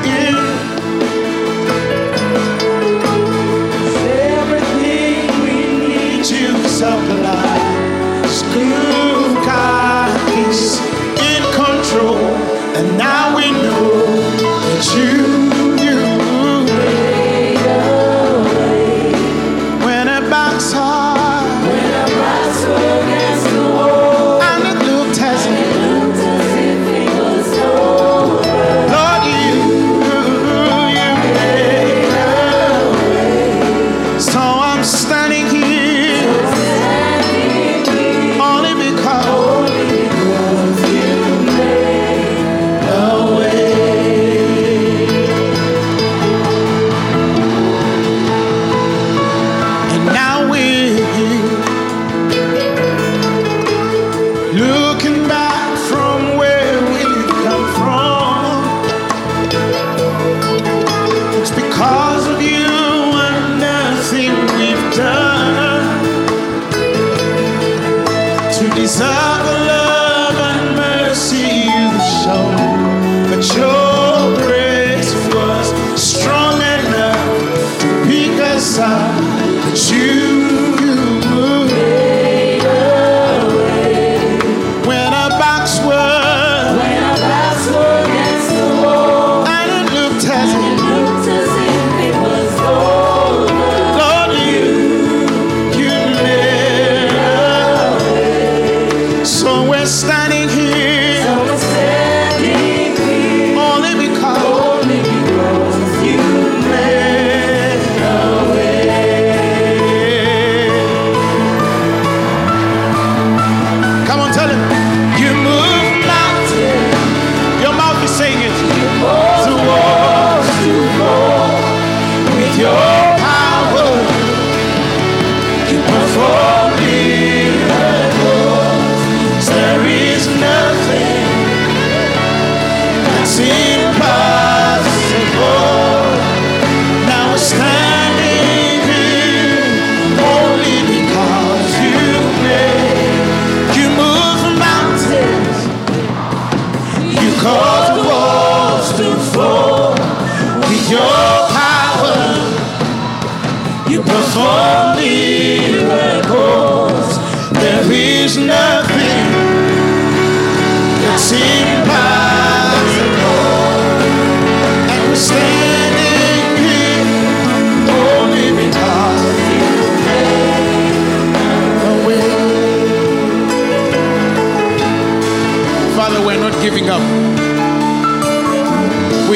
step 0.00 0.31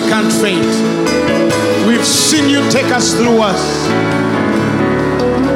can't 0.09 0.33
faint. 0.33 0.67
We've 1.87 2.05
seen 2.05 2.49
you 2.49 2.69
take 2.71 2.91
us 2.93 3.15
through 3.15 3.39
us. 3.41 3.63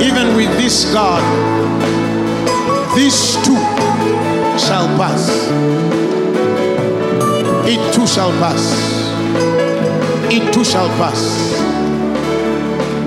Even 0.02 0.36
with 0.36 0.50
this 0.56 0.92
God, 0.92 1.22
this 2.96 3.36
too 3.44 3.56
shall 4.58 4.86
pass. 4.96 5.28
It 7.66 7.94
too 7.94 8.06
shall 8.06 8.32
pass. 8.42 8.62
It 10.32 10.52
too 10.52 10.64
shall 10.64 10.88
pass. 10.98 11.20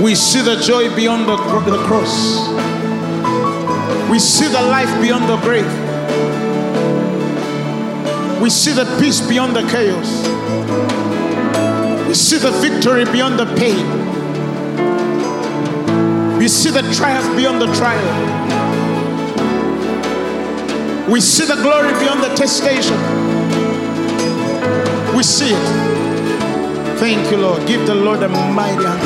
We 0.01 0.15
see 0.15 0.41
the 0.41 0.55
joy 0.57 0.93
beyond 0.95 1.27
the, 1.27 1.37
the 1.71 1.83
cross. 1.85 2.49
We 4.09 4.19
see 4.19 4.47
the 4.47 4.61
life 4.61 4.91
beyond 5.01 5.29
the 5.29 5.37
grave. 5.37 5.71
We 8.41 8.49
see 8.49 8.73
the 8.73 8.85
peace 8.99 9.21
beyond 9.21 9.55
the 9.55 9.61
chaos. 9.69 10.22
We 12.13 12.17
see 12.17 12.37
the 12.37 12.51
victory 12.51 13.05
beyond 13.05 13.39
the 13.39 13.47
pain. 13.55 13.87
We 16.37 16.47
see 16.47 16.69
the 16.69 16.83
triumph 16.93 17.35
beyond 17.35 17.59
the 17.59 17.65
trial. 17.73 18.05
We 21.11 21.19
see 21.19 21.45
the 21.45 21.55
glory 21.55 21.91
beyond 21.93 22.21
the 22.21 22.29
testation. 22.35 22.99
We 25.17 25.23
see 25.23 25.55
it. 25.55 26.99
Thank 26.99 27.31
you, 27.31 27.37
Lord. 27.37 27.65
Give 27.67 27.83
the 27.87 27.95
Lord 27.95 28.21
a 28.21 28.29
mighty 28.29 28.83
hand. 28.83 29.01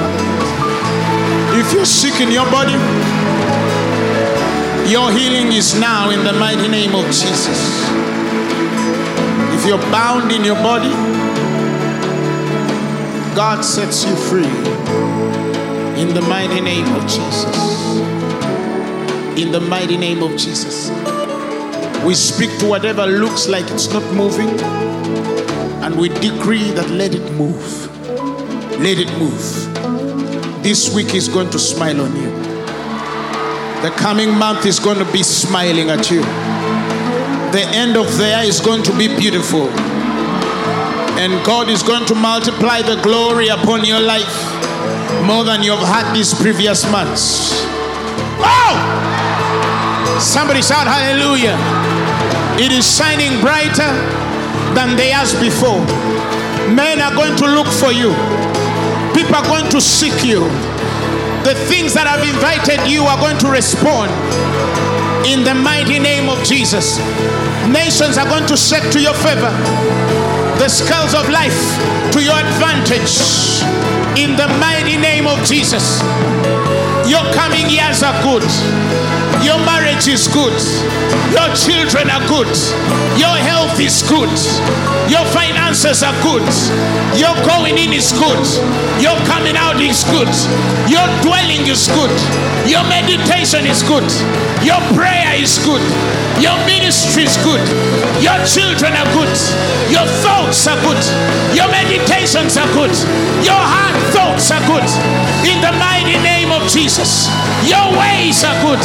If 1.58 1.72
you're 1.72 1.86
sick 1.86 2.20
in 2.20 2.30
your 2.30 2.52
body, 2.52 2.76
your 4.92 5.14
healing 5.14 5.54
is 5.54 5.80
now 5.80 6.10
in 6.10 6.26
the 6.26 6.34
mighty 6.34 6.68
name 6.68 6.94
of 6.94 7.06
Jesus. 7.06 7.88
If 9.56 9.66
you're 9.66 9.86
bound 9.96 10.34
in 10.34 10.44
your 10.44 10.56
body, 10.56 11.17
God 13.38 13.64
sets 13.64 14.04
you 14.04 14.16
free 14.16 14.48
in 16.02 16.16
the 16.16 16.26
mighty 16.28 16.60
name 16.60 16.88
of 16.96 17.04
Jesus. 17.04 18.00
In 19.40 19.52
the 19.52 19.60
mighty 19.60 19.96
name 19.96 20.24
of 20.24 20.32
Jesus. 20.32 20.90
We 22.04 22.16
speak 22.16 22.50
to 22.62 22.66
whatever 22.68 23.06
looks 23.06 23.48
like 23.48 23.70
it's 23.70 23.94
not 23.94 24.02
moving 24.16 24.50
and 25.84 26.00
we 26.00 26.10
decree 26.10 26.72
that 26.72 26.90
let 26.90 27.14
it 27.14 27.32
move. 27.34 27.86
Let 28.80 28.98
it 28.98 29.16
move. 29.20 30.64
This 30.64 30.92
week 30.96 31.14
is 31.14 31.28
going 31.28 31.52
to 31.52 31.60
smile 31.60 32.02
on 32.02 32.16
you. 32.16 32.32
The 33.84 33.94
coming 33.98 34.36
month 34.36 34.66
is 34.66 34.80
going 34.80 34.98
to 34.98 35.12
be 35.14 35.22
smiling 35.22 35.92
at 35.92 36.10
you. 36.10 36.22
The 37.52 37.70
end 37.72 37.98
of 37.98 38.18
the 38.18 38.30
year 38.30 38.50
is 38.50 38.60
going 38.60 38.82
to 38.82 38.98
be 38.98 39.16
beautiful. 39.16 39.70
And 41.18 41.44
God 41.44 41.68
is 41.68 41.82
going 41.82 42.06
to 42.06 42.16
multiply 42.16 42.84
the 42.84 43.02
glory 43.02 43.48
upon 43.48 43.84
your 43.84 44.00
life 44.00 44.30
more 45.26 45.44
than 45.44 45.64
you've 45.64 45.82
had 45.82 46.14
these 46.14 46.34
previous 46.34 46.90
months. 46.92 47.52
Oh! 48.38 48.78
Somebody 50.22 50.62
shout 50.62 50.86
hallelujah. 50.86 51.58
It 52.62 52.72
is 52.72 52.86
shining 52.86 53.42
brighter 53.42 53.90
than 54.78 54.96
the 54.96 55.10
years 55.10 55.34
before. 55.42 55.82
Men 56.70 57.02
are 57.02 57.14
going 57.16 57.36
to 57.38 57.48
look 57.50 57.68
for 57.68 57.92
you, 57.92 58.14
people 59.18 59.36
are 59.36 59.48
going 59.50 59.70
to 59.72 59.82
seek 59.82 60.24
you. 60.24 60.46
The 61.44 61.58
things 61.66 61.96
that 61.96 62.06
have 62.06 62.22
invited 62.22 62.86
you 62.86 63.04
are 63.04 63.18
going 63.18 63.40
to 63.40 63.50
respond 63.50 64.12
in 65.26 65.44
the 65.44 65.56
mighty 65.56 65.98
name 65.98 66.30
of 66.30 66.38
Jesus. 66.46 67.00
Nations 67.68 68.18
are 68.18 68.30
going 68.30 68.46
to 68.48 68.56
set 68.56 68.94
to 68.94 69.02
your 69.02 69.16
favor 69.16 70.47
the 70.60 70.68
scales 70.68 71.14
of 71.14 71.30
life 71.30 72.12
to 72.12 72.24
your 72.24 72.36
advantage 72.36 73.62
in 74.18 74.36
the 74.36 74.48
mighty 74.60 74.98
name 74.98 75.28
of 75.28 75.44
Jesus. 75.46 76.02
Your 77.08 77.24
coming 77.34 77.70
years 77.70 78.04
are 78.04 78.16
good. 78.22 78.44
Your 79.40 79.58
marriage 79.64 80.08
is 80.08 80.28
good. 80.28 80.54
Your 81.32 81.48
children 81.56 82.10
are 82.12 82.26
good. 82.28 82.52
Your 83.16 83.32
health 83.48 83.80
is 83.80 84.04
good. 84.04 84.30
Your 85.08 85.24
finances 85.32 86.04
are 86.04 86.16
good. 86.20 86.44
Your 87.16 87.32
going 87.48 87.78
in 87.78 87.94
is 87.94 88.12
good. 88.12 88.44
Your 89.00 89.16
coming 89.24 89.56
out 89.56 89.80
is 89.80 90.04
good. 90.12 90.28
Your 90.92 91.08
dwelling 91.24 91.64
is 91.72 91.88
good. 91.88 92.12
Your 92.68 92.84
meditation 92.92 93.66
is 93.66 93.82
good. 93.84 94.08
Your 94.68 94.82
prayer 94.92 95.32
is 95.40 95.58
good. 95.64 95.84
Your 96.44 96.58
ministry 96.68 97.24
is 97.24 97.38
good. 97.42 97.64
Your 98.22 98.38
children 98.46 98.94
are 98.94 99.10
good. 99.16 99.32
Your 99.90 100.06
thoughts 100.22 100.68
are 100.68 100.78
good. 100.84 101.02
Your 101.56 101.72
meditations 101.72 102.58
are 102.58 102.70
good. 102.76 102.94
Your 103.42 103.58
heart 103.58 103.96
thoughts 104.12 104.52
are 104.52 104.62
good. 104.68 104.86
In 105.48 105.58
the 105.62 105.72
mighty 105.80 106.18
name 106.22 106.37
of 106.52 106.68
Jesus, 106.70 107.28
your 107.66 107.88
ways 107.98 108.44
are 108.44 108.56
good. 108.64 108.82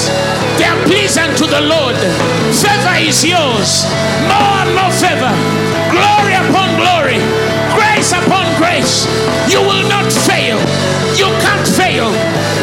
They 0.59 0.67
are 0.67 0.81
pleasant 0.87 1.37
to 1.39 1.47
the 1.47 1.61
Lord. 1.61 1.97
Favor 2.55 2.97
is 2.99 3.25
yours. 3.25 3.85
More 4.31 4.57
and 4.63 4.71
more 4.75 4.93
favor. 4.95 5.33
Glory 5.91 6.35
upon 6.39 6.69
glory. 6.79 7.19
Grace 7.75 8.13
upon 8.13 8.47
grace. 8.59 9.07
You 9.51 9.61
will 9.61 9.87
not 9.89 10.11
fail. 10.13 10.59
You 11.19 11.29
can't 11.45 11.67
fail. 11.67 12.11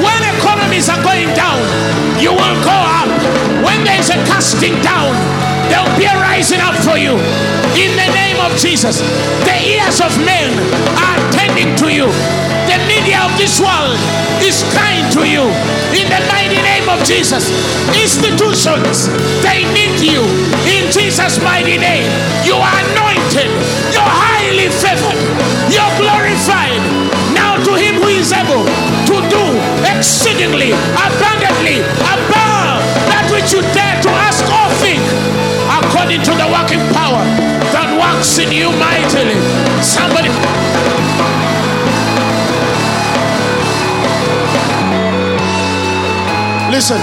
When 0.04 0.22
economies 0.38 0.90
are 0.90 1.02
going 1.04 1.30
down, 1.36 1.60
you 2.20 2.32
will 2.32 2.58
go 2.64 2.78
up. 3.00 3.10
When 4.00 4.08
there 4.08 4.16
is 4.16 4.24
a 4.24 4.32
casting 4.32 4.80
down, 4.80 5.12
there'll 5.68 5.92
be 6.00 6.06
a 6.08 6.16
rising 6.24 6.62
up 6.64 6.76
for 6.88 6.96
you. 6.96 7.20
In 7.76 7.92
the 8.00 8.08
name 8.16 8.40
of 8.40 8.56
Jesus, 8.56 9.04
the 9.44 9.60
ears 9.76 10.00
of 10.00 10.16
men 10.24 10.56
are 10.96 11.20
tending 11.36 11.76
to 11.84 11.92
you. 11.92 12.08
The 12.72 12.80
media 12.88 13.20
of 13.28 13.36
this 13.36 13.60
world 13.60 14.00
is 14.40 14.64
kind 14.72 15.04
to 15.20 15.28
you. 15.28 15.44
In 16.00 16.08
the 16.08 16.24
mighty 16.32 16.64
name 16.64 16.88
of 16.88 17.04
Jesus, 17.04 17.52
institutions, 17.92 19.12
they 19.44 19.68
need 19.76 20.00
you. 20.00 20.24
In 20.64 20.88
Jesus' 20.96 21.36
mighty 21.44 21.76
name, 21.76 22.08
you 22.48 22.56
are 22.56 22.76
anointed. 22.96 23.52
You're 23.92 24.08
highly 24.08 24.72
favored. 24.80 25.20
You're 25.68 25.96
glorified. 26.00 26.80
Now 27.36 27.60
to 27.68 27.76
him 27.76 28.00
who 28.00 28.08
is 28.16 28.32
able 28.32 28.64
to 28.64 29.16
do 29.28 29.44
exceedingly, 29.92 30.72
abundantly, 30.96 31.29
Listen. 46.80 47.02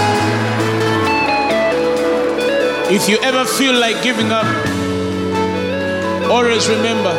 If 2.91 3.07
you 3.07 3.19
ever 3.21 3.45
feel 3.45 3.75
like 3.79 4.01
giving 4.01 4.31
up, 4.31 4.47
always 6.31 6.67
remember 6.67 7.13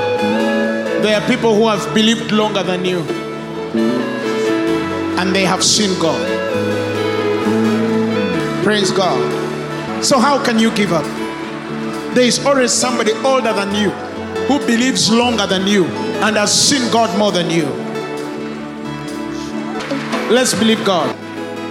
there 1.03 1.21
are 1.21 1.25
people 1.29 1.55
who 1.55 1.69
have 1.69 1.95
believed 1.95 2.33
longer 2.33 2.65
than 2.65 2.85
you 2.85 2.99
and 5.21 5.33
they 5.33 5.45
have 5.45 5.63
seen 5.63 5.97
God. 6.01 6.19
Praise 8.65 8.91
God. 8.91 9.23
So, 10.05 10.19
how 10.19 10.45
can 10.45 10.59
you 10.59 10.75
give 10.75 10.93
up? 10.93 11.05
There 12.17 12.25
is 12.25 12.45
always 12.45 12.73
somebody 12.73 13.13
older 13.25 13.53
than 13.53 13.73
you 13.77 13.91
who 14.49 14.59
believes 14.67 15.13
longer 15.13 15.47
than 15.47 15.69
you 15.69 15.85
and 16.27 16.37
has 16.37 16.53
seen 16.53 16.91
God 16.91 17.17
more 17.21 17.31
than 17.31 17.51
you. 17.51 17.67
Let's 20.29 20.55
believe 20.55 20.85
God. 20.85 21.28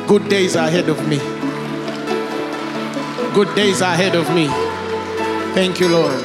Good 0.07 0.29
days 0.29 0.55
are 0.55 0.69
ahead 0.69 0.87
of 0.87 1.05
me. 1.05 1.17
Good 3.35 3.53
days 3.55 3.81
are 3.81 3.93
ahead 3.93 4.15
of 4.15 4.33
me. 4.33 4.47
Thank 5.53 5.81
you, 5.81 5.89
Lord. 5.89 6.21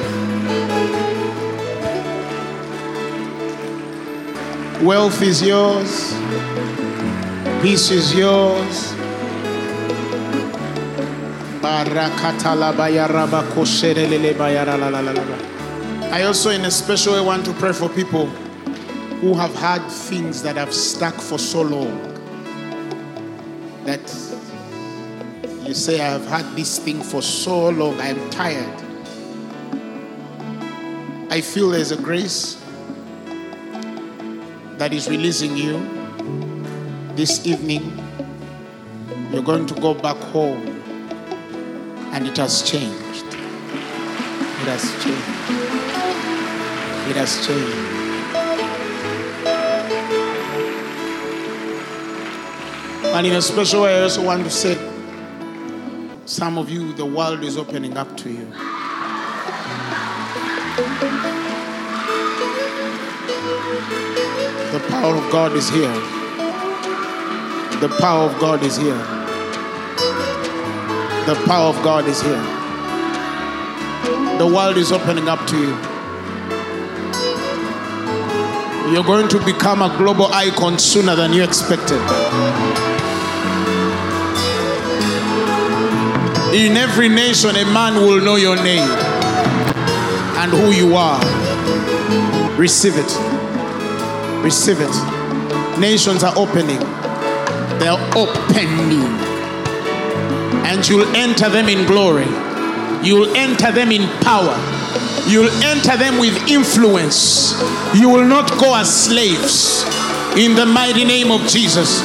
Wealth 4.81 5.21
is 5.21 5.41
yours, 5.41 6.13
peace 7.61 7.91
is 7.91 8.15
yours. 8.15 8.93
I 16.09 16.23
also, 16.23 16.51
in 16.51 16.63
a 16.63 16.71
special 16.71 17.15
way, 17.15 17.21
want 17.21 17.43
to 17.47 17.53
pray 17.55 17.73
for 17.73 17.89
people 17.89 18.27
who 19.19 19.33
have 19.33 19.53
had 19.55 19.85
things 19.89 20.41
that 20.43 20.55
have 20.55 20.73
stuck 20.73 21.15
for 21.15 21.37
so 21.37 21.61
long 21.63 22.12
that 23.85 24.01
you 25.67 25.73
say, 25.73 25.99
I 25.99 26.09
have 26.09 26.25
had 26.27 26.55
this 26.55 26.79
thing 26.79 27.01
for 27.01 27.21
so 27.21 27.69
long, 27.69 27.99
I 27.99 28.07
am 28.07 28.29
tired. 28.29 28.83
I 31.31 31.41
feel 31.41 31.69
there's 31.69 31.91
a 31.91 31.97
grace 31.97 32.61
that 34.77 34.93
is 34.93 35.09
releasing 35.09 35.57
you 35.57 35.79
this 37.15 37.45
evening. 37.45 37.99
You're 39.31 39.43
going 39.43 39.65
to 39.65 39.73
go 39.75 39.93
back 39.93 40.17
home 40.17 40.67
and 42.13 42.27
it 42.27 42.37
has 42.37 42.61
changed. 42.61 43.25
It 43.25 44.67
has 44.69 44.83
changed. 45.03 45.23
It 47.09 47.15
has 47.15 47.45
changed. 47.45 47.92
And 53.13 53.27
in 53.27 53.33
a 53.33 53.41
special 53.43 53.83
way, 53.83 53.95
I 53.95 54.01
also 54.01 54.25
want 54.25 54.43
to 54.43 54.49
say 54.49 54.75
some 56.25 56.57
of 56.57 56.71
you, 56.71 56.93
the 56.93 57.05
world 57.05 57.43
is 57.43 57.57
opening 57.57 57.95
up 57.95 58.17
to 58.17 58.29
you. 58.29 58.45
The 64.71 64.79
power 64.89 65.15
of 65.15 65.31
God 65.31 65.53
is 65.53 65.69
here. 65.69 65.93
The 67.81 67.95
power 67.99 68.23
of 68.23 68.39
God 68.39 68.63
is 68.63 68.77
here. 68.77 68.97
The 71.27 71.35
power 71.45 71.69
of 71.69 71.83
God 71.83 72.07
is 72.07 72.19
here. 72.19 72.43
The 74.39 74.47
world 74.47 74.77
is 74.77 74.91
opening 74.91 75.29
up 75.29 75.45
to 75.49 75.55
you. 75.55 75.92
You're 78.91 79.03
going 79.03 79.27
to 79.29 79.43
become 79.45 79.81
a 79.81 79.95
global 79.97 80.27
icon 80.33 80.77
sooner 80.77 81.15
than 81.15 81.33
you 81.33 81.43
expected. 81.43 81.99
In 86.53 86.77
every 86.77 87.09
nation, 87.09 87.55
a 87.55 87.65
man 87.73 87.95
will 87.95 88.21
know 88.21 88.35
your 88.35 88.55
name 88.57 88.89
and 90.37 90.51
who 90.51 90.71
you 90.71 90.95
are. 90.95 91.19
Receive 92.57 92.95
it. 92.97 93.11
Receive 94.43 94.77
it. 94.79 95.79
Nations 95.79 96.23
are 96.23 96.33
opening. 96.37 96.79
They're 97.79 97.97
opening. 98.15 99.01
And 100.65 100.87
you'll 100.87 101.07
enter 101.15 101.49
them 101.49 101.69
in 101.69 101.87
glory. 101.87 102.27
You'll 103.03 103.33
enter 103.35 103.71
them 103.71 103.91
in 103.91 104.07
power. 104.19 104.72
You'll 105.27 105.49
enter 105.63 105.95
them 105.97 106.19
with 106.19 106.35
influence. 106.49 107.53
You 107.95 108.09
will 108.09 108.25
not 108.25 108.51
go 108.59 108.75
as 108.75 109.05
slaves. 109.05 109.83
In 110.37 110.55
the 110.55 110.65
mighty 110.65 111.05
name 111.05 111.31
of 111.31 111.41
Jesus. 111.47 112.01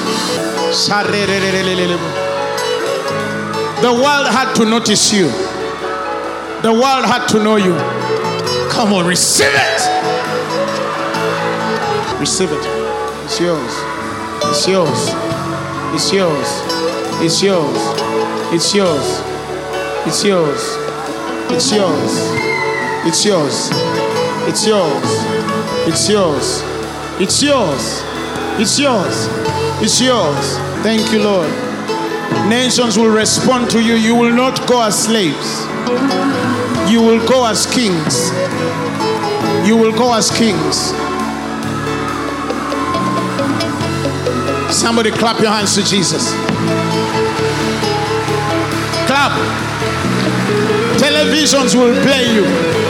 The 3.81 3.93
world 3.93 4.27
had 4.29 4.55
to 4.57 4.65
notice 4.65 5.13
you. 5.13 5.29
The 6.63 6.73
world 6.73 7.07
had 7.07 7.27
to 7.29 7.43
know 7.43 7.57
you. 7.57 7.75
Come 8.71 8.93
on, 8.93 9.07
receive 9.07 9.51
it. 9.51 9.81
Receive 12.21 12.51
it. 12.53 12.65
It's 13.25 13.41
yours. 13.41 13.75
It's 14.45 14.67
yours. 14.69 15.15
It's 15.95 16.13
yours. 16.13 16.49
It's 17.23 17.43
yours. 17.43 17.79
It's 18.53 18.75
yours. 18.75 19.23
It's 20.07 20.25
yours. 20.25 20.77
It's 21.51 21.73
yours. 21.73 22.58
It's 23.07 23.25
yours. 23.25 23.71
It's 24.49 24.67
yours. 24.67 25.05
It's 25.87 26.09
yours. 26.09 26.63
It's 27.21 27.43
yours. 27.43 28.03
It's 28.61 28.79
yours. 28.79 29.27
It's 29.81 30.01
yours. 30.01 30.57
Thank 30.83 31.13
you, 31.13 31.23
Lord. 31.23 31.51
Nations 32.49 32.99
will 32.99 33.15
respond 33.15 33.71
to 33.71 33.81
you. 33.81 33.95
You 33.95 34.15
will 34.15 34.33
not 34.33 34.67
go 34.67 34.83
as 34.83 35.05
slaves. 35.05 35.65
You 36.91 37.01
will 37.03 37.27
go 37.29 37.47
as 37.47 37.67
kings. 37.67 38.31
You 39.67 39.77
will 39.77 39.93
go 39.93 40.13
as 40.15 40.31
kings. 40.31 40.93
Somebody 44.75 45.11
clap 45.11 45.41
your 45.41 45.51
hands 45.51 45.75
to 45.75 45.85
Jesus. 45.85 46.33
Clap. 49.07 49.33
Televisions 50.99 51.75
will 51.75 51.95
play 52.03 52.35
you. 52.35 52.88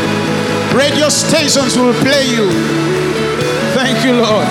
Radio 0.75 1.09
stations 1.09 1.77
will 1.77 1.95
play 2.05 2.29
you. 2.29 2.51
Thank 3.75 4.05
you, 4.05 4.21
Lord. 4.21 4.47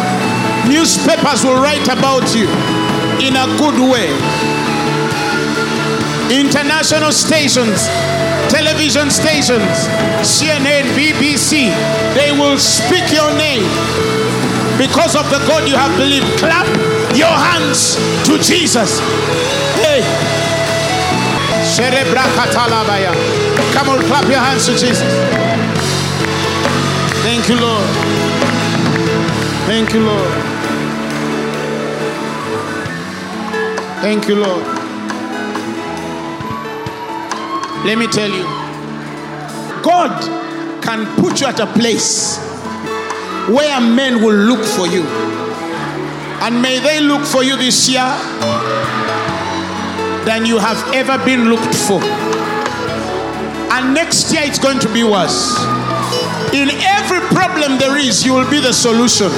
Newspapers 0.68 1.43
will 1.43 1.61
write 1.61 1.88
about 1.88 2.36
you 2.36 2.47
in 3.24 3.36
a 3.36 3.47
good 3.57 3.80
way. 3.80 4.11
International 6.30 7.11
stations, 7.11 7.88
television 8.51 9.09
stations, 9.09 9.88
CNN, 10.26 10.84
BBC, 10.97 11.72
they 12.15 12.32
will 12.32 12.57
speak 12.57 13.13
your 13.13 13.32
name 13.38 13.63
because 14.78 15.15
of 15.15 15.30
the 15.30 15.39
God 15.47 15.68
you 15.68 15.76
have 15.76 15.95
believed. 15.97 16.28
Clap 16.38 16.68
your 17.15 17.32
hands 17.32 17.95
to 18.26 18.38
Jesus. 18.38 18.99
Hey. 19.80 20.03
Come 23.74 23.89
on, 23.89 23.99
clap 24.07 24.26
your 24.26 24.39
hands 24.39 24.65
to 24.65 24.72
Jesus. 24.74 25.36
Thank 27.38 27.49
you, 27.49 27.65
Lord. 27.65 27.89
Thank 29.67 29.93
you, 29.93 29.99
Lord. 29.99 30.33
Thank 34.01 34.27
you, 34.27 34.35
Lord. 34.38 34.65
Let 37.85 37.99
me 37.99 38.07
tell 38.07 38.29
you, 38.29 38.43
God 39.83 40.19
can 40.81 41.05
put 41.21 41.39
you 41.39 41.45
at 41.45 41.59
a 41.59 41.67
place 41.67 42.39
where 43.47 43.79
men 43.81 44.23
will 44.23 44.33
look 44.33 44.65
for 44.65 44.88
you. 44.88 45.03
And 46.41 46.59
may 46.59 46.79
they 46.79 47.01
look 47.01 47.23
for 47.23 47.43
you 47.43 47.55
this 47.55 47.88
year 47.88 48.01
than 50.25 50.47
you 50.47 50.57
have 50.57 50.83
ever 50.91 51.23
been 51.23 51.49
looked 51.51 51.75
for. 51.75 52.01
And 53.71 53.93
next 53.93 54.33
year 54.33 54.41
it's 54.43 54.59
going 54.59 54.79
to 54.79 54.91
be 54.91 55.03
worse. 55.03 55.76
In 56.57 56.71
every 56.71 57.19
problem 57.37 57.77
there 57.77 57.97
is, 57.97 58.25
you 58.25 58.33
will 58.33 58.49
be 58.49 58.59
the 58.59 58.73
solution. 58.73 59.31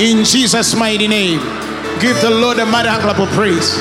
In 0.00 0.24
Jesus' 0.24 0.76
mighty 0.76 1.08
name. 1.08 1.40
Give 2.00 2.14
the 2.20 2.30
Lord 2.30 2.60
a 2.60 2.64
mighty 2.64 2.88
clap 3.02 3.18
of 3.18 3.28
praise. 3.30 3.74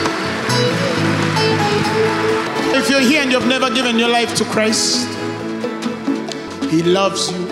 If 2.74 2.90
you're 2.90 3.00
here 3.00 3.22
and 3.22 3.32
you've 3.32 3.46
never 3.46 3.70
given 3.70 4.00
your 4.00 4.10
life 4.10 4.34
to 4.38 4.46
Christ, 4.46 5.08
He 6.72 6.82
loves 6.82 7.32
you. 7.32 7.46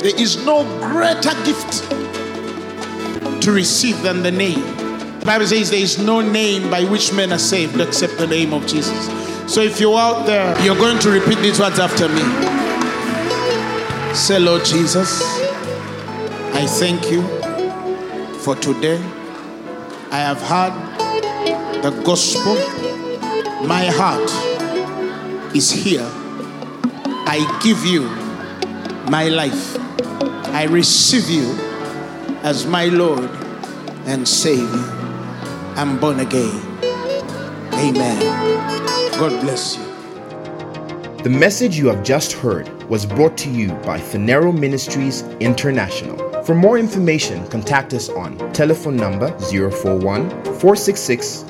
There 0.00 0.20
is 0.20 0.44
no 0.44 0.64
greater 0.80 1.32
gift 1.46 1.90
to 3.42 3.52
receive 3.52 4.02
than 4.02 4.22
the 4.22 4.30
name. 4.30 4.60
The 5.20 5.24
Bible 5.24 5.46
says 5.46 5.70
there 5.70 5.80
is 5.80 5.98
no 5.98 6.20
name 6.20 6.70
by 6.70 6.84
which 6.84 7.14
men 7.14 7.32
are 7.32 7.38
saved 7.38 7.80
except 7.80 8.18
the 8.18 8.26
name 8.26 8.52
of 8.52 8.66
Jesus. 8.66 9.06
So 9.50 9.62
if 9.62 9.80
you're 9.80 9.98
out 9.98 10.26
there, 10.26 10.62
you're 10.62 10.76
going 10.76 10.98
to 10.98 11.10
repeat 11.10 11.38
these 11.38 11.58
words 11.58 11.78
after 11.78 12.06
me. 12.06 12.59
Say, 14.14 14.38
Lord 14.40 14.64
Jesus, 14.64 15.22
I 16.52 16.66
thank 16.66 17.10
you 17.10 17.22
for 18.40 18.56
today. 18.56 18.96
I 20.10 20.18
have 20.18 20.40
heard 20.42 20.74
the 21.82 21.90
gospel. 22.04 22.54
My 23.66 23.86
heart 23.86 24.28
is 25.54 25.70
here. 25.70 26.06
I 27.26 27.60
give 27.62 27.84
you 27.84 28.02
my 29.10 29.28
life. 29.28 29.76
I 30.48 30.64
receive 30.64 31.30
you 31.30 31.52
as 32.42 32.66
my 32.66 32.86
Lord 32.86 33.30
and 34.06 34.26
Savior. 34.26 34.84
I'm 35.76 35.98
born 35.98 36.18
again. 36.20 36.60
Amen. 37.74 38.20
God 39.18 39.40
bless 39.40 39.76
you. 39.76 39.84
The 41.22 41.30
message 41.30 41.78
you 41.78 41.86
have 41.88 42.02
just 42.02 42.32
heard 42.32 42.79
was 42.90 43.06
brought 43.06 43.38
to 43.38 43.48
you 43.48 43.68
by 43.86 44.00
Phaneroo 44.00 44.52
Ministries 44.52 45.22
International. 45.38 46.42
For 46.42 46.56
more 46.56 46.76
information, 46.76 47.46
contact 47.46 47.94
us 47.94 48.08
on 48.08 48.36
telephone 48.52 48.96
number 48.96 49.30
041 49.38 50.28
466 50.28 51.49